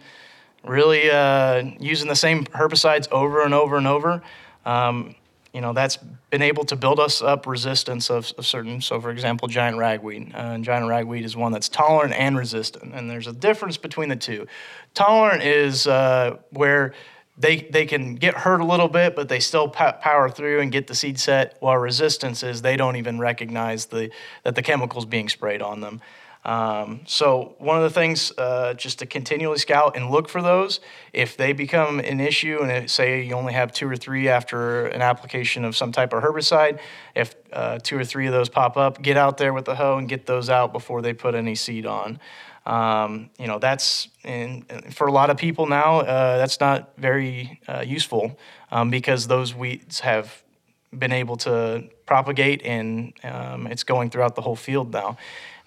really 0.65 1.09
uh, 1.09 1.63
using 1.79 2.09
the 2.09 2.15
same 2.15 2.43
herbicides 2.43 3.09
over 3.09 3.41
and 3.41 3.53
over 3.53 3.77
and 3.77 3.87
over, 3.87 4.21
um, 4.65 5.15
you 5.53 5.61
know, 5.61 5.73
that's 5.73 5.97
been 6.29 6.41
able 6.41 6.63
to 6.65 6.75
build 6.75 6.99
us 6.99 7.21
up 7.21 7.47
resistance 7.47 8.09
of, 8.09 8.31
of 8.37 8.45
certain. 8.45 8.81
So, 8.81 9.01
for 9.01 9.09
example, 9.09 9.47
giant 9.47 9.77
ragweed. 9.77 10.33
Uh, 10.33 10.37
and 10.37 10.63
giant 10.63 10.87
ragweed 10.87 11.25
is 11.25 11.35
one 11.35 11.51
that's 11.51 11.69
tolerant 11.69 12.13
and 12.13 12.37
resistant. 12.37 12.93
And 12.93 13.09
there's 13.09 13.27
a 13.27 13.33
difference 13.33 13.77
between 13.77 14.09
the 14.09 14.15
two. 14.15 14.47
Tolerant 14.93 15.41
is 15.41 15.87
uh, 15.87 16.37
where 16.51 16.93
they, 17.37 17.61
they 17.71 17.85
can 17.85 18.15
get 18.15 18.35
hurt 18.35 18.61
a 18.61 18.65
little 18.65 18.89
bit, 18.89 19.15
but 19.15 19.29
they 19.29 19.39
still 19.39 19.69
power 19.69 20.29
through 20.29 20.59
and 20.59 20.71
get 20.71 20.87
the 20.87 20.95
seed 20.95 21.19
set. 21.19 21.57
While 21.61 21.77
resistance 21.77 22.43
is 22.43 22.61
they 22.61 22.77
don't 22.77 22.97
even 22.97 23.17
recognize 23.17 23.87
the, 23.87 24.11
that 24.43 24.55
the 24.55 24.61
chemicals 24.61 25.05
being 25.05 25.29
sprayed 25.29 25.61
on 25.61 25.79
them. 25.79 26.01
Um, 26.49 27.01
so 27.05 27.53
one 27.59 27.77
of 27.77 27.83
the 27.83 27.91
things, 27.91 28.33
uh, 28.35 28.73
just 28.73 28.97
to 28.99 29.05
continually 29.05 29.59
scout 29.59 29.95
and 29.95 30.09
look 30.09 30.27
for 30.27 30.41
those. 30.41 30.79
If 31.13 31.37
they 31.37 31.53
become 31.53 31.99
an 31.99 32.19
issue, 32.19 32.57
and 32.63 32.71
it, 32.71 32.89
say 32.89 33.21
you 33.21 33.35
only 33.35 33.53
have 33.53 33.71
two 33.71 33.87
or 33.87 33.95
three 33.95 34.27
after 34.27 34.87
an 34.87 35.03
application 35.03 35.63
of 35.63 35.77
some 35.77 35.91
type 35.91 36.11
of 36.11 36.23
herbicide, 36.23 36.79
if 37.13 37.35
uh, 37.53 37.77
two 37.83 37.99
or 37.99 38.03
three 38.03 38.25
of 38.25 38.33
those 38.33 38.49
pop 38.49 38.77
up, 38.77 38.99
get 38.99 39.15
out 39.15 39.37
there 39.37 39.53
with 39.53 39.65
the 39.65 39.75
hoe 39.75 39.99
and 39.99 40.09
get 40.09 40.25
those 40.25 40.49
out 40.49 40.73
before 40.73 41.03
they 41.03 41.13
put 41.13 41.35
any 41.35 41.53
seed 41.53 41.85
on. 41.85 42.19
Um, 42.65 43.29
you 43.37 43.45
know 43.45 43.59
that's 43.59 44.09
and 44.23 44.65
for 44.93 45.07
a 45.07 45.11
lot 45.11 45.29
of 45.29 45.37
people 45.37 45.65
now 45.65 45.99
uh, 45.99 46.37
that's 46.37 46.59
not 46.59 46.91
very 46.97 47.61
uh, 47.67 47.83
useful 47.85 48.37
um, 48.69 48.89
because 48.89 49.27
those 49.27 49.55
weeds 49.55 50.01
have 50.01 50.43
been 50.91 51.11
able 51.11 51.37
to 51.37 51.89
propagate 52.05 52.63
and 52.63 53.13
um, 53.23 53.67
it's 53.67 53.83
going 53.83 54.09
throughout 54.09 54.35
the 54.35 54.41
whole 54.41 54.55
field 54.55 54.91
now. 54.91 55.15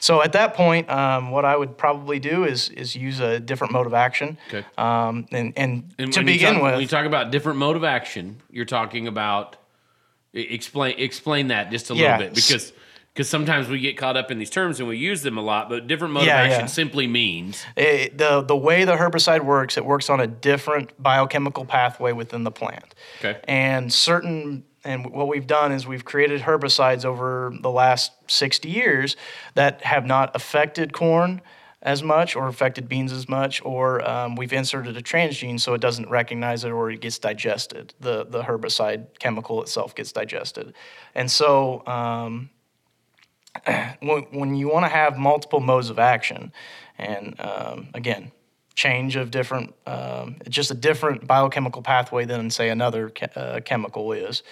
So 0.03 0.21
at 0.21 0.33
that 0.33 0.55
point, 0.55 0.91
um, 0.91 1.31
what 1.31 1.45
I 1.45 1.57
would 1.57 1.79
probably 1.79 2.19
do 2.19 2.43
is 2.45 2.69
is 2.71 2.97
use 2.97 3.21
a 3.21 3.39
different 3.39 3.73
mode 3.73 3.87
of 3.87 3.95
action. 3.95 4.37
Okay. 4.49 4.65
Um, 4.77 5.27
and, 5.31 5.53
and, 5.57 5.95
And 5.97 6.13
to 6.13 6.25
begin 6.25 6.55
talk- 6.55 6.63
with, 6.65 6.73
when 6.73 6.81
you 6.81 6.89
talk 6.89 7.07
about 7.07 7.31
different 7.31 7.61
mode 7.61 7.77
of 7.77 7.85
action, 7.85 8.43
you're 8.51 8.65
talking 8.65 9.07
about 9.07 9.57
explain 10.35 10.97
explain 10.99 11.49
that 11.49 11.71
just 11.71 11.89
a 11.91 11.95
Yeah. 11.95 12.17
little 12.17 12.27
bit 12.27 12.35
because 12.35 12.73
because 13.15 13.29
sometimes 13.29 13.69
we 13.69 13.79
get 13.79 13.97
caught 13.97 14.17
up 14.17 14.33
in 14.33 14.39
these 14.41 14.51
terms 14.51 14.81
and 14.81 14.89
we 14.89 14.97
use 14.97 15.23
them 15.23 15.39
a 15.39 15.43
lot, 15.43 15.69
but 15.69 15.87
different 15.87 16.15
mode 16.15 16.25
Yeah, 16.25 16.41
of 16.43 16.47
action 16.49 16.61
yeah. 16.63 16.67
simply 16.67 17.07
means 17.07 17.65
it, 17.77 18.19
the 18.19 18.41
the 18.41 18.57
way 18.57 18.85
the 18.85 18.97
herbicide 18.97 19.45
works, 19.45 19.77
it 19.77 19.85
works 19.85 20.11
on 20.11 20.19
a 20.19 20.27
different 20.27 21.01
biochemical 21.01 21.65
pathway 21.65 22.11
within 22.11 22.43
the 22.43 22.51
plant. 22.51 22.95
Okay. 23.21 23.39
And 23.47 23.93
certain 23.93 24.65
and 24.85 25.11
what 25.11 25.29
we've 25.29 25.47
done 25.47 25.73
is 25.73 25.87
we've 25.87 26.05
created 26.05 26.43
herbicides 26.43 27.05
over 27.05 27.53
the 27.61 27.71
last 27.71 28.13
60 28.29 28.69
years 28.69 29.17
that 29.55 29.83
have 29.83 30.05
not 30.05 30.35
affected 30.35 30.93
corn 30.93 31.41
as 31.83 32.03
much 32.03 32.37
or 32.37 32.47
affected 32.47 32.89
beans 32.89 33.13
as 33.13 33.29
much 33.29 33.65
or 33.65 34.09
um, 34.09 34.37
we've 34.37 34.53
inserted 34.53 34.97
a 34.97 35.03
transgene 35.03 35.59
so 35.59 35.75
it 35.75 35.81
doesn't 35.81 36.09
recognize 36.09 36.65
it 36.65 36.71
or 36.71 36.91
it 36.91 37.01
gets 37.01 37.19
digested. 37.19 37.93
The, 38.01 38.25
the 38.25 38.43
herbicide 38.43 39.19
chemical 39.19 39.63
itself 39.63 39.95
gets 39.95 40.13
digested. 40.13 40.75
And 41.15 41.31
so 41.31 41.85
um, 41.87 42.51
when, 44.01 44.23
when 44.31 44.55
you 44.55 44.69
want 44.69 44.85
to 44.85 44.91
have 44.91 45.19
multiple 45.19 45.61
modes 45.61 45.91
of 45.91 45.99
action, 45.99 46.53
and 46.99 47.35
um, 47.41 47.89
again, 47.95 48.31
change 48.75 49.17
of 49.17 49.31
different, 49.31 49.75
um, 49.87 50.37
just 50.49 50.71
a 50.71 50.75
different 50.75 51.27
biochemical 51.27 51.83
pathway 51.83 52.25
than 52.25 52.51
say 52.51 52.69
another 52.69 53.11
che- 53.11 53.29
uh, 53.37 53.61
chemical 53.61 54.13
is, 54.13 54.43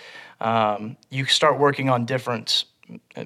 um, 0.40 0.96
you 1.11 1.24
start 1.24 1.59
working 1.59 1.88
on 1.88 2.04
different 2.04 2.64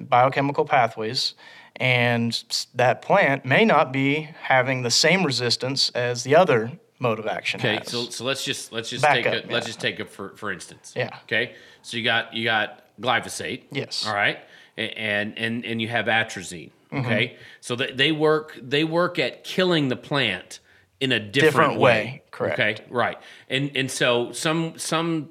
biochemical 0.01 0.65
pathways. 0.65 1.33
And 1.77 2.41
that 2.75 3.01
plant 3.01 3.43
may 3.43 3.65
not 3.65 3.91
be 3.91 4.29
having 4.43 4.83
the 4.83 4.91
same 4.91 5.25
resistance 5.25 5.89
as 5.89 6.23
the 6.23 6.35
other 6.35 6.71
mode 6.99 7.19
of 7.19 7.27
action. 7.27 7.59
okay. 7.59 7.77
has. 7.77 7.91
So 7.91 8.05
so 8.05 8.23
let's 8.23 8.45
just 8.45 8.71
let's 8.71 8.89
just 8.89 9.01
Back 9.01 9.17
take 9.17 9.27
up, 9.27 9.45
a, 9.45 9.51
let's 9.51 9.65
just 9.65 9.81
take 9.81 9.99
a 9.99 10.05
for 10.05 10.35
for 10.37 10.51
instance. 10.51 10.93
Yeah. 10.95 11.17
Okay. 11.23 11.55
So 11.81 11.97
you 11.97 12.03
got 12.03 12.33
you 12.33 12.45
got 12.45 12.85
glyphosate. 13.01 13.63
Yes. 13.71 14.07
All 14.07 14.13
right. 14.13 14.39
And 14.77 15.37
and 15.37 15.65
and 15.65 15.81
you 15.81 15.89
have 15.89 16.05
atrazine. 16.05 16.71
Mm-hmm. 16.91 17.05
Okay. 17.05 17.37
So 17.59 17.75
they, 17.75 17.91
they 17.91 18.11
work 18.11 18.57
they 18.61 18.83
work 18.83 19.19
at 19.19 19.43
killing 19.43 19.89
the 19.89 19.97
plant 19.97 20.59
in 21.05 21.11
a 21.11 21.19
different, 21.19 21.33
Different 21.43 21.79
way, 21.79 22.23
correct. 22.31 22.59
Okay. 22.59 22.75
Right. 22.89 23.17
And 23.47 23.71
and 23.75 23.91
so 23.91 24.31
some 24.31 24.77
some 24.79 25.29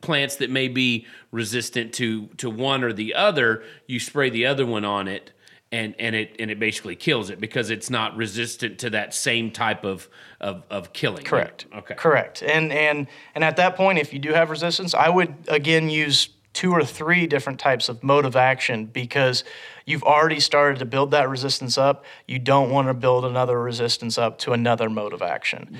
plants 0.00 0.36
that 0.36 0.50
may 0.50 0.66
be 0.66 1.06
resistant 1.30 1.92
to 1.94 2.26
to 2.38 2.50
one 2.50 2.82
or 2.82 2.92
the 2.92 3.14
other, 3.14 3.62
you 3.86 4.00
spray 4.00 4.28
the 4.28 4.44
other 4.46 4.66
one 4.66 4.84
on 4.84 5.06
it, 5.06 5.30
and 5.70 5.94
and 6.00 6.16
it 6.16 6.34
and 6.40 6.50
it 6.50 6.58
basically 6.58 6.96
kills 6.96 7.30
it 7.30 7.40
because 7.40 7.70
it's 7.70 7.90
not 7.90 8.16
resistant 8.16 8.80
to 8.80 8.90
that 8.90 9.14
same 9.14 9.52
type 9.52 9.84
of 9.84 10.08
of, 10.40 10.64
of 10.68 10.92
killing. 10.92 11.24
Correct. 11.24 11.66
Okay. 11.72 11.94
Correct. 11.94 12.42
And 12.42 12.72
and 12.72 13.06
and 13.36 13.44
at 13.44 13.54
that 13.58 13.76
point, 13.76 14.00
if 14.00 14.12
you 14.12 14.18
do 14.18 14.32
have 14.32 14.50
resistance, 14.50 14.94
I 14.94 15.08
would 15.08 15.32
again 15.46 15.88
use 15.88 16.28
two 16.54 16.72
or 16.72 16.84
three 16.84 17.28
different 17.28 17.60
types 17.60 17.88
of 17.88 18.02
mode 18.02 18.24
of 18.24 18.34
action 18.34 18.86
because 18.86 19.44
you've 19.86 20.02
already 20.02 20.40
started 20.40 20.78
to 20.78 20.84
build 20.84 21.10
that 21.12 21.28
resistance 21.28 21.78
up. 21.78 22.04
You 22.26 22.38
don't 22.38 22.70
want 22.70 22.88
to 22.88 22.94
build 22.94 23.24
another 23.24 23.60
resistance 23.60 24.18
up 24.18 24.38
to 24.38 24.52
another 24.52 24.88
mode 24.88 25.12
of 25.12 25.22
action. 25.22 25.78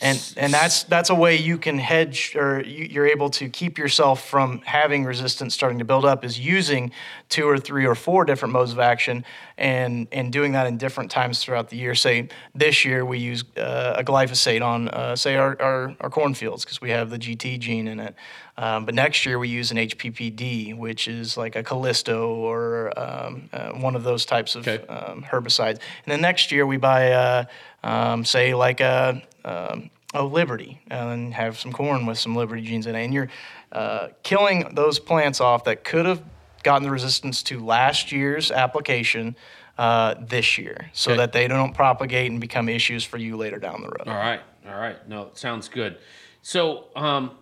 And 0.00 0.34
and 0.36 0.52
that's 0.52 0.82
that's 0.84 1.10
a 1.10 1.14
way 1.14 1.36
you 1.36 1.56
can 1.56 1.78
hedge 1.78 2.34
or 2.34 2.60
you, 2.62 3.00
are 3.00 3.06
able 3.06 3.30
to 3.30 3.48
keep 3.48 3.78
yourself 3.78 4.28
from 4.28 4.60
having 4.64 5.04
resistance 5.04 5.54
starting 5.54 5.78
to 5.78 5.84
build 5.84 6.04
up 6.04 6.24
is 6.24 6.38
using 6.38 6.90
two 7.28 7.48
or 7.48 7.58
three 7.58 7.86
or 7.86 7.94
four 7.94 8.24
different 8.24 8.52
modes 8.52 8.72
of 8.72 8.80
action 8.80 9.24
and 9.56 10.08
and 10.10 10.32
doing 10.32 10.52
that 10.52 10.66
in 10.66 10.78
different 10.78 11.12
times 11.12 11.44
throughout 11.44 11.68
the 11.68 11.76
year. 11.76 11.94
Say 11.94 12.28
this 12.56 12.84
year 12.84 13.04
we 13.04 13.18
use 13.18 13.44
uh, 13.56 13.94
a 13.96 14.02
glyphosate 14.02 14.62
on 14.62 14.88
uh, 14.88 15.14
say 15.14 15.36
our, 15.36 15.56
our, 15.62 15.94
our 16.00 16.10
cornfields 16.10 16.64
because 16.64 16.80
we 16.80 16.90
have 16.90 17.10
the 17.10 17.18
gt 17.18 17.60
gene 17.60 17.86
in 17.86 18.00
it 18.00 18.16
um, 18.56 18.84
but 18.84 18.94
next 18.94 19.26
year 19.26 19.38
we 19.38 19.48
use 19.48 19.70
an 19.70 19.76
hppd 19.76 20.76
which 20.76 21.08
is 21.08 21.36
like 21.36 21.56
a 21.56 21.62
callisto 21.62 22.34
or 22.34 22.92
um, 22.98 23.48
uh, 23.52 23.70
one 23.72 23.96
of 23.96 24.02
those 24.02 24.24
types 24.24 24.54
of 24.54 24.66
okay. 24.66 24.86
um, 24.86 25.22
herbicides 25.22 25.78
and 26.04 26.06
then 26.06 26.20
next 26.20 26.52
year 26.52 26.66
we 26.66 26.76
buy 26.76 27.12
uh, 27.12 27.44
um, 27.82 28.24
say 28.24 28.54
like 28.54 28.80
a 28.80 29.22
um, 29.44 29.90
of 30.14 30.32
Liberty 30.32 30.80
and 30.88 31.34
have 31.34 31.58
some 31.58 31.72
corn 31.72 32.06
with 32.06 32.18
some 32.18 32.36
Liberty 32.36 32.62
genes 32.62 32.86
in 32.86 32.94
it. 32.94 33.04
And 33.04 33.12
you're 33.12 33.28
uh, 33.72 34.08
killing 34.22 34.74
those 34.74 34.98
plants 34.98 35.40
off 35.40 35.64
that 35.64 35.84
could 35.84 36.06
have 36.06 36.22
gotten 36.62 36.84
the 36.84 36.90
resistance 36.90 37.42
to 37.42 37.62
last 37.62 38.12
year's 38.12 38.50
application 38.50 39.36
uh, 39.76 40.14
this 40.20 40.56
year 40.56 40.88
so 40.92 41.10
okay. 41.10 41.18
that 41.18 41.32
they 41.32 41.48
don't 41.48 41.74
propagate 41.74 42.30
and 42.30 42.40
become 42.40 42.68
issues 42.68 43.04
for 43.04 43.18
you 43.18 43.36
later 43.36 43.58
down 43.58 43.82
the 43.82 43.88
road. 43.88 44.06
All 44.06 44.14
right. 44.14 44.40
All 44.66 44.78
right. 44.78 45.06
No, 45.08 45.30
sounds 45.34 45.68
good. 45.68 45.98
So, 46.42 46.86
um, 46.94 47.32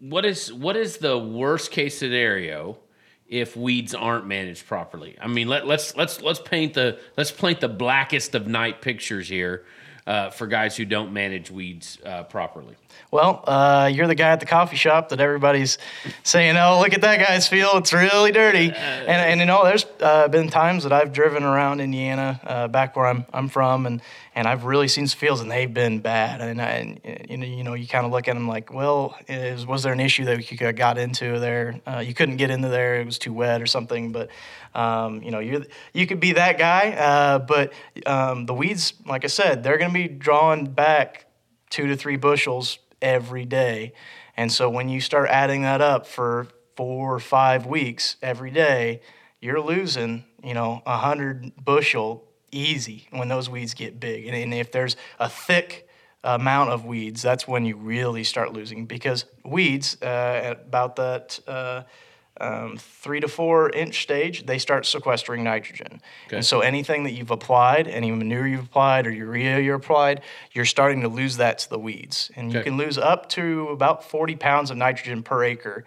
what 0.00 0.24
is 0.24 0.52
what 0.52 0.76
is 0.76 0.98
the 0.98 1.18
worst 1.18 1.70
case 1.70 1.98
scenario 1.98 2.78
if 3.28 3.56
weeds 3.56 3.94
aren't 3.94 4.26
managed 4.26 4.66
properly? 4.66 5.16
I 5.20 5.26
mean, 5.26 5.48
let, 5.48 5.66
let's 5.66 5.96
let's 5.96 6.20
let's 6.20 6.40
paint 6.40 6.74
the 6.74 7.00
let's 7.16 7.30
paint 7.30 7.60
the 7.60 7.68
blackest 7.68 8.34
of 8.34 8.46
night 8.46 8.80
pictures 8.80 9.28
here 9.28 9.64
uh, 10.08 10.30
for 10.30 10.46
guys 10.46 10.74
who 10.74 10.86
don't 10.86 11.12
manage 11.12 11.50
weeds 11.50 11.98
uh, 12.04 12.22
properly? 12.24 12.74
Well, 13.10 13.44
uh, 13.46 13.90
you're 13.92 14.06
the 14.06 14.14
guy 14.14 14.30
at 14.30 14.40
the 14.40 14.46
coffee 14.46 14.76
shop 14.76 15.10
that 15.10 15.20
everybody's 15.20 15.76
saying, 16.22 16.56
"Oh, 16.56 16.80
look 16.80 16.94
at 16.94 17.02
that 17.02 17.18
guy's 17.18 17.46
field; 17.46 17.76
it's 17.76 17.92
really 17.92 18.32
dirty." 18.32 18.72
And, 18.72 19.08
and 19.08 19.40
you 19.40 19.46
know, 19.46 19.64
there's 19.64 19.84
uh, 20.00 20.28
been 20.28 20.48
times 20.48 20.82
that 20.84 20.92
I've 20.92 21.12
driven 21.12 21.42
around 21.42 21.80
Indiana, 21.80 22.40
uh, 22.42 22.68
back 22.68 22.96
where 22.96 23.06
I'm 23.06 23.26
I'm 23.34 23.48
from, 23.48 23.84
and 23.84 24.00
and 24.34 24.48
I've 24.48 24.64
really 24.64 24.88
seen 24.88 25.06
some 25.06 25.18
fields, 25.18 25.42
and 25.42 25.50
they've 25.50 25.72
been 25.72 26.00
bad. 26.00 26.40
And, 26.40 26.60
and 26.60 27.00
you 27.28 27.36
know, 27.36 27.46
you 27.46 27.64
know, 27.64 27.74
you 27.74 27.86
kind 27.86 28.06
of 28.06 28.12
look 28.12 28.28
at 28.28 28.34
them 28.34 28.48
like, 28.48 28.72
well, 28.72 29.16
is, 29.26 29.66
was 29.66 29.82
there 29.82 29.92
an 29.92 30.00
issue 30.00 30.24
that 30.24 30.50
you 30.50 30.72
got 30.72 30.96
into 30.96 31.38
there? 31.38 31.80
Uh, 31.86 31.98
you 31.98 32.14
couldn't 32.14 32.36
get 32.36 32.50
into 32.50 32.68
there; 32.68 33.00
it 33.00 33.06
was 33.06 33.18
too 33.18 33.32
wet 33.32 33.60
or 33.60 33.66
something. 33.66 34.10
But 34.12 34.30
um, 34.78 35.22
you 35.24 35.32
know, 35.32 35.40
you 35.40 35.64
you 35.92 36.06
could 36.06 36.20
be 36.20 36.34
that 36.34 36.56
guy, 36.56 36.92
uh, 36.92 37.40
but 37.40 37.72
um, 38.06 38.46
the 38.46 38.54
weeds, 38.54 38.92
like 39.04 39.24
I 39.24 39.26
said, 39.26 39.64
they're 39.64 39.76
going 39.76 39.90
to 39.90 39.94
be 39.94 40.06
drawing 40.06 40.66
back 40.66 41.26
two 41.68 41.88
to 41.88 41.96
three 41.96 42.16
bushels 42.16 42.78
every 43.02 43.44
day, 43.44 43.92
and 44.36 44.52
so 44.52 44.70
when 44.70 44.88
you 44.88 45.00
start 45.00 45.28
adding 45.30 45.62
that 45.62 45.80
up 45.80 46.06
for 46.06 46.46
four 46.76 47.12
or 47.12 47.18
five 47.18 47.66
weeks 47.66 48.16
every 48.22 48.52
day, 48.52 49.00
you're 49.40 49.60
losing, 49.60 50.24
you 50.44 50.54
know, 50.54 50.80
a 50.86 50.98
hundred 50.98 51.52
bushel 51.64 52.24
easy 52.52 53.08
when 53.10 53.26
those 53.26 53.50
weeds 53.50 53.74
get 53.74 53.98
big, 53.98 54.26
and, 54.26 54.36
and 54.36 54.54
if 54.54 54.70
there's 54.70 54.96
a 55.18 55.28
thick 55.28 55.88
amount 56.22 56.70
of 56.70 56.84
weeds, 56.84 57.20
that's 57.20 57.48
when 57.48 57.64
you 57.64 57.74
really 57.76 58.22
start 58.22 58.52
losing 58.52 58.86
because 58.86 59.24
weeds 59.44 60.00
uh, 60.02 60.54
about 60.62 60.94
that. 60.94 61.40
Uh, 61.48 61.82
um, 62.40 62.76
three 62.76 63.20
to 63.20 63.28
four 63.28 63.70
inch 63.70 64.02
stage, 64.02 64.46
they 64.46 64.58
start 64.58 64.86
sequestering 64.86 65.44
nitrogen. 65.44 66.00
Okay. 66.26 66.36
And 66.36 66.44
so 66.44 66.60
anything 66.60 67.04
that 67.04 67.12
you've 67.12 67.30
applied, 67.30 67.88
any 67.88 68.10
manure 68.10 68.46
you've 68.46 68.64
applied 68.64 69.06
or 69.06 69.10
urea 69.10 69.60
you 69.60 69.74
applied, 69.74 70.22
you're 70.52 70.64
starting 70.64 71.00
to 71.02 71.08
lose 71.08 71.36
that 71.36 71.58
to 71.60 71.70
the 71.70 71.78
weeds. 71.78 72.30
And 72.36 72.50
okay. 72.50 72.58
you 72.58 72.64
can 72.64 72.76
lose 72.76 72.98
up 72.98 73.28
to 73.30 73.68
about 73.68 74.04
40 74.04 74.36
pounds 74.36 74.70
of 74.70 74.76
nitrogen 74.76 75.22
per 75.22 75.44
acre 75.44 75.84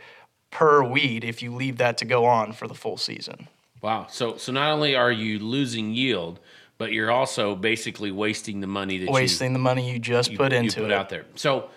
per 0.51 0.83
weed 0.83 1.23
if 1.23 1.41
you 1.41 1.53
leave 1.53 1.77
that 1.77 1.97
to 1.99 2.05
go 2.05 2.25
on 2.25 2.51
for 2.51 2.67
the 2.67 2.75
full 2.75 2.97
season. 2.97 3.47
Wow. 3.81 4.07
So 4.09 4.37
so 4.37 4.51
not 4.51 4.71
only 4.71 4.95
are 4.95 5.11
you 5.11 5.39
losing 5.39 5.93
yield, 5.93 6.39
but 6.77 6.91
you're 6.91 7.11
also 7.11 7.55
basically 7.55 8.11
wasting 8.11 8.59
the 8.59 8.67
money 8.67 8.99
that 8.99 9.09
wasting 9.09 9.51
you, 9.51 9.53
the 9.53 9.59
money 9.59 9.91
you 9.91 9.99
just 9.99 10.31
you, 10.31 10.37
put 10.37 10.53
into 10.53 10.81
you 10.81 10.83
put 10.83 10.91
it 10.91 10.93
out 10.93 11.09
there. 11.09 11.25
So 11.35 11.69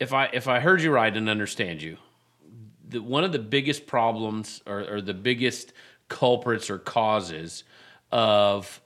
if 0.00 0.12
I 0.12 0.30
if 0.32 0.48
I 0.48 0.60
heard 0.60 0.82
you 0.82 0.90
right 0.90 1.14
and 1.14 1.28
understand 1.28 1.82
you, 1.82 1.98
the, 2.90 3.02
one 3.02 3.24
of 3.24 3.32
the 3.32 3.38
biggest 3.38 3.86
problems 3.86 4.62
or, 4.66 4.80
or 4.96 5.00
the 5.00 5.14
biggest 5.14 5.72
culprits 6.08 6.68
or 6.70 6.78
causes 6.78 7.64
of 8.12 8.80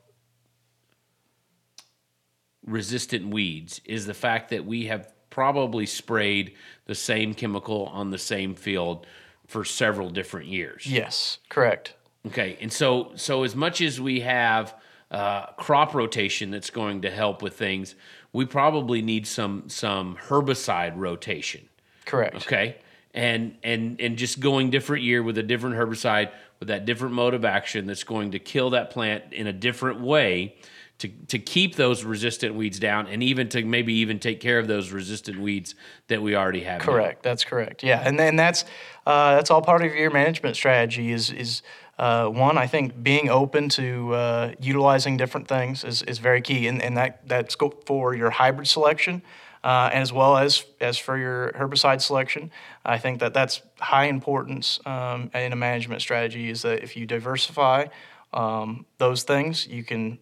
resistant 2.66 3.28
weeds 3.28 3.80
is 3.84 4.06
the 4.06 4.14
fact 4.14 4.50
that 4.50 4.64
we 4.64 4.86
have 4.86 5.12
probably 5.30 5.86
sprayed 5.86 6.54
the 6.86 6.94
same 6.94 7.34
chemical 7.34 7.86
on 7.86 8.10
the 8.10 8.18
same 8.18 8.54
field 8.54 9.06
for 9.46 9.64
several 9.64 10.08
different 10.10 10.46
years. 10.46 10.86
Yes, 10.86 11.38
correct. 11.48 11.94
Okay, 12.26 12.56
and 12.60 12.72
so 12.72 13.12
so 13.16 13.42
as 13.42 13.54
much 13.54 13.80
as 13.80 14.00
we 14.00 14.20
have 14.20 14.74
uh, 15.10 15.46
crop 15.52 15.94
rotation 15.94 16.50
that's 16.50 16.70
going 16.70 17.02
to 17.02 17.10
help 17.10 17.42
with 17.42 17.54
things, 17.54 17.94
we 18.32 18.46
probably 18.46 19.02
need 19.02 19.26
some 19.26 19.68
some 19.68 20.16
herbicide 20.28 20.92
rotation. 20.96 21.68
Correct. 22.06 22.36
Okay, 22.36 22.76
and 23.14 23.56
and 23.62 24.00
and 24.00 24.18
just 24.18 24.40
going 24.40 24.70
different 24.70 25.04
year 25.04 25.22
with 25.22 25.38
a 25.38 25.42
different 25.42 25.76
herbicide 25.76 26.30
with 26.58 26.68
that 26.68 26.84
different 26.84 27.14
mode 27.14 27.32
of 27.32 27.44
action 27.44 27.86
that's 27.86 28.04
going 28.04 28.32
to 28.32 28.38
kill 28.38 28.70
that 28.70 28.90
plant 28.90 29.32
in 29.32 29.46
a 29.46 29.52
different 29.52 30.00
way 30.00 30.56
to 30.98 31.08
to 31.28 31.38
keep 31.38 31.76
those 31.76 32.04
resistant 32.04 32.54
weeds 32.54 32.78
down 32.78 33.06
and 33.06 33.22
even 33.22 33.48
to 33.48 33.64
maybe 33.64 33.94
even 33.94 34.18
take 34.18 34.40
care 34.40 34.58
of 34.58 34.66
those 34.66 34.90
resistant 34.90 35.38
weeds 35.38 35.74
that 36.08 36.20
we 36.20 36.34
already 36.34 36.64
have. 36.64 36.80
Correct. 36.80 37.24
Now. 37.24 37.30
That's 37.30 37.44
correct. 37.44 37.82
Yeah, 37.82 38.02
and 38.04 38.18
then 38.18 38.36
that's 38.36 38.64
uh, 39.06 39.36
that's 39.36 39.50
all 39.50 39.62
part 39.62 39.84
of 39.84 39.94
your 39.94 40.10
management 40.10 40.56
strategy. 40.56 41.12
Is 41.12 41.30
is 41.30 41.62
uh, 41.98 42.26
one, 42.26 42.58
I 42.58 42.66
think 42.66 43.00
being 43.04 43.28
open 43.28 43.68
to 43.70 44.14
uh, 44.14 44.52
utilizing 44.58 45.16
different 45.16 45.46
things 45.46 45.84
is, 45.84 46.02
is 46.02 46.18
very 46.18 46.42
key, 46.42 46.66
and, 46.66 46.82
and 46.82 46.96
that 46.96 47.28
that's 47.28 47.56
for 47.86 48.14
your 48.16 48.30
hybrid 48.30 48.66
selection 48.66 49.22
uh, 49.64 49.88
as 49.92 50.12
well 50.12 50.36
as 50.36 50.66
as 50.78 50.98
for 50.98 51.16
your 51.16 51.50
herbicide 51.52 52.02
selection. 52.02 52.50
I 52.84 52.98
think 52.98 53.18
that 53.20 53.32
that's 53.32 53.62
high 53.80 54.04
importance 54.04 54.78
um, 54.84 55.30
in 55.34 55.52
a 55.52 55.56
management 55.56 56.02
strategy. 56.02 56.50
Is 56.50 56.62
that 56.62 56.82
if 56.82 56.96
you 56.96 57.06
diversify 57.06 57.86
um, 58.34 58.84
those 58.98 59.22
things, 59.22 59.66
you 59.66 59.82
can 59.82 60.18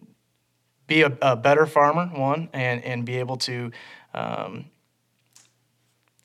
be 0.87 1.01
a, 1.01 1.15
a, 1.21 1.35
better 1.35 1.65
farmer, 1.65 2.05
one, 2.07 2.49
and 2.53 2.83
and 2.83 3.05
be 3.05 3.17
able 3.19 3.37
to. 3.37 3.71
Um, 4.13 4.65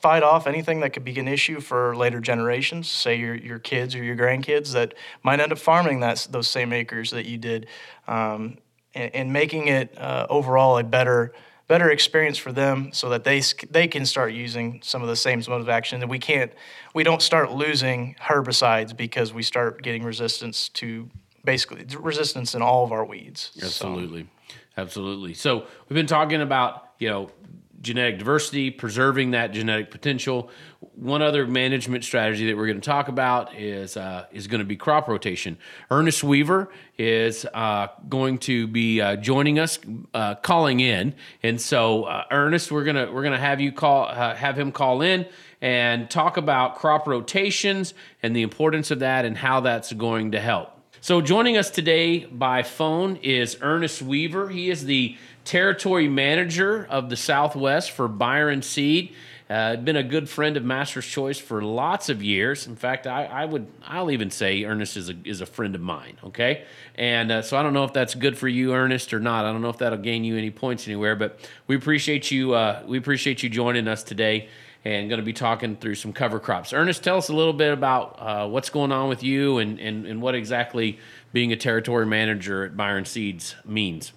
fight 0.01 0.23
off 0.23 0.47
anything 0.47 0.79
that 0.79 0.91
could 0.91 1.03
be 1.03 1.19
an 1.19 1.27
issue 1.27 1.59
for 1.59 1.97
later 1.97 2.21
generations, 2.21 2.89
say 2.89 3.17
your, 3.17 3.35
your 3.35 3.59
kids 3.59 3.97
or 3.97 4.05
your 4.05 4.15
grandkids 4.15 4.73
that 4.73 4.95
might 5.25 5.41
end 5.41 5.51
up 5.51 5.59
farming 5.59 5.99
that, 5.99 6.25
those 6.31 6.47
same 6.47 6.73
acres 6.73 7.11
that 7.11 7.27
you 7.27 7.37
did, 7.37 7.67
um, 8.07 8.59
and, 8.95 9.13
and, 9.13 9.33
making 9.33 9.67
it 9.67 9.99
uh, 9.99 10.25
overall 10.31 10.79
a 10.79 10.85
better 10.85 11.33
better 11.69 11.91
experience 11.91 12.39
for 12.39 12.51
them 12.51 12.91
so 12.93 13.11
that 13.11 13.25
they 13.25 13.43
they 13.71 13.87
can 13.87 14.05
start 14.07 14.33
using 14.33 14.81
some 14.83 15.03
of 15.03 15.09
the 15.09 15.17
same 15.17 15.39
modes 15.49 15.63
of 15.63 15.69
action. 15.69 16.01
That 16.01 16.09
we 16.09 16.19
can't 16.19 16.53
we 16.95 17.05
don't 17.05 17.23
start 17.23 17.53
losing 17.53 18.17
herbicides 18.21 18.97
because 18.97 19.33
we 19.33 19.43
start 19.43 19.83
getting 19.83 20.03
resistance 20.03 20.71
to 20.71 21.09
basically 21.45 21.87
resistance 21.99 22.55
in 22.55 22.63
all 22.63 22.85
of 22.85 22.93
our 22.93 23.05
weeds. 23.05 23.53
Absolutely. 23.63 24.23
So. 24.23 24.57
absolutely. 24.83 25.35
So 25.35 25.67
we've 25.89 25.95
been 25.95 26.07
talking 26.07 26.41
about 26.41 26.89
you 26.99 27.11
know 27.11 27.31
genetic 27.81 28.19
diversity, 28.19 28.71
preserving 28.71 29.33
that 29.33 29.53
genetic 29.53 29.91
potential. 29.91 30.51
One 30.95 31.23
other 31.23 31.47
management 31.47 32.05
strategy 32.05 32.47
that 32.47 32.57
we're 32.57 32.67
going 32.67 32.81
to 32.81 32.87
talk 32.87 33.09
about 33.09 33.55
is 33.55 33.97
uh, 33.97 34.27
is 34.33 34.47
going 34.47 34.61
to 34.61 34.65
be 34.65 34.77
crop 34.77 35.09
rotation. 35.09 35.59
Earnest 35.91 36.25
Weaver 36.25 36.71
is 36.97 37.45
uh, 37.55 37.89
going 38.09 38.39
to 38.39 38.67
be 38.67 39.01
uh, 39.01 39.17
joining 39.17 39.59
us, 39.59 39.79
uh, 40.15 40.35
calling 40.37 40.81
in, 40.81 41.15
and 41.43 41.61
so 41.61 42.05
uh, 42.05 42.25
Earnest, 42.31 42.73
we're 42.73 42.85
gonna 42.85 43.11
we're 43.13 43.23
gonna 43.23 43.39
have 43.39 43.61
you 43.61 43.73
call 43.73 44.07
uh, 44.07 44.35
have 44.35 44.59
him 44.59 44.73
call 44.73 45.03
in 45.03 45.27
and 45.61 46.09
talk 46.11 46.37
about 46.37 46.77
crop 46.77 47.07
rotations 47.07 47.95
and 48.23 48.35
the 48.35 48.43
importance 48.43 48.91
of 48.91 49.01
that 49.01 49.25
and 49.25 49.37
how 49.37 49.61
that's 49.61 49.93
going 49.93 50.33
to 50.33 50.41
help. 50.41 50.71
So 51.01 51.21
joining 51.21 51.57
us 51.57 51.71
today 51.71 52.25
by 52.25 52.65
phone 52.65 53.17
is 53.17 53.57
Earnest 53.61 54.03
Weaver. 54.03 54.49
He 54.49 54.69
is 54.69 54.85
the 54.85 55.17
territory 55.49 56.09
manager 56.09 56.87
of 56.91 57.09
the 57.09 57.17
Southwest 57.17 57.93
for 57.93 58.07
Byron 58.07 58.61
Seed. 58.61 59.15
Uh, 59.49 59.77
been 59.77 59.97
a 59.97 60.03
good 60.03 60.29
friend 60.29 60.59
of 60.59 60.63
Master's 60.63 61.07
Choice 61.07 61.39
for 61.39 61.63
lots 61.63 62.11
of 62.11 62.23
years. 62.23 62.67
In 62.67 62.77
fact, 62.77 63.07
I, 63.07 63.25
I 63.25 63.47
would 63.47 63.67
I'll 63.83 64.11
even 64.11 64.31
say 64.31 64.65
Earnest 64.65 64.99
is 64.99 65.09
a 65.09 65.15
is 65.25 65.41
a 65.41 65.47
friend 65.47 65.75
of 65.75 65.81
mine. 65.81 66.19
Okay, 66.23 66.65
and 66.97 67.33
uh, 67.33 67.41
so 67.41 67.57
I 67.57 67.63
don't 67.63 67.73
know 67.73 67.85
if 67.85 67.95
that's 67.95 68.15
good 68.15 68.37
for 68.37 68.47
you, 68.47 68.75
Earnest, 68.75 69.15
or 69.15 69.21
not. 69.21 69.47
I 69.47 69.53
don't 69.53 69.63
know 69.63 69.71
if 69.71 69.79
that'll 69.79 69.97
gain 69.97 70.23
you 70.23 70.37
any 70.37 70.51
points 70.51 70.87
anywhere, 70.87 71.17
but 71.17 71.41
we 71.67 71.77
appreciate 71.77 72.31
you. 72.31 72.53
Uh, 72.53 72.83
we 72.87 72.99
appreciate 72.99 73.43
you 73.43 73.49
joining 73.49 73.89
us 73.89 74.03
today 74.03 74.51
and 74.85 75.09
going 75.09 75.19
to 75.19 75.25
be 75.25 75.33
talking 75.33 75.77
through 75.77 75.95
some 75.95 76.13
cover 76.13 76.39
crops. 76.39 76.75
Earnest, 76.75 77.03
tell 77.03 77.17
us 77.17 77.31
a 77.31 77.35
little 77.35 77.55
bit 77.55 77.73
about 77.73 78.17
uh, 78.19 78.47
what's 78.47 78.69
going 78.69 78.93
on 78.93 79.09
with 79.09 79.23
you 79.23 79.59
and, 79.59 79.81
and, 79.81 80.07
and 80.07 80.21
what 80.21 80.35
exactly 80.35 80.99
being 81.33 81.53
a 81.53 81.57
territory 81.57 82.05
manager 82.05 82.65
at 82.65 82.77
Byron 82.77 83.07
Seeds 83.07 83.57
means. 83.65 84.13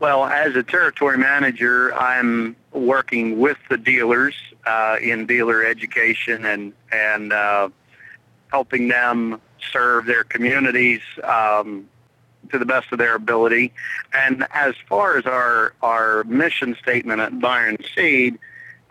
Well, 0.00 0.24
as 0.24 0.56
a 0.56 0.62
territory 0.62 1.18
manager, 1.18 1.94
I'm 1.94 2.56
working 2.72 3.38
with 3.38 3.58
the 3.68 3.76
dealers 3.76 4.34
uh, 4.66 4.96
in 5.00 5.26
dealer 5.26 5.62
education 5.62 6.46
and 6.46 6.72
and 6.90 7.34
uh, 7.34 7.68
helping 8.50 8.88
them 8.88 9.42
serve 9.70 10.06
their 10.06 10.24
communities 10.24 11.02
um, 11.22 11.86
to 12.50 12.58
the 12.58 12.64
best 12.64 12.90
of 12.92 12.98
their 12.98 13.14
ability. 13.14 13.74
And 14.14 14.46
as 14.54 14.74
far 14.88 15.18
as 15.18 15.26
our 15.26 15.74
our 15.82 16.24
mission 16.24 16.76
statement 16.82 17.20
at 17.20 17.38
Byron 17.38 17.76
Seed, 17.94 18.38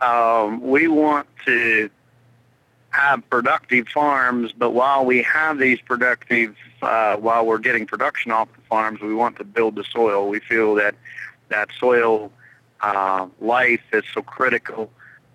um, 0.02 0.62
we 0.62 0.88
want 0.88 1.28
to 1.46 1.90
have 2.92 3.28
productive 3.32 3.88
farms, 3.88 4.52
but 4.52 4.72
while 4.72 5.06
we 5.06 5.24
have 5.24 5.58
these 5.58 5.80
productive, 5.82 6.56
uh, 6.82 7.18
while 7.18 7.46
we're 7.46 7.60
getting 7.60 7.86
production 7.86 8.32
off 8.32 8.48
the 8.56 8.62
farms, 8.62 9.02
we 9.02 9.14
want 9.14 9.38
to 9.38 9.44
build 9.44 9.76
the 9.76 9.84
soil. 9.84 10.30
We 10.30 10.40
feel 10.40 10.76
that 10.76 10.96
that 11.50 11.70
soil 11.80 12.32
uh, 12.82 13.28
life 13.42 13.82
is 13.92 14.04
so 14.14 14.22
critical 14.22 14.92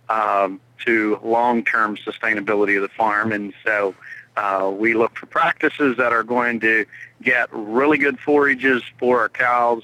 um, 0.09 0.61
to 0.85 1.19
long-term 1.23 1.97
sustainability 1.97 2.77
of 2.77 2.83
the 2.83 2.89
farm, 2.89 3.33
and 3.33 3.53
so 3.65 3.95
uh, 4.37 4.71
we 4.75 4.95
look 4.95 5.17
for 5.17 5.27
practices 5.27 5.97
that 5.97 6.13
are 6.13 6.23
going 6.23 6.61
to 6.61 6.85
get 7.23 7.49
really 7.53 7.99
good 7.99 8.19
forages 8.19 8.83
for 8.99 9.21
our 9.21 9.29
cows, 9.29 9.83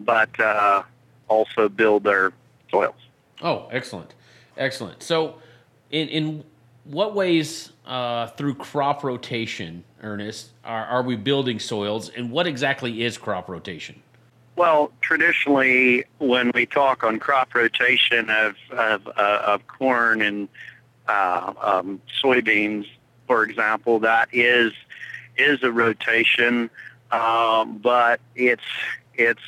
but 0.00 0.38
uh, 0.40 0.82
also 1.28 1.68
build 1.68 2.04
their 2.04 2.32
soils. 2.70 2.94
Oh, 3.42 3.68
excellent, 3.70 4.14
excellent. 4.56 5.02
So, 5.02 5.36
in 5.90 6.08
in 6.08 6.44
what 6.84 7.14
ways 7.14 7.72
uh, 7.86 8.28
through 8.28 8.54
crop 8.54 9.02
rotation, 9.02 9.84
Earnest, 10.02 10.50
are, 10.66 10.84
are 10.86 11.02
we 11.02 11.16
building 11.16 11.58
soils, 11.58 12.08
and 12.10 12.30
what 12.30 12.46
exactly 12.46 13.02
is 13.02 13.16
crop 13.16 13.48
rotation? 13.48 14.02
Well, 14.56 14.90
traditionally, 15.00 16.04
when 16.18 16.50
we 16.54 16.66
talk 16.66 17.04
on 17.04 17.18
crop 17.18 17.54
rotation 17.54 18.30
of 18.30 18.56
of, 18.70 19.06
uh, 19.06 19.42
of 19.46 19.66
corn 19.66 20.22
and 20.22 20.48
uh, 21.08 21.52
um, 21.60 22.00
soybeans, 22.22 22.86
for 23.26 23.44
example, 23.44 24.00
that 24.00 24.28
is 24.32 24.72
is 25.36 25.62
a 25.62 25.70
rotation, 25.70 26.70
um, 27.12 27.78
but 27.78 28.20
it's 28.34 28.62
it's 29.14 29.40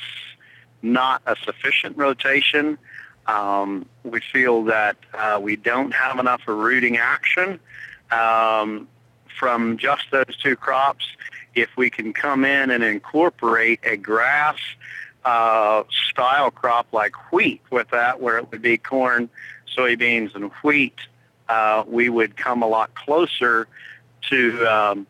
not 0.81 1.21
a 1.25 1.35
sufficient 1.43 1.97
rotation. 1.97 2.77
Um, 3.25 3.85
we 4.03 4.21
feel 4.21 4.63
that 4.65 4.97
uh, 5.13 5.39
we 5.41 5.55
don't 5.55 5.91
have 5.91 6.17
enough 6.17 6.41
rooting 6.47 6.97
action 6.97 7.59
um, 8.11 8.87
from 9.39 9.77
just 9.77 10.03
those 10.11 10.35
two 10.43 10.55
crops. 10.55 11.05
If 11.55 11.69
we 11.77 11.89
can 11.89 12.13
come 12.13 12.45
in 12.45 12.69
and 12.69 12.83
incorporate 12.83 13.79
a 13.83 13.97
grass 13.97 14.57
uh, 15.25 15.83
style 16.09 16.51
crop 16.51 16.87
like 16.91 17.31
wheat 17.31 17.61
with 17.71 17.89
that, 17.89 18.21
where 18.21 18.37
it 18.37 18.51
would 18.51 18.61
be 18.61 18.77
corn, 18.77 19.29
soybeans, 19.75 20.35
and 20.35 20.51
wheat, 20.63 20.99
uh, 21.47 21.83
we 21.87 22.09
would 22.09 22.37
come 22.37 22.61
a 22.61 22.67
lot 22.67 22.93
closer 22.95 23.67
to 24.29 24.65
um, 24.67 25.07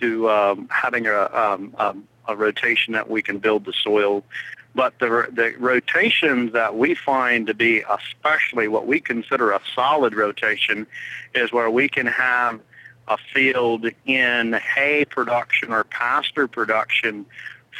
to 0.00 0.30
um, 0.30 0.68
having 0.70 1.06
a, 1.06 1.24
um, 1.34 1.74
um 1.78 2.08
a 2.28 2.36
rotation 2.36 2.92
that 2.94 3.10
we 3.10 3.20
can 3.20 3.38
build 3.38 3.64
the 3.64 3.72
soil 3.72 4.24
but 4.74 4.98
the, 5.00 5.28
the 5.32 5.54
rotations 5.58 6.52
that 6.52 6.76
we 6.76 6.94
find 6.94 7.46
to 7.46 7.54
be 7.54 7.82
especially 7.90 8.68
what 8.68 8.86
we 8.86 9.00
consider 9.00 9.50
a 9.50 9.60
solid 9.74 10.14
rotation 10.14 10.86
is 11.34 11.52
where 11.52 11.70
we 11.70 11.88
can 11.88 12.06
have 12.06 12.60
a 13.08 13.16
field 13.32 13.86
in 14.06 14.52
hay 14.52 15.04
production 15.04 15.72
or 15.72 15.84
pasture 15.84 16.48
production 16.48 17.26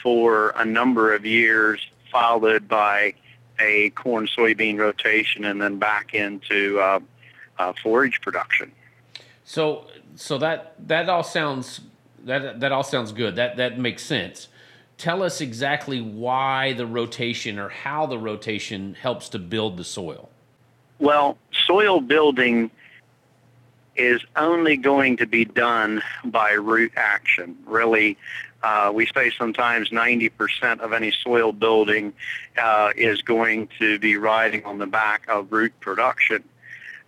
for 0.02 0.50
a 0.56 0.64
number 0.64 1.14
of 1.14 1.24
years, 1.24 1.80
followed 2.10 2.66
by 2.68 3.14
a 3.60 3.90
corn 3.90 4.26
soybean 4.26 4.78
rotation, 4.78 5.44
and 5.44 5.60
then 5.60 5.78
back 5.78 6.14
into 6.14 6.80
uh, 6.80 7.00
uh, 7.58 7.72
forage 7.82 8.20
production. 8.20 8.72
So, 9.44 9.86
so 10.16 10.38
that 10.38 10.74
that 10.88 11.08
all 11.08 11.22
sounds 11.22 11.80
that 12.24 12.60
that 12.60 12.72
all 12.72 12.82
sounds 12.82 13.12
good. 13.12 13.36
That 13.36 13.56
that 13.56 13.78
makes 13.78 14.02
sense 14.04 14.48
tell 15.02 15.24
us 15.24 15.40
exactly 15.40 16.00
why 16.00 16.72
the 16.74 16.86
rotation 16.86 17.58
or 17.58 17.68
how 17.68 18.06
the 18.06 18.16
rotation 18.16 18.94
helps 18.94 19.28
to 19.30 19.38
build 19.38 19.76
the 19.76 19.82
soil. 19.82 20.28
Well, 21.00 21.36
soil 21.66 22.00
building 22.00 22.70
is 23.96 24.22
only 24.36 24.76
going 24.76 25.18
to 25.18 25.26
be 25.26 25.44
done 25.44 26.02
by 26.24 26.52
root 26.52 26.92
action. 26.96 27.56
Really, 27.66 28.16
uh, 28.62 28.90
we 28.94 29.06
say 29.06 29.30
sometimes 29.36 29.90
90% 29.90 30.80
of 30.80 30.92
any 30.92 31.10
soil 31.10 31.52
building 31.52 32.12
uh, 32.56 32.90
is 32.96 33.22
going 33.22 33.68
to 33.78 33.98
be 33.98 34.16
riding 34.16 34.64
on 34.64 34.78
the 34.78 34.86
back 34.86 35.26
of 35.28 35.52
root 35.52 35.72
production. 35.80 36.44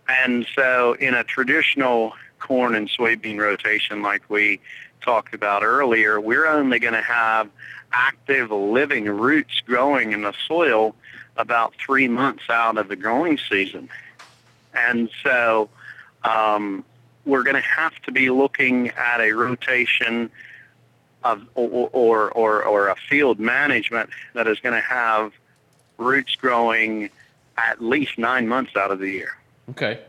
And 0.07 0.45
so 0.53 0.93
in 0.93 1.13
a 1.13 1.23
traditional 1.23 2.13
corn 2.39 2.75
and 2.75 2.89
soybean 2.89 3.39
rotation 3.39 4.01
like 4.01 4.29
we 4.29 4.59
talked 5.01 5.33
about 5.33 5.63
earlier, 5.63 6.19
we're 6.19 6.45
only 6.45 6.79
going 6.79 6.93
to 6.93 7.01
have 7.01 7.49
active 7.91 8.51
living 8.51 9.05
roots 9.05 9.61
growing 9.65 10.11
in 10.11 10.21
the 10.21 10.33
soil 10.47 10.93
about 11.37 11.73
three 11.75 12.07
months 12.07 12.43
out 12.49 12.77
of 12.77 12.87
the 12.87 12.95
growing 12.95 13.37
season. 13.37 13.89
And 14.73 15.09
so 15.23 15.69
um, 16.29 16.83
we're 17.25 17.43
going 17.43 17.55
to 17.55 17.61
have 17.61 17.93
to 18.03 18.11
be 18.11 18.29
looking 18.29 18.89
at 18.91 19.21
a 19.21 19.31
rotation 19.31 20.29
of 21.23 21.45
or, 21.55 21.89
or, 21.91 22.31
or, 22.31 22.63
or 22.63 22.87
a 22.89 22.95
field 22.95 23.39
management 23.39 24.09
that 24.33 24.47
is 24.47 24.59
going 24.59 24.75
to 24.75 24.87
have 24.87 25.33
roots 25.97 26.35
growing 26.35 27.09
at 27.57 27.81
least 27.81 28.17
nine 28.17 28.47
months 28.47 28.75
out 28.75 28.91
of 28.91 28.99
the 28.99 29.09
year. 29.09 29.35
Okay. 29.71 29.99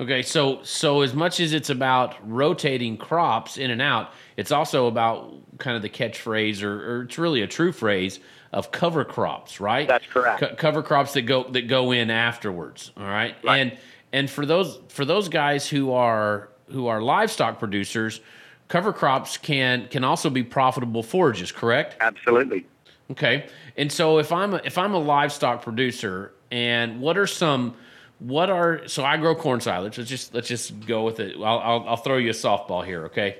Okay, 0.00 0.22
so 0.22 0.60
so 0.64 1.02
as 1.02 1.14
much 1.14 1.38
as 1.38 1.52
it's 1.52 1.70
about 1.70 2.16
rotating 2.28 2.96
crops 2.96 3.56
in 3.56 3.70
and 3.70 3.80
out, 3.80 4.12
it's 4.36 4.50
also 4.50 4.88
about 4.88 5.32
kind 5.58 5.76
of 5.76 5.82
the 5.82 5.88
catchphrase, 5.88 6.64
or, 6.64 6.96
or 6.98 7.02
it's 7.02 7.16
really 7.16 7.42
a 7.42 7.46
true 7.46 7.70
phrase 7.70 8.18
of 8.52 8.72
cover 8.72 9.04
crops, 9.04 9.60
right? 9.60 9.86
That's 9.86 10.06
correct. 10.06 10.40
Co- 10.40 10.54
cover 10.56 10.82
crops 10.82 11.12
that 11.12 11.22
go 11.22 11.44
that 11.50 11.68
go 11.68 11.92
in 11.92 12.10
afterwards. 12.10 12.90
All 12.96 13.04
right? 13.04 13.36
right, 13.44 13.58
and 13.58 13.78
and 14.14 14.30
for 14.30 14.46
those 14.46 14.78
for 14.88 15.04
those 15.04 15.28
guys 15.28 15.68
who 15.68 15.92
are 15.92 16.48
who 16.70 16.86
are 16.86 17.02
livestock 17.02 17.58
producers, 17.58 18.20
cover 18.68 18.92
crops 18.92 19.36
can 19.36 19.88
can 19.88 20.04
also 20.04 20.30
be 20.30 20.42
profitable 20.42 21.02
forages. 21.02 21.50
Correct? 21.52 21.96
Absolutely. 22.00 22.64
Okay, 23.10 23.48
and 23.76 23.92
so 23.92 24.18
if 24.18 24.32
I'm 24.32 24.54
a, 24.54 24.60
if 24.64 24.78
I'm 24.78 24.94
a 24.94 24.98
livestock 24.98 25.62
producer, 25.62 26.32
and 26.50 27.00
what 27.00 27.18
are 27.18 27.26
some 27.26 27.74
what 28.20 28.50
are 28.50 28.86
so 28.86 29.04
I 29.04 29.16
grow 29.16 29.34
corn 29.34 29.60
silage. 29.60 29.98
Let's 29.98 30.08
just 30.08 30.32
let's 30.32 30.48
just 30.48 30.86
go 30.86 31.04
with 31.04 31.18
it. 31.18 31.36
I'll 31.36 31.58
I'll, 31.58 31.88
I'll 31.88 31.96
throw 31.96 32.16
you 32.16 32.30
a 32.30 32.34
softball 32.34 32.86
here, 32.86 33.06
okay? 33.06 33.38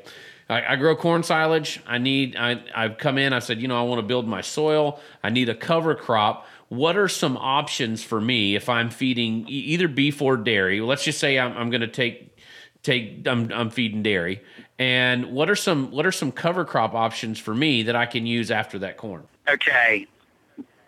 I, 0.51 0.75
I, 0.75 0.77
grow 0.77 0.95
corn 0.95 1.22
silage. 1.22 1.81
I 1.87 1.97
need 1.97 2.37
I 2.37 2.62
I've 2.75 2.99
come 2.99 3.16
in. 3.16 3.33
I 3.33 3.39
said, 3.39 3.62
you 3.62 3.68
know, 3.68 3.79
I 3.79 3.83
want 3.83 4.01
to 4.01 4.07
build 4.07 4.27
my 4.27 4.43
soil. 4.43 5.01
I 5.22 5.31
need 5.31 5.49
a 5.49 5.55
cover 5.55 5.95
crop. 5.95 6.47
What 6.69 6.97
are 6.97 7.09
some 7.09 7.37
options 7.37 8.03
for 8.03 8.21
me 8.21 8.57
if 8.57 8.69
I'm 8.69 8.91
feeding 8.91 9.45
either 9.49 9.89
beef 9.89 10.21
or 10.23 10.37
dairy? 10.37 10.81
Let's 10.81 11.05
just 11.05 11.19
say 11.19 11.39
I'm, 11.39 11.57
I'm 11.57 11.71
going 11.71 11.83
to 11.83 11.89
take 11.89 12.37
take 12.83 13.27
I'm, 13.27 13.51
I'm 13.53 13.71
feeding 13.71 14.03
dairy. 14.03 14.43
And 14.79 15.33
what 15.33 15.49
are 15.49 15.57
some 15.57 15.91
what 15.91 16.07
are 16.07 16.12
some 16.12 16.33
cover 16.33 16.65
crop 16.65 16.95
options 16.95 17.39
for 17.39 17.55
me 17.55 17.83
that 17.85 17.97
I 17.97 18.07
can 18.07 18.27
use 18.27 18.51
after 18.51 18.79
that 18.81 18.97
corn? 18.97 19.25
Okay, 19.49 20.07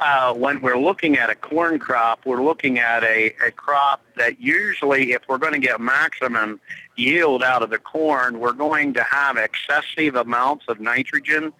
uh, 0.01 0.35
when 0.35 0.61
we're 0.61 0.79
looking 0.79 1.17
at 1.17 1.31
a 1.31 1.35
corn 1.35 1.79
crop, 1.79 2.21
we're 2.27 2.43
looking 2.43 2.79
at 2.79 3.03
a, 3.03 3.35
a 3.47 3.51
crop 3.51 4.03
that 4.17 4.41
usually, 4.41 5.13
if 5.13 5.23
we're 5.29 5.39
going 5.39 5.55
to 5.55 5.59
get 5.59 5.81
maximum 5.81 6.61
yield 6.97 7.43
out 7.43 7.63
of 7.63 7.71
the 7.71 7.79
corn, 7.79 8.39
we're 8.39 8.53
going 8.53 8.93
to 8.95 9.03
have 9.03 9.37
excessive 9.37 10.15
amounts 10.15 10.67
of 10.69 10.81
nitrogen. 10.81 11.53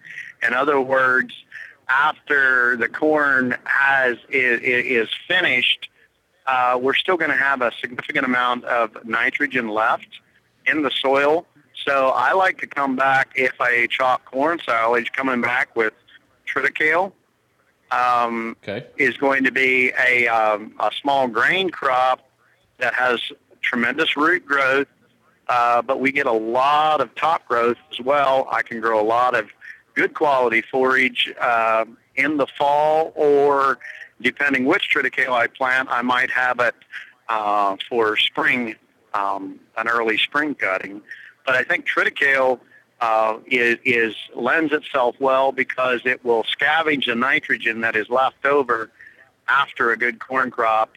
In 0.45 0.53
other 0.53 0.79
words, 0.79 1.33
after 1.89 2.75
the 2.77 2.87
corn 2.87 3.55
has 3.65 4.17
is, 4.29 4.61
is 4.61 5.09
finished, 5.27 5.89
uh, 6.45 6.77
we're 6.81 6.95
still 6.95 7.17
going 7.17 7.31
to 7.31 7.37
have 7.37 7.61
a 7.61 7.71
significant 7.79 8.25
amount 8.25 8.63
of 8.65 9.05
nitrogen 9.05 9.69
left 9.69 10.07
in 10.65 10.81
the 10.81 10.91
soil. 10.91 11.45
So 11.85 12.09
I 12.09 12.33
like 12.33 12.57
to 12.59 12.67
come 12.67 12.95
back 12.95 13.31
if 13.35 13.59
I 13.59 13.87
chop 13.87 14.25
corn 14.25 14.59
silage, 14.65 15.11
coming 15.11 15.41
back 15.41 15.75
with 15.75 15.93
triticale 16.45 17.11
um, 17.91 18.57
okay. 18.63 18.87
is 18.97 19.15
going 19.17 19.43
to 19.43 19.51
be 19.51 19.91
a, 19.99 20.27
um, 20.27 20.73
a 20.79 20.91
small 21.01 21.27
grain 21.27 21.69
crop 21.69 22.27
that 22.77 22.93
has 22.93 23.19
tremendous 23.61 24.17
root 24.17 24.45
growth, 24.45 24.87
uh, 25.47 25.81
but 25.81 25.99
we 25.99 26.11
get 26.11 26.25
a 26.25 26.31
lot 26.31 27.01
of 27.01 27.13
top 27.15 27.47
growth 27.47 27.77
as 27.91 28.01
well. 28.01 28.47
I 28.51 28.61
can 28.61 28.81
grow 28.81 28.99
a 28.99 29.05
lot 29.05 29.35
of 29.35 29.49
good 29.97 30.13
quality 30.13 30.61
forage 30.61 31.33
uh, 31.41 31.83
in 32.15 32.37
the 32.37 32.47
fall, 32.57 33.11
or 33.15 33.79
depending 34.21 34.63
which 34.65 34.85
triticale 34.93 35.31
I 35.31 35.47
plant, 35.47 35.89
I 35.91 36.03
might 36.03 36.31
have 36.31 36.59
it 36.59 36.75
uh, 37.29 37.75
for 37.89 38.15
spring, 38.15 38.75
um, 39.15 39.59
an 39.75 39.87
early 39.87 40.17
spring 40.17 40.53
cutting. 40.53 41.01
But 41.45 41.55
I 41.55 41.63
think 41.63 41.87
triticale 41.87 42.59
uh, 43.01 43.37
is, 43.47 43.77
is 43.83 44.15
lends 44.35 44.71
itself 44.71 45.15
well 45.19 45.51
because 45.51 46.01
it 46.05 46.23
will 46.23 46.43
scavenge 46.43 47.05
the 47.07 47.15
nitrogen 47.15 47.81
that 47.81 47.95
is 47.95 48.07
left 48.09 48.45
over 48.45 48.91
after 49.47 49.91
a 49.91 49.97
good 49.97 50.19
corn 50.19 50.51
crop, 50.51 50.91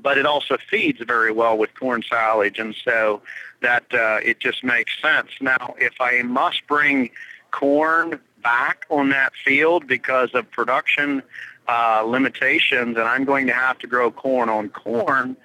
but 0.00 0.16
it 0.16 0.26
also 0.26 0.56
feeds 0.70 1.00
very 1.04 1.32
well 1.32 1.56
with 1.58 1.70
corn 1.74 2.02
silage, 2.08 2.58
and 2.58 2.74
so 2.84 3.20
that 3.60 3.84
uh, 3.92 4.20
it 4.30 4.40
just 4.40 4.62
makes 4.62 4.92
sense. 5.02 5.30
Now, 5.40 5.74
if 5.78 5.94
I 6.00 6.22
must 6.22 6.66
bring 6.66 7.10
corn 7.50 8.20
back 8.42 8.86
on 8.90 9.10
that 9.10 9.32
field 9.44 9.86
because 9.86 10.34
of 10.34 10.50
production 10.50 11.22
uh, 11.68 12.02
limitations, 12.02 12.96
and 12.96 13.06
I'm 13.06 13.24
going 13.24 13.46
to 13.46 13.52
have 13.52 13.78
to 13.80 13.86
grow 13.86 14.10
corn 14.10 14.48
on 14.48 14.70
corn. 14.70 15.36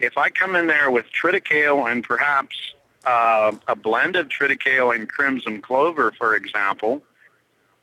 If 0.00 0.18
I 0.18 0.30
come 0.30 0.56
in 0.56 0.66
there 0.66 0.90
with 0.90 1.06
triticale 1.12 1.90
and 1.90 2.02
perhaps 2.02 2.56
uh, 3.04 3.52
a 3.68 3.76
blend 3.76 4.16
of 4.16 4.28
triticale 4.28 4.94
and 4.94 5.08
crimson 5.08 5.62
clover, 5.62 6.12
for 6.12 6.34
example, 6.34 7.02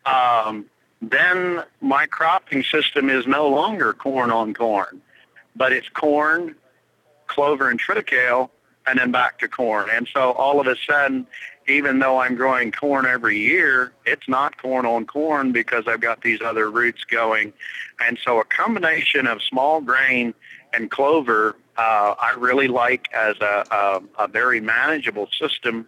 um, 0.05 0.65
then 1.01 1.63
my 1.81 2.05
cropping 2.07 2.63
system 2.63 3.09
is 3.09 3.25
no 3.25 3.47
longer 3.47 3.93
corn 3.93 4.31
on 4.31 4.53
corn, 4.53 5.01
but 5.55 5.71
it's 5.71 5.87
corn, 5.89 6.55
clover, 7.27 7.69
and 7.69 7.79
triticale, 7.79 8.49
and 8.85 8.99
then 8.99 9.11
back 9.11 9.39
to 9.39 9.47
corn. 9.47 9.87
And 9.91 10.07
so 10.13 10.31
all 10.31 10.59
of 10.59 10.67
a 10.67 10.75
sudden, 10.75 11.25
even 11.69 11.99
though 11.99 12.19
I'm 12.19 12.35
growing 12.35 12.71
corn 12.71 13.05
every 13.05 13.37
year, 13.37 13.91
it's 14.05 14.27
not 14.27 14.57
corn 14.61 14.85
on 14.85 15.05
corn 15.05 15.51
because 15.51 15.85
I've 15.87 16.01
got 16.01 16.21
these 16.21 16.41
other 16.41 16.69
roots 16.69 17.03
going. 17.03 17.53
And 17.99 18.17
so 18.23 18.39
a 18.39 18.45
combination 18.45 19.27
of 19.27 19.41
small 19.41 19.81
grain 19.81 20.33
and 20.73 20.89
clover, 20.89 21.55
uh, 21.77 22.15
I 22.19 22.35
really 22.37 22.67
like 22.67 23.07
as 23.13 23.37
a, 23.41 23.65
a, 23.71 24.23
a 24.23 24.27
very 24.27 24.59
manageable 24.59 25.27
system 25.39 25.87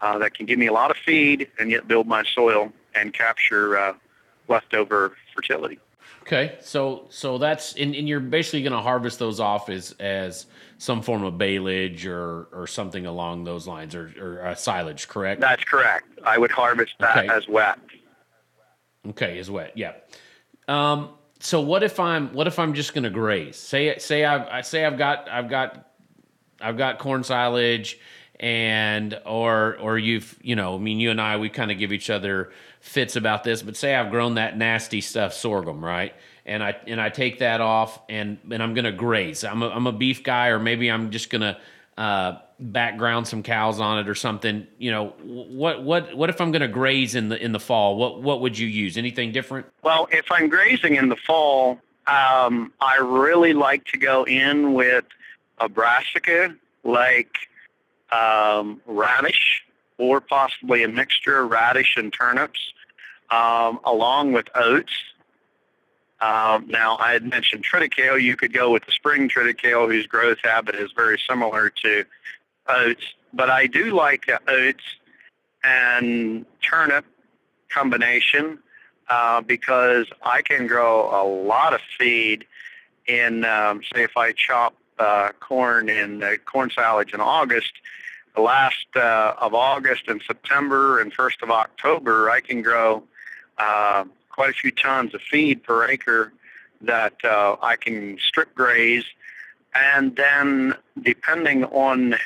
uh, 0.00 0.18
that 0.18 0.34
can 0.34 0.46
give 0.46 0.58
me 0.58 0.66
a 0.66 0.72
lot 0.72 0.90
of 0.90 0.96
feed 0.96 1.48
and 1.58 1.70
yet 1.70 1.86
build 1.86 2.06
my 2.06 2.24
soil 2.24 2.72
and 2.94 3.12
capture 3.12 3.78
uh, 3.78 3.94
leftover 4.48 5.16
fertility. 5.34 5.78
Okay, 6.32 6.58
so 6.60 7.06
so 7.08 7.38
that's 7.38 7.74
and, 7.74 7.92
and 7.92 8.08
you're 8.08 8.20
basically 8.20 8.62
going 8.62 8.72
to 8.72 8.78
harvest 8.78 9.18
those 9.18 9.40
off 9.40 9.68
as 9.68 9.96
as 9.98 10.46
some 10.78 11.02
form 11.02 11.24
of 11.24 11.36
baleage 11.38 12.06
or 12.06 12.46
or 12.52 12.68
something 12.68 13.04
along 13.04 13.42
those 13.42 13.66
lines 13.66 13.96
or, 13.96 14.12
or 14.20 14.46
uh, 14.46 14.54
silage, 14.54 15.08
correct? 15.08 15.40
That's 15.40 15.64
correct. 15.64 16.06
I 16.24 16.38
would 16.38 16.52
harvest 16.52 16.92
that 17.00 17.16
Okay. 17.16 17.28
as 17.28 17.48
wet. 17.48 17.80
Okay, 19.08 19.38
is 19.38 19.50
wet. 19.50 19.72
Yeah. 19.74 19.94
Um, 20.68 21.08
so 21.40 21.60
what 21.60 21.82
if 21.82 21.98
I'm 21.98 22.32
what 22.32 22.46
if 22.46 22.60
I'm 22.60 22.74
just 22.74 22.94
going 22.94 23.02
to 23.02 23.10
graze? 23.10 23.56
Say 23.56 23.98
say 23.98 24.24
I've 24.24 24.46
I 24.46 24.60
say 24.60 24.84
I've 24.84 24.98
got 24.98 25.28
I've 25.28 25.50
got 25.50 25.88
I've 26.60 26.76
got 26.76 27.00
corn 27.00 27.24
silage 27.24 27.98
and 28.40 29.20
or 29.26 29.76
or 29.80 29.98
you've 29.98 30.36
you 30.42 30.56
know 30.56 30.74
I 30.74 30.78
mean 30.78 30.98
you 30.98 31.10
and 31.10 31.20
I 31.20 31.36
we 31.36 31.50
kind 31.50 31.70
of 31.70 31.78
give 31.78 31.92
each 31.92 32.10
other 32.10 32.50
fits 32.80 33.14
about 33.14 33.44
this, 33.44 33.62
but 33.62 33.76
say 33.76 33.94
I've 33.94 34.10
grown 34.10 34.34
that 34.34 34.56
nasty 34.56 35.02
stuff 35.02 35.34
sorghum 35.34 35.84
right, 35.84 36.14
and 36.46 36.62
I 36.62 36.74
and 36.86 37.00
I 37.00 37.10
take 37.10 37.40
that 37.40 37.60
off 37.60 38.00
and 38.08 38.38
and 38.50 38.62
I'm 38.62 38.74
to 38.86 38.92
graze. 38.92 39.44
I'm 39.44 39.62
a, 39.62 39.68
I'm 39.68 39.86
a 39.86 39.92
beef 39.92 40.24
guy, 40.24 40.48
or 40.48 40.58
maybe 40.58 40.90
I'm 40.90 41.10
just 41.10 41.28
to 41.42 41.58
uh, 41.98 42.38
background 42.58 43.28
some 43.28 43.42
cows 43.42 43.78
on 43.78 43.98
it 43.98 44.08
or 44.08 44.14
something. 44.14 44.66
You 44.78 44.90
know 44.90 45.08
what 45.22 45.82
what 45.82 46.16
what 46.16 46.30
if 46.30 46.40
I'm 46.40 46.50
to 46.62 46.68
graze 46.68 47.14
in 47.14 47.28
the 47.28 47.42
in 47.42 47.52
the 47.52 47.60
fall? 47.60 47.96
What 47.96 48.22
what 48.22 48.40
would 48.40 48.58
you 48.58 48.66
use? 48.66 48.96
Anything 48.96 49.32
different? 49.32 49.66
Well, 49.82 50.08
if 50.10 50.32
I'm 50.32 50.48
grazing 50.48 50.96
in 50.96 51.10
the 51.10 51.16
fall, 51.16 51.78
um, 52.06 52.72
I 52.80 52.96
really 53.02 53.52
like 53.52 53.84
to 53.88 53.98
go 53.98 54.24
in 54.24 54.72
with 54.72 55.04
a 55.58 55.68
brassica 55.68 56.56
like 56.84 57.49
um, 58.12 58.80
radish 58.86 59.62
or 59.98 60.20
possibly 60.20 60.82
a 60.82 60.88
mixture 60.88 61.40
of 61.40 61.50
radish 61.50 61.96
and 61.96 62.12
turnips 62.12 62.72
um, 63.30 63.80
along 63.84 64.32
with 64.32 64.48
oats. 64.54 64.92
Um, 66.20 66.66
now, 66.68 66.98
I 66.98 67.12
had 67.12 67.24
mentioned 67.24 67.64
triticale. 67.64 68.20
You 68.20 68.36
could 68.36 68.52
go 68.52 68.70
with 68.70 68.84
the 68.84 68.92
spring 68.92 69.28
triticale, 69.28 69.90
whose 69.90 70.06
growth 70.06 70.38
habit 70.42 70.74
is 70.74 70.92
very 70.92 71.18
similar 71.28 71.70
to 71.82 72.04
oats. 72.68 73.02
But 73.32 73.48
I 73.50 73.66
do 73.66 73.92
like 73.92 74.26
the 74.26 74.40
oats 74.48 74.84
and 75.64 76.44
turnip 76.62 77.04
combination 77.70 78.58
uh, 79.08 79.40
because 79.40 80.06
I 80.22 80.42
can 80.42 80.66
grow 80.66 81.08
a 81.10 81.24
lot 81.24 81.74
of 81.74 81.80
feed 81.98 82.44
in, 83.06 83.44
um, 83.44 83.82
say, 83.94 84.02
if 84.02 84.16
I 84.16 84.32
chop 84.32 84.74
uh, 84.98 85.30
corn 85.40 85.88
in 85.88 86.22
uh, 86.22 86.32
corn 86.44 86.70
silage 86.70 87.14
in 87.14 87.20
August, 87.20 87.72
the 88.34 88.42
last 88.42 88.86
uh, 88.96 89.34
of 89.38 89.54
August 89.54 90.08
and 90.08 90.22
September 90.26 91.00
and 91.00 91.12
first 91.12 91.42
of 91.42 91.50
October, 91.50 92.30
I 92.30 92.40
can 92.40 92.62
grow 92.62 93.02
uh, 93.58 94.04
quite 94.30 94.50
a 94.50 94.54
few 94.54 94.70
tons 94.70 95.14
of 95.14 95.20
feed 95.22 95.62
per 95.62 95.88
acre 95.88 96.32
that 96.80 97.14
uh, 97.24 97.56
I 97.60 97.76
can 97.76 98.18
strip 98.18 98.54
graze. 98.54 99.04
And 99.74 100.16
then 100.16 100.74
depending 101.00 101.64
on 101.64 102.16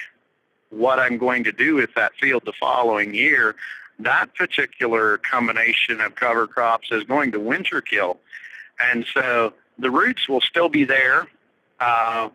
what 0.71 0.99
I'm 0.99 1.19
going 1.19 1.45
to 1.45 1.53
do 1.53 1.77
with 1.77 1.95
that 1.95 2.15
field 2.15 2.43
the 2.45 2.53
following 2.53 3.15
year, 3.15 3.55
that 3.99 4.35
particular 4.35 5.19
combination 5.19 6.01
of 6.01 6.15
cover 6.15 6.47
crops 6.47 6.89
is 6.91 7.05
going 7.05 7.33
to 7.33 7.41
winter 7.41 7.81
kill. 7.81 8.19
And 8.81 9.07
so 9.13 9.53
the 9.79 9.91
roots 9.91 10.29
will 10.29 10.41
still 10.41 10.69
be 10.69 10.85
there, 10.85 11.29
uh, 11.81 12.31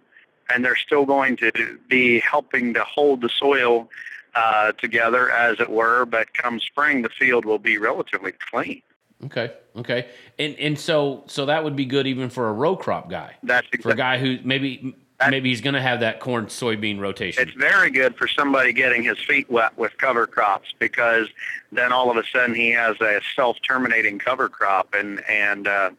and 0.49 0.63
they're 0.63 0.75
still 0.75 1.05
going 1.05 1.37
to 1.37 1.79
be 1.87 2.19
helping 2.19 2.73
to 2.73 2.83
hold 2.83 3.21
the 3.21 3.29
soil 3.29 3.89
uh, 4.35 4.71
together, 4.73 5.31
as 5.31 5.59
it 5.59 5.69
were. 5.69 6.05
But 6.05 6.33
come 6.33 6.59
spring, 6.59 7.01
the 7.01 7.09
field 7.09 7.45
will 7.45 7.59
be 7.59 7.77
relatively 7.77 8.33
clean. 8.51 8.81
Okay, 9.25 9.51
okay, 9.75 10.07
and 10.37 10.55
and 10.55 10.79
so 10.79 11.23
so 11.27 11.45
that 11.47 11.63
would 11.63 11.75
be 11.75 11.85
good 11.85 12.07
even 12.07 12.29
for 12.29 12.47
a 12.47 12.53
row 12.53 12.77
crop 12.77 13.09
guy, 13.09 13.35
That's 13.43 13.67
for 13.81 13.91
a 13.91 13.95
guy 13.95 14.17
who 14.17 14.37
maybe 14.45 14.95
maybe 15.29 15.49
he's 15.49 15.59
going 15.59 15.73
to 15.73 15.81
have 15.81 15.99
that 15.99 16.21
corn 16.21 16.45
soybean 16.45 16.99
rotation. 16.99 17.45
It's 17.45 17.57
very 17.57 17.91
good 17.91 18.15
for 18.15 18.29
somebody 18.29 18.71
getting 18.71 19.03
his 19.03 19.19
feet 19.19 19.49
wet 19.49 19.77
with 19.77 19.97
cover 19.97 20.25
crops 20.25 20.73
because 20.79 21.27
then 21.73 21.91
all 21.91 22.09
of 22.09 22.15
a 22.15 22.23
sudden 22.31 22.55
he 22.55 22.71
has 22.71 22.95
a 23.01 23.19
self-terminating 23.35 24.19
cover 24.19 24.47
crop, 24.47 24.93
and 24.93 25.21
and 25.27 25.67
uh, 25.67 25.91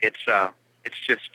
it's 0.00 0.28
uh, 0.28 0.50
it's 0.84 0.98
just 1.04 1.30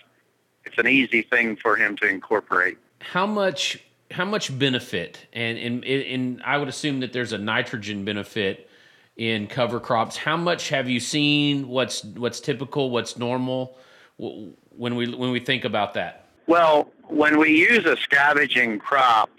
it's 0.68 0.78
an 0.78 0.88
easy 0.88 1.22
thing 1.22 1.56
for 1.56 1.76
him 1.76 1.96
to 1.98 2.08
incorporate. 2.08 2.78
how 3.00 3.26
much 3.26 3.80
how 4.12 4.26
much 4.26 4.58
benefit 4.58 5.28
and 5.34 5.58
and 5.58 5.84
and 5.84 6.42
I 6.44 6.58
would 6.58 6.70
assume 6.70 7.02
that 7.02 7.12
there's 7.14 7.34
a 7.34 7.38
nitrogen 7.38 8.06
benefit 8.06 8.70
in 9.18 9.48
cover 9.48 9.80
crops. 9.80 10.16
How 10.16 10.38
much 10.38 10.70
have 10.70 10.88
you 10.88 11.00
seen? 11.00 11.68
What's 11.68 12.04
what's 12.04 12.40
typical? 12.40 12.92
What's 12.92 13.18
normal? 13.18 13.78
When 14.18 14.96
we 14.96 15.14
when 15.14 15.32
we 15.32 15.40
think 15.40 15.66
about 15.66 15.96
that. 15.96 16.26
Well, 16.46 16.90
when 17.08 17.40
we 17.40 17.58
use 17.58 17.86
a 17.86 17.98
scavenging 17.98 18.80
crop 18.80 19.30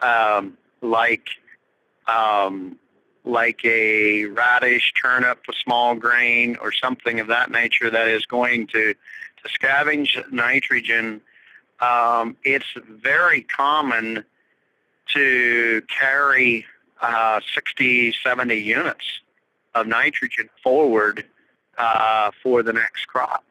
um, 0.00 0.56
like 0.82 1.28
um, 2.06 2.78
like 3.24 3.64
a 3.64 4.26
radish, 4.26 4.92
turnip, 5.00 5.40
a 5.48 5.52
small 5.52 5.94
grain, 5.94 6.56
or 6.60 6.72
something 6.72 7.20
of 7.20 7.28
that 7.28 7.50
nature 7.50 7.90
that 7.90 8.08
is 8.08 8.26
going 8.26 8.66
to 8.68 8.94
to 9.42 9.48
scavenge 9.48 10.30
nitrogen, 10.32 11.20
um, 11.80 12.36
it's 12.44 12.66
very 12.88 13.42
common 13.42 14.24
to 15.14 15.82
carry 15.88 16.64
uh, 17.00 17.40
60, 17.54 18.14
70 18.22 18.54
units 18.54 19.20
of 19.74 19.86
nitrogen 19.86 20.48
forward 20.62 21.24
uh, 21.78 22.30
for 22.42 22.62
the 22.62 22.72
next 22.72 23.06
crop 23.06 23.44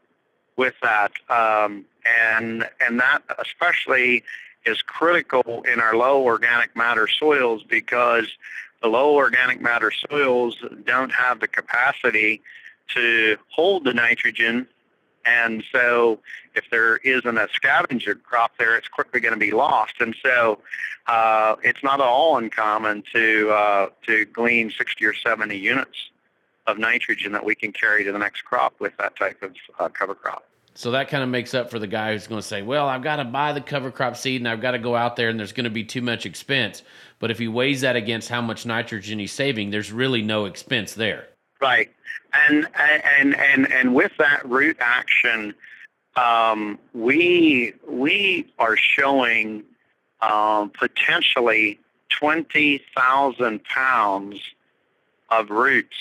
with 0.56 0.76
that. 0.82 1.12
Um, 1.30 1.86
and, 2.06 2.70
and 2.86 3.00
that 3.00 3.22
especially 3.40 4.24
is 4.66 4.82
critical 4.82 5.64
in 5.64 5.80
our 5.80 5.96
low 5.96 6.24
organic 6.24 6.76
matter 6.76 7.08
soils 7.08 7.64
because 7.64 8.28
the 8.82 8.88
low 8.88 9.16
organic 9.16 9.62
matter 9.62 9.92
soils 9.92 10.56
don't 10.86 11.12
have 11.12 11.40
the 11.40 11.48
capacity 11.48 12.42
to 12.94 13.38
hold 13.50 13.84
the 13.84 13.94
nitrogen. 13.94 14.68
And 15.26 15.64
so 15.72 16.20
if 16.56 16.66
there 16.70 16.98
isn't 16.98 17.38
a 17.38 17.48
scavenger 17.54 18.16
crop 18.16 18.58
there, 18.58 18.76
it's 18.76 18.88
quickly 18.88 19.20
going 19.20 19.34
to 19.34 19.40
be 19.40 19.52
lost. 19.52 19.96
And 20.00 20.16
so 20.24 20.60
uh, 21.08 21.56
it's 21.64 21.84
not 21.84 22.00
at 22.00 22.06
all 22.06 22.38
uncommon 22.38 23.04
to, 23.14 23.50
uh, 23.52 23.90
to 24.08 24.26
glean 24.26 24.72
60 24.72 25.06
or 25.06 25.14
70 25.14 25.58
units 25.58 26.10
of 26.68 26.78
nitrogen 26.78 27.32
that 27.32 27.46
we 27.46 27.56
can 27.56 27.72
carry 27.72 28.04
to 28.04 28.12
the 28.12 28.20
next 28.20 28.44
crop 28.44 28.74
with 28.80 28.96
that 28.98 29.16
type 29.16 29.42
of 29.42 29.56
uh, 29.80 29.90
cover 29.90 30.16
crop. 30.16 30.44
So 30.74 30.92
that 30.92 31.10
kind 31.10 31.22
of 31.22 31.30
makes 31.30 31.54
up 31.54 31.70
for 31.70 31.80
the 31.80 31.88
guy 31.88 32.14
who's 32.14 32.28
going 32.28 32.42
to 32.42 32.48
say, 32.48 32.62
"Well, 32.62 32.88
I've 32.88 33.04
got 33.04 33.18
to 33.18 33.26
buy 33.26 33.52
the 33.52 33.62
cover 33.62 33.92
crop 33.92 34.16
seed 34.16 34.40
and 34.40 34.48
I've 34.48 34.62
got 34.62 34.72
to 34.72 34.80
go 34.80 34.96
out 34.96 35.18
there 35.18 35.28
and 35.28 35.38
there's 35.38 35.52
going 35.52 35.66
to 35.66 35.70
be 35.70 35.84
too 35.84 36.02
much 36.02 36.26
expense." 36.26 36.82
But 37.20 37.30
if 37.30 37.40
he 37.40 37.48
weighs 37.48 37.82
that 37.82 37.98
against 37.98 38.30
how 38.30 38.42
much 38.42 38.66
nitrogen 38.66 39.20
he's 39.20 39.34
saving, 39.34 39.70
there's 39.70 39.92
really 39.92 40.22
no 40.22 40.46
expense 40.46 40.94
there. 40.94 41.28
Right, 41.62 41.92
and 42.34 42.68
and 43.14 43.36
and 43.36 43.72
and 43.72 43.94
with 43.94 44.14
that 44.18 44.44
root 44.50 44.78
action, 44.80 45.54
um, 46.16 46.80
we 46.94 47.74
we 47.88 48.48
are 48.58 48.76
showing 48.76 49.64
um, 50.22 50.72
potentially 50.72 51.80
twenty 52.10 52.82
thousand 52.96 53.64
pounds 53.64 54.40
of 55.30 55.52
roots 55.52 55.96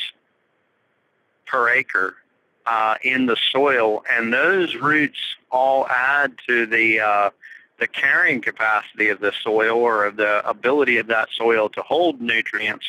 per 1.47 1.69
acre 1.69 2.17
uh, 2.65 2.95
in 3.03 3.27
the 3.27 3.37
soil, 3.53 4.03
and 4.11 4.33
those 4.33 4.77
roots 4.77 5.19
all 5.51 5.87
add 5.89 6.33
to 6.49 6.65
the 6.65 7.01
uh, 7.01 7.31
the 7.79 7.87
carrying 7.87 8.41
capacity 8.41 9.09
of 9.09 9.21
the 9.21 9.33
soil 9.43 9.77
or 9.77 10.07
of 10.07 10.17
the 10.17 10.49
ability 10.49 10.99
of 10.99 11.09
that 11.09 11.29
soil 11.37 11.69
to 11.71 11.83
hold 11.83 12.21
nutrients. 12.21 12.87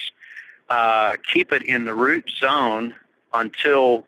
Uh, 0.72 1.18
keep 1.34 1.52
it 1.52 1.64
in 1.64 1.84
the 1.84 1.94
root 1.94 2.32
zone 2.40 2.96
until 3.34 4.08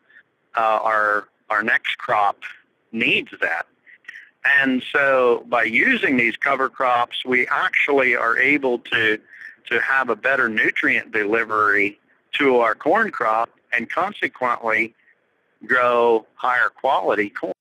uh, 0.56 0.80
our 0.82 1.28
our 1.50 1.62
next 1.62 1.98
crop 1.98 2.38
needs 2.94 3.32
that. 3.42 3.66
And 4.46 4.82
so, 4.90 5.44
by 5.50 5.64
using 5.64 6.16
these 6.16 6.38
cover 6.38 6.70
crops, 6.70 7.26
we 7.26 7.48
actually 7.48 8.16
are 8.16 8.38
able 8.38 8.80
to 8.80 9.20
to 9.66 9.82
have 9.82 10.08
a 10.08 10.16
better 10.16 10.48
nutrient 10.48 11.12
delivery 11.12 12.00
to 12.40 12.60
our 12.60 12.76
corn 12.76 13.12
crop, 13.12 13.50
and 13.74 13.90
consequently 13.90 14.96
grow 15.66 16.26
higher 16.36 16.70
quality 16.70 17.30
corn. 17.30 17.52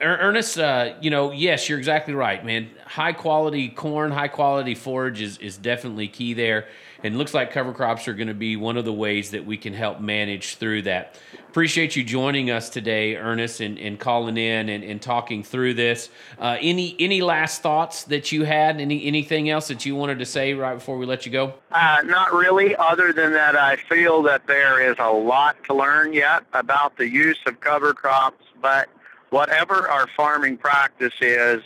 Earnest, 0.00 0.58
uh, 0.58 0.94
you 1.00 1.08
know, 1.08 1.30
yes, 1.30 1.68
you're 1.68 1.78
exactly 1.78 2.14
right, 2.14 2.44
man. 2.44 2.68
High 2.84 3.12
quality 3.12 3.68
corn, 3.68 4.10
high 4.10 4.26
quality 4.26 4.74
forage 4.74 5.20
is, 5.20 5.38
is 5.38 5.56
definitely 5.56 6.08
key 6.08 6.34
there. 6.34 6.66
And 7.04 7.16
looks 7.16 7.32
like 7.32 7.52
cover 7.52 7.72
crops 7.72 8.08
are 8.08 8.14
going 8.14 8.28
to 8.28 8.34
be 8.34 8.56
one 8.56 8.76
of 8.76 8.84
the 8.84 8.92
ways 8.92 9.30
that 9.30 9.46
we 9.46 9.56
can 9.56 9.72
help 9.72 10.00
manage 10.00 10.56
through 10.56 10.82
that. 10.82 11.16
Appreciate 11.48 11.94
you 11.94 12.02
joining 12.02 12.50
us 12.50 12.70
today, 12.70 13.14
Earnest, 13.14 13.60
and, 13.60 13.78
and 13.78 14.00
calling 14.00 14.36
in 14.36 14.68
and, 14.68 14.82
and 14.82 15.00
talking 15.00 15.44
through 15.44 15.74
this. 15.74 16.10
Uh, 16.40 16.56
any 16.60 16.96
any 16.98 17.20
last 17.20 17.62
thoughts 17.62 18.04
that 18.04 18.32
you 18.32 18.44
had? 18.44 18.80
Any 18.80 19.04
anything 19.04 19.48
else 19.48 19.68
that 19.68 19.86
you 19.86 19.94
wanted 19.94 20.18
to 20.18 20.26
say 20.26 20.54
right 20.54 20.74
before 20.74 20.98
we 20.98 21.06
let 21.06 21.24
you 21.24 21.30
go? 21.30 21.54
Uh, 21.70 22.02
not 22.04 22.32
really, 22.32 22.74
other 22.76 23.12
than 23.12 23.32
that 23.32 23.54
I 23.54 23.76
feel 23.76 24.22
that 24.22 24.46
there 24.48 24.80
is 24.90 24.96
a 24.98 25.12
lot 25.12 25.62
to 25.64 25.74
learn 25.74 26.14
yet 26.14 26.42
about 26.52 26.96
the 26.96 27.08
use 27.08 27.38
of 27.46 27.60
cover 27.60 27.94
crops, 27.94 28.44
but 28.60 28.88
whatever 29.34 29.88
our 29.88 30.06
farming 30.16 30.56
practice 30.56 31.14
is, 31.20 31.60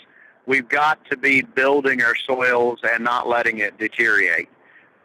we've 0.46 0.70
got 0.70 1.04
to 1.10 1.18
be 1.18 1.42
building 1.42 2.00
our 2.00 2.16
soils 2.16 2.80
and 2.82 3.04
not 3.04 3.28
letting 3.28 3.58
it 3.58 3.76
deteriorate. 3.76 4.48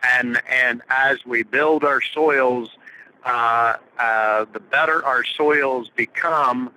And 0.01 0.41
and 0.49 0.81
as 0.87 1.17
we 1.25 1.43
build 1.43 1.83
our 1.83 1.99
soils, 2.01 2.69
uh, 3.25 3.75
uh, 3.99 4.45
the 4.53 4.61
better 4.61 5.05
our 5.05 5.25
soils 5.25 5.89
become, 5.93 6.71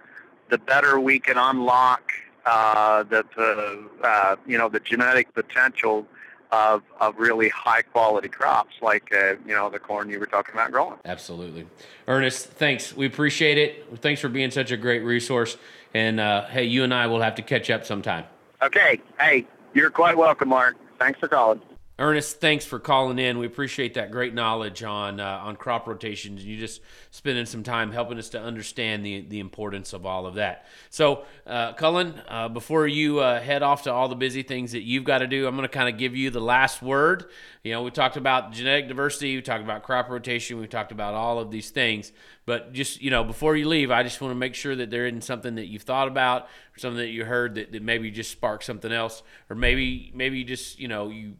the 0.49 0.59
better 0.59 0.99
we 0.99 1.21
can 1.21 1.39
unlock 1.39 2.03
uh, 2.47 3.05
the, 3.05 3.25
the 3.37 3.89
uh, 4.03 4.35
you 4.45 4.59
know 4.59 4.69
the 4.69 4.81
genetic 4.81 5.33
potential 5.35 6.05
of, 6.53 6.83
of 7.01 7.19
really 7.19 7.49
high 7.49 7.83
quality 7.83 8.29
crops 8.29 8.75
like 8.81 9.13
uh, 9.13 9.35
you 9.47 9.55
know 9.55 9.69
the 9.71 9.79
corn 9.79 10.11
you 10.11 10.19
were 10.19 10.27
talking 10.27 10.55
about 10.55 10.73
growing. 10.73 10.99
Absolutely, 11.05 11.67
Earnest. 12.09 12.47
Thanks. 12.47 12.97
We 12.97 13.07
appreciate 13.07 13.59
it. 13.59 13.99
Thanks 14.01 14.21
for 14.21 14.29
being 14.29 14.51
such 14.51 14.71
a 14.71 14.77
great 14.77 15.01
resource. 15.01 15.57
And 15.95 16.21
uh, 16.21 16.47
hey, 16.47 16.65
you 16.65 16.85
and 16.85 16.93
I 16.93 17.07
will 17.07 17.21
have 17.21 17.35
to 17.37 17.43
catch 17.43 17.71
up 17.71 17.85
sometime. 17.87 18.25
Okay. 18.63 19.01
Hey, 19.19 19.47
you're 19.75 19.91
quite 19.91 20.17
welcome, 20.17 20.49
Mark. 20.49 20.77
Thanks 20.99 21.19
for 21.19 21.29
calling. 21.29 21.61
Earnest, 21.99 22.43
thanks 22.43 22.67
for 22.67 22.79
calling 22.79 23.19
in. 23.19 23.39
We 23.39 23.47
appreciate 23.47 23.95
that 23.95 24.11
great 24.11 24.35
knowledge 24.35 24.83
on 24.83 25.19
uh, 25.19 25.41
on 25.43 25.57
crop 25.57 25.87
rotations. 25.87 26.45
You 26.45 26.59
just 26.59 26.83
spending 27.11 27.47
some 27.47 27.63
time 27.63 27.91
helping 27.91 28.19
us 28.19 28.29
to 28.31 28.41
understand 28.41 29.05
the 29.05 29.23
the 29.23 29.41
importance 29.41 29.95
of 29.95 30.05
all 30.05 30.27
of 30.27 30.35
that. 30.35 30.67
So, 30.91 31.25
uh, 31.47 31.73
Cullen, 31.73 32.21
uh, 32.29 32.51
before 32.51 32.87
you 32.87 33.21
uh, 33.21 33.41
head 33.41 33.63
off 33.63 33.85
to 33.85 33.93
all 33.95 34.09
the 34.09 34.15
busy 34.15 34.43
things 34.43 34.73
that 34.73 34.83
you've 34.83 35.05
got 35.05 35.19
to 35.19 35.27
do, 35.27 35.47
I'm 35.47 35.57
going 35.57 35.67
to 35.67 35.73
kind 35.73 35.89
of 35.89 35.99
give 35.99 36.15
you 36.15 36.29
the 36.29 36.41
last 36.41 36.83
word. 36.83 37.31
You 37.63 37.73
know, 37.73 37.83
we 37.83 37.91
talked 37.91 38.19
about 38.19 38.53
genetic 38.53 38.89
diversity, 38.89 39.35
we 39.35 39.41
talked 39.41 39.65
about 39.65 39.83
crop 39.83 40.11
rotation, 40.11 40.61
we 40.61 40.67
talked 40.67 40.93
about 40.93 41.15
all 41.15 41.39
of 41.39 41.51
these 41.51 41.71
things. 41.71 42.13
But 42.45 42.75
just 42.75 43.01
you 43.01 43.11
know, 43.11 43.25
before 43.25 43.57
you 43.57 43.67
leave, 43.69 43.91
I 43.91 44.03
just 44.03 44.21
want 44.21 44.33
to 44.33 44.39
make 44.39 44.55
sure 44.55 44.77
that 44.77 44.91
there 44.91 45.07
isn't 45.07 45.25
something 45.25 45.55
that 45.55 45.69
you've 45.69 45.83
thought 45.83 46.09
about 46.09 46.43
or 46.43 46.79
something 46.79 46.99
that 46.99 47.09
you 47.09 47.25
heard 47.25 47.55
that, 47.55 47.73
that 47.73 47.83
maybe 47.83 48.11
just 48.11 48.31
sparked 48.31 48.65
something 48.65 48.93
else, 48.93 49.23
or 49.49 49.57
maybe 49.57 50.13
maybe 50.15 50.45
just 50.45 50.79
you 50.79 50.89
know 50.89 51.09
you 51.09 51.37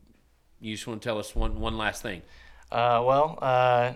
you 0.67 0.75
just 0.75 0.87
want 0.87 1.01
to 1.01 1.09
tell 1.09 1.19
us 1.19 1.35
one 1.35 1.61
one 1.61 1.79
last 1.79 2.03
thing. 2.03 2.23
Uh, 2.73 3.01
well, 3.05 3.39
uh, 3.41 3.93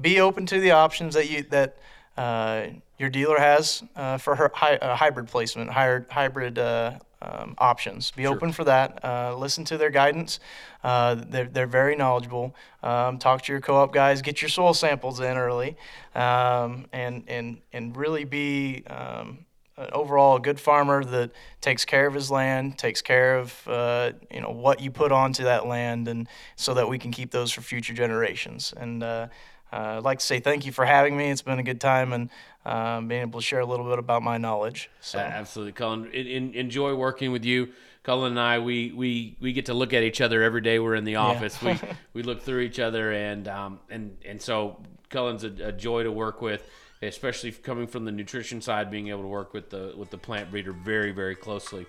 be 0.00 0.20
open 0.20 0.46
to 0.46 0.58
the 0.58 0.70
options 0.70 1.14
that 1.14 1.28
you 1.28 1.42
that 1.50 1.76
uh, 2.16 2.68
your 2.98 3.10
dealer 3.10 3.38
has 3.38 3.82
uh, 3.96 4.16
for 4.16 4.34
her 4.34 4.50
hi, 4.54 4.76
uh, 4.76 4.96
hybrid 4.96 5.28
placement, 5.28 5.70
higher, 5.70 6.06
hybrid 6.10 6.58
uh, 6.58 6.98
um, 7.22 7.54
options. 7.58 8.10
Be 8.12 8.22
sure. 8.22 8.34
open 8.34 8.50
for 8.52 8.64
that. 8.64 9.38
listen 9.38 9.64
to 9.66 9.76
their 9.76 9.90
guidance. 9.90 10.40
they're, 10.82 11.48
they're 11.52 11.66
very 11.66 11.96
knowledgeable. 11.96 12.54
Um, 12.82 13.18
talk 13.18 13.42
to 13.42 13.52
your 13.52 13.60
co-op 13.60 13.92
guys. 13.92 14.22
Get 14.22 14.40
your 14.40 14.48
soil 14.48 14.72
samples 14.72 15.20
in 15.20 15.36
early, 15.36 15.76
um, 16.14 16.86
and 16.92 17.24
and 17.28 17.58
and 17.74 17.94
really 17.94 18.24
be 18.24 18.84
um, 18.86 19.44
overall 19.92 20.36
a 20.36 20.40
good 20.40 20.60
farmer 20.60 21.04
that 21.04 21.30
takes 21.60 21.84
care 21.84 22.06
of 22.06 22.14
his 22.14 22.30
land, 22.30 22.78
takes 22.78 23.02
care 23.02 23.38
of 23.38 23.68
uh, 23.68 24.12
you 24.30 24.40
know 24.40 24.50
what 24.50 24.80
you 24.80 24.90
put 24.90 25.12
onto 25.12 25.44
that 25.44 25.66
land, 25.66 26.08
and 26.08 26.28
so 26.56 26.74
that 26.74 26.88
we 26.88 26.98
can 26.98 27.10
keep 27.10 27.30
those 27.30 27.50
for 27.52 27.60
future 27.60 27.94
generations. 27.94 28.74
And 28.76 29.02
uh, 29.02 29.28
uh, 29.72 29.96
I'd 29.98 30.04
like 30.04 30.18
to 30.18 30.26
say 30.26 30.40
thank 30.40 30.66
you 30.66 30.72
for 30.72 30.84
having 30.84 31.16
me. 31.16 31.30
It's 31.30 31.42
been 31.42 31.58
a 31.58 31.62
good 31.62 31.80
time 31.80 32.12
and 32.12 32.30
um, 32.64 33.08
being 33.08 33.22
able 33.22 33.40
to 33.40 33.46
share 33.46 33.60
a 33.60 33.66
little 33.66 33.88
bit 33.88 33.98
about 33.98 34.22
my 34.22 34.36
knowledge. 34.36 34.90
So. 35.00 35.18
absolutely, 35.18 35.72
Cullen. 35.72 36.10
In, 36.12 36.26
in, 36.26 36.54
enjoy 36.54 36.94
working 36.94 37.32
with 37.32 37.44
you. 37.44 37.70
Cullen 38.02 38.32
and 38.32 38.40
I, 38.40 38.58
we, 38.58 38.92
we, 38.92 39.36
we 39.40 39.52
get 39.52 39.66
to 39.66 39.74
look 39.74 39.92
at 39.92 40.02
each 40.02 40.20
other 40.22 40.42
every 40.42 40.62
day. 40.62 40.78
We're 40.78 40.94
in 40.94 41.04
the 41.04 41.16
office. 41.16 41.62
Yeah. 41.62 41.78
we 41.82 41.88
we 42.14 42.22
look 42.22 42.42
through 42.42 42.60
each 42.60 42.80
other, 42.80 43.12
and 43.12 43.46
um, 43.46 43.78
and 43.90 44.16
and 44.24 44.40
so 44.40 44.82
Cullen's 45.10 45.44
a, 45.44 45.68
a 45.68 45.72
joy 45.72 46.02
to 46.04 46.10
work 46.10 46.40
with 46.40 46.66
especially 47.02 47.52
coming 47.52 47.86
from 47.86 48.04
the 48.04 48.12
nutrition 48.12 48.60
side, 48.60 48.90
being 48.90 49.08
able 49.08 49.22
to 49.22 49.28
work 49.28 49.54
with 49.54 49.70
the 49.70 49.92
with 49.96 50.10
the 50.10 50.18
plant 50.18 50.50
breeder 50.50 50.72
very 50.72 51.12
very 51.12 51.34
closely. 51.34 51.86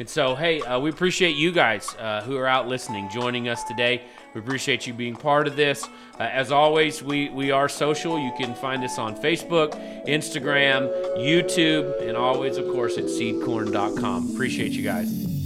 And 0.00 0.08
so, 0.08 0.34
hey, 0.34 0.60
uh, 0.62 0.80
we 0.80 0.90
appreciate 0.90 1.36
you 1.36 1.52
guys 1.52 1.94
uh, 1.98 2.22
who 2.22 2.36
are 2.36 2.46
out 2.46 2.66
listening, 2.66 3.08
joining 3.10 3.48
us 3.48 3.62
today. 3.62 4.02
We 4.34 4.40
appreciate 4.40 4.86
you 4.86 4.94
being 4.94 5.14
part 5.14 5.46
of 5.46 5.54
this. 5.54 5.86
Uh, 6.18 6.22
as 6.24 6.50
always, 6.50 7.02
we, 7.02 7.28
we 7.28 7.50
are 7.50 7.68
social. 7.68 8.18
You 8.18 8.32
can 8.38 8.54
find 8.54 8.82
us 8.82 8.98
on 8.98 9.14
Facebook, 9.14 9.72
Instagram, 10.08 10.90
YouTube, 11.18 12.00
and 12.00 12.16
always, 12.16 12.56
of 12.56 12.66
course, 12.68 12.96
at 12.96 13.04
seedcorn.com. 13.04 14.32
Appreciate 14.32 14.72
you 14.72 14.82
guys. 14.82 15.41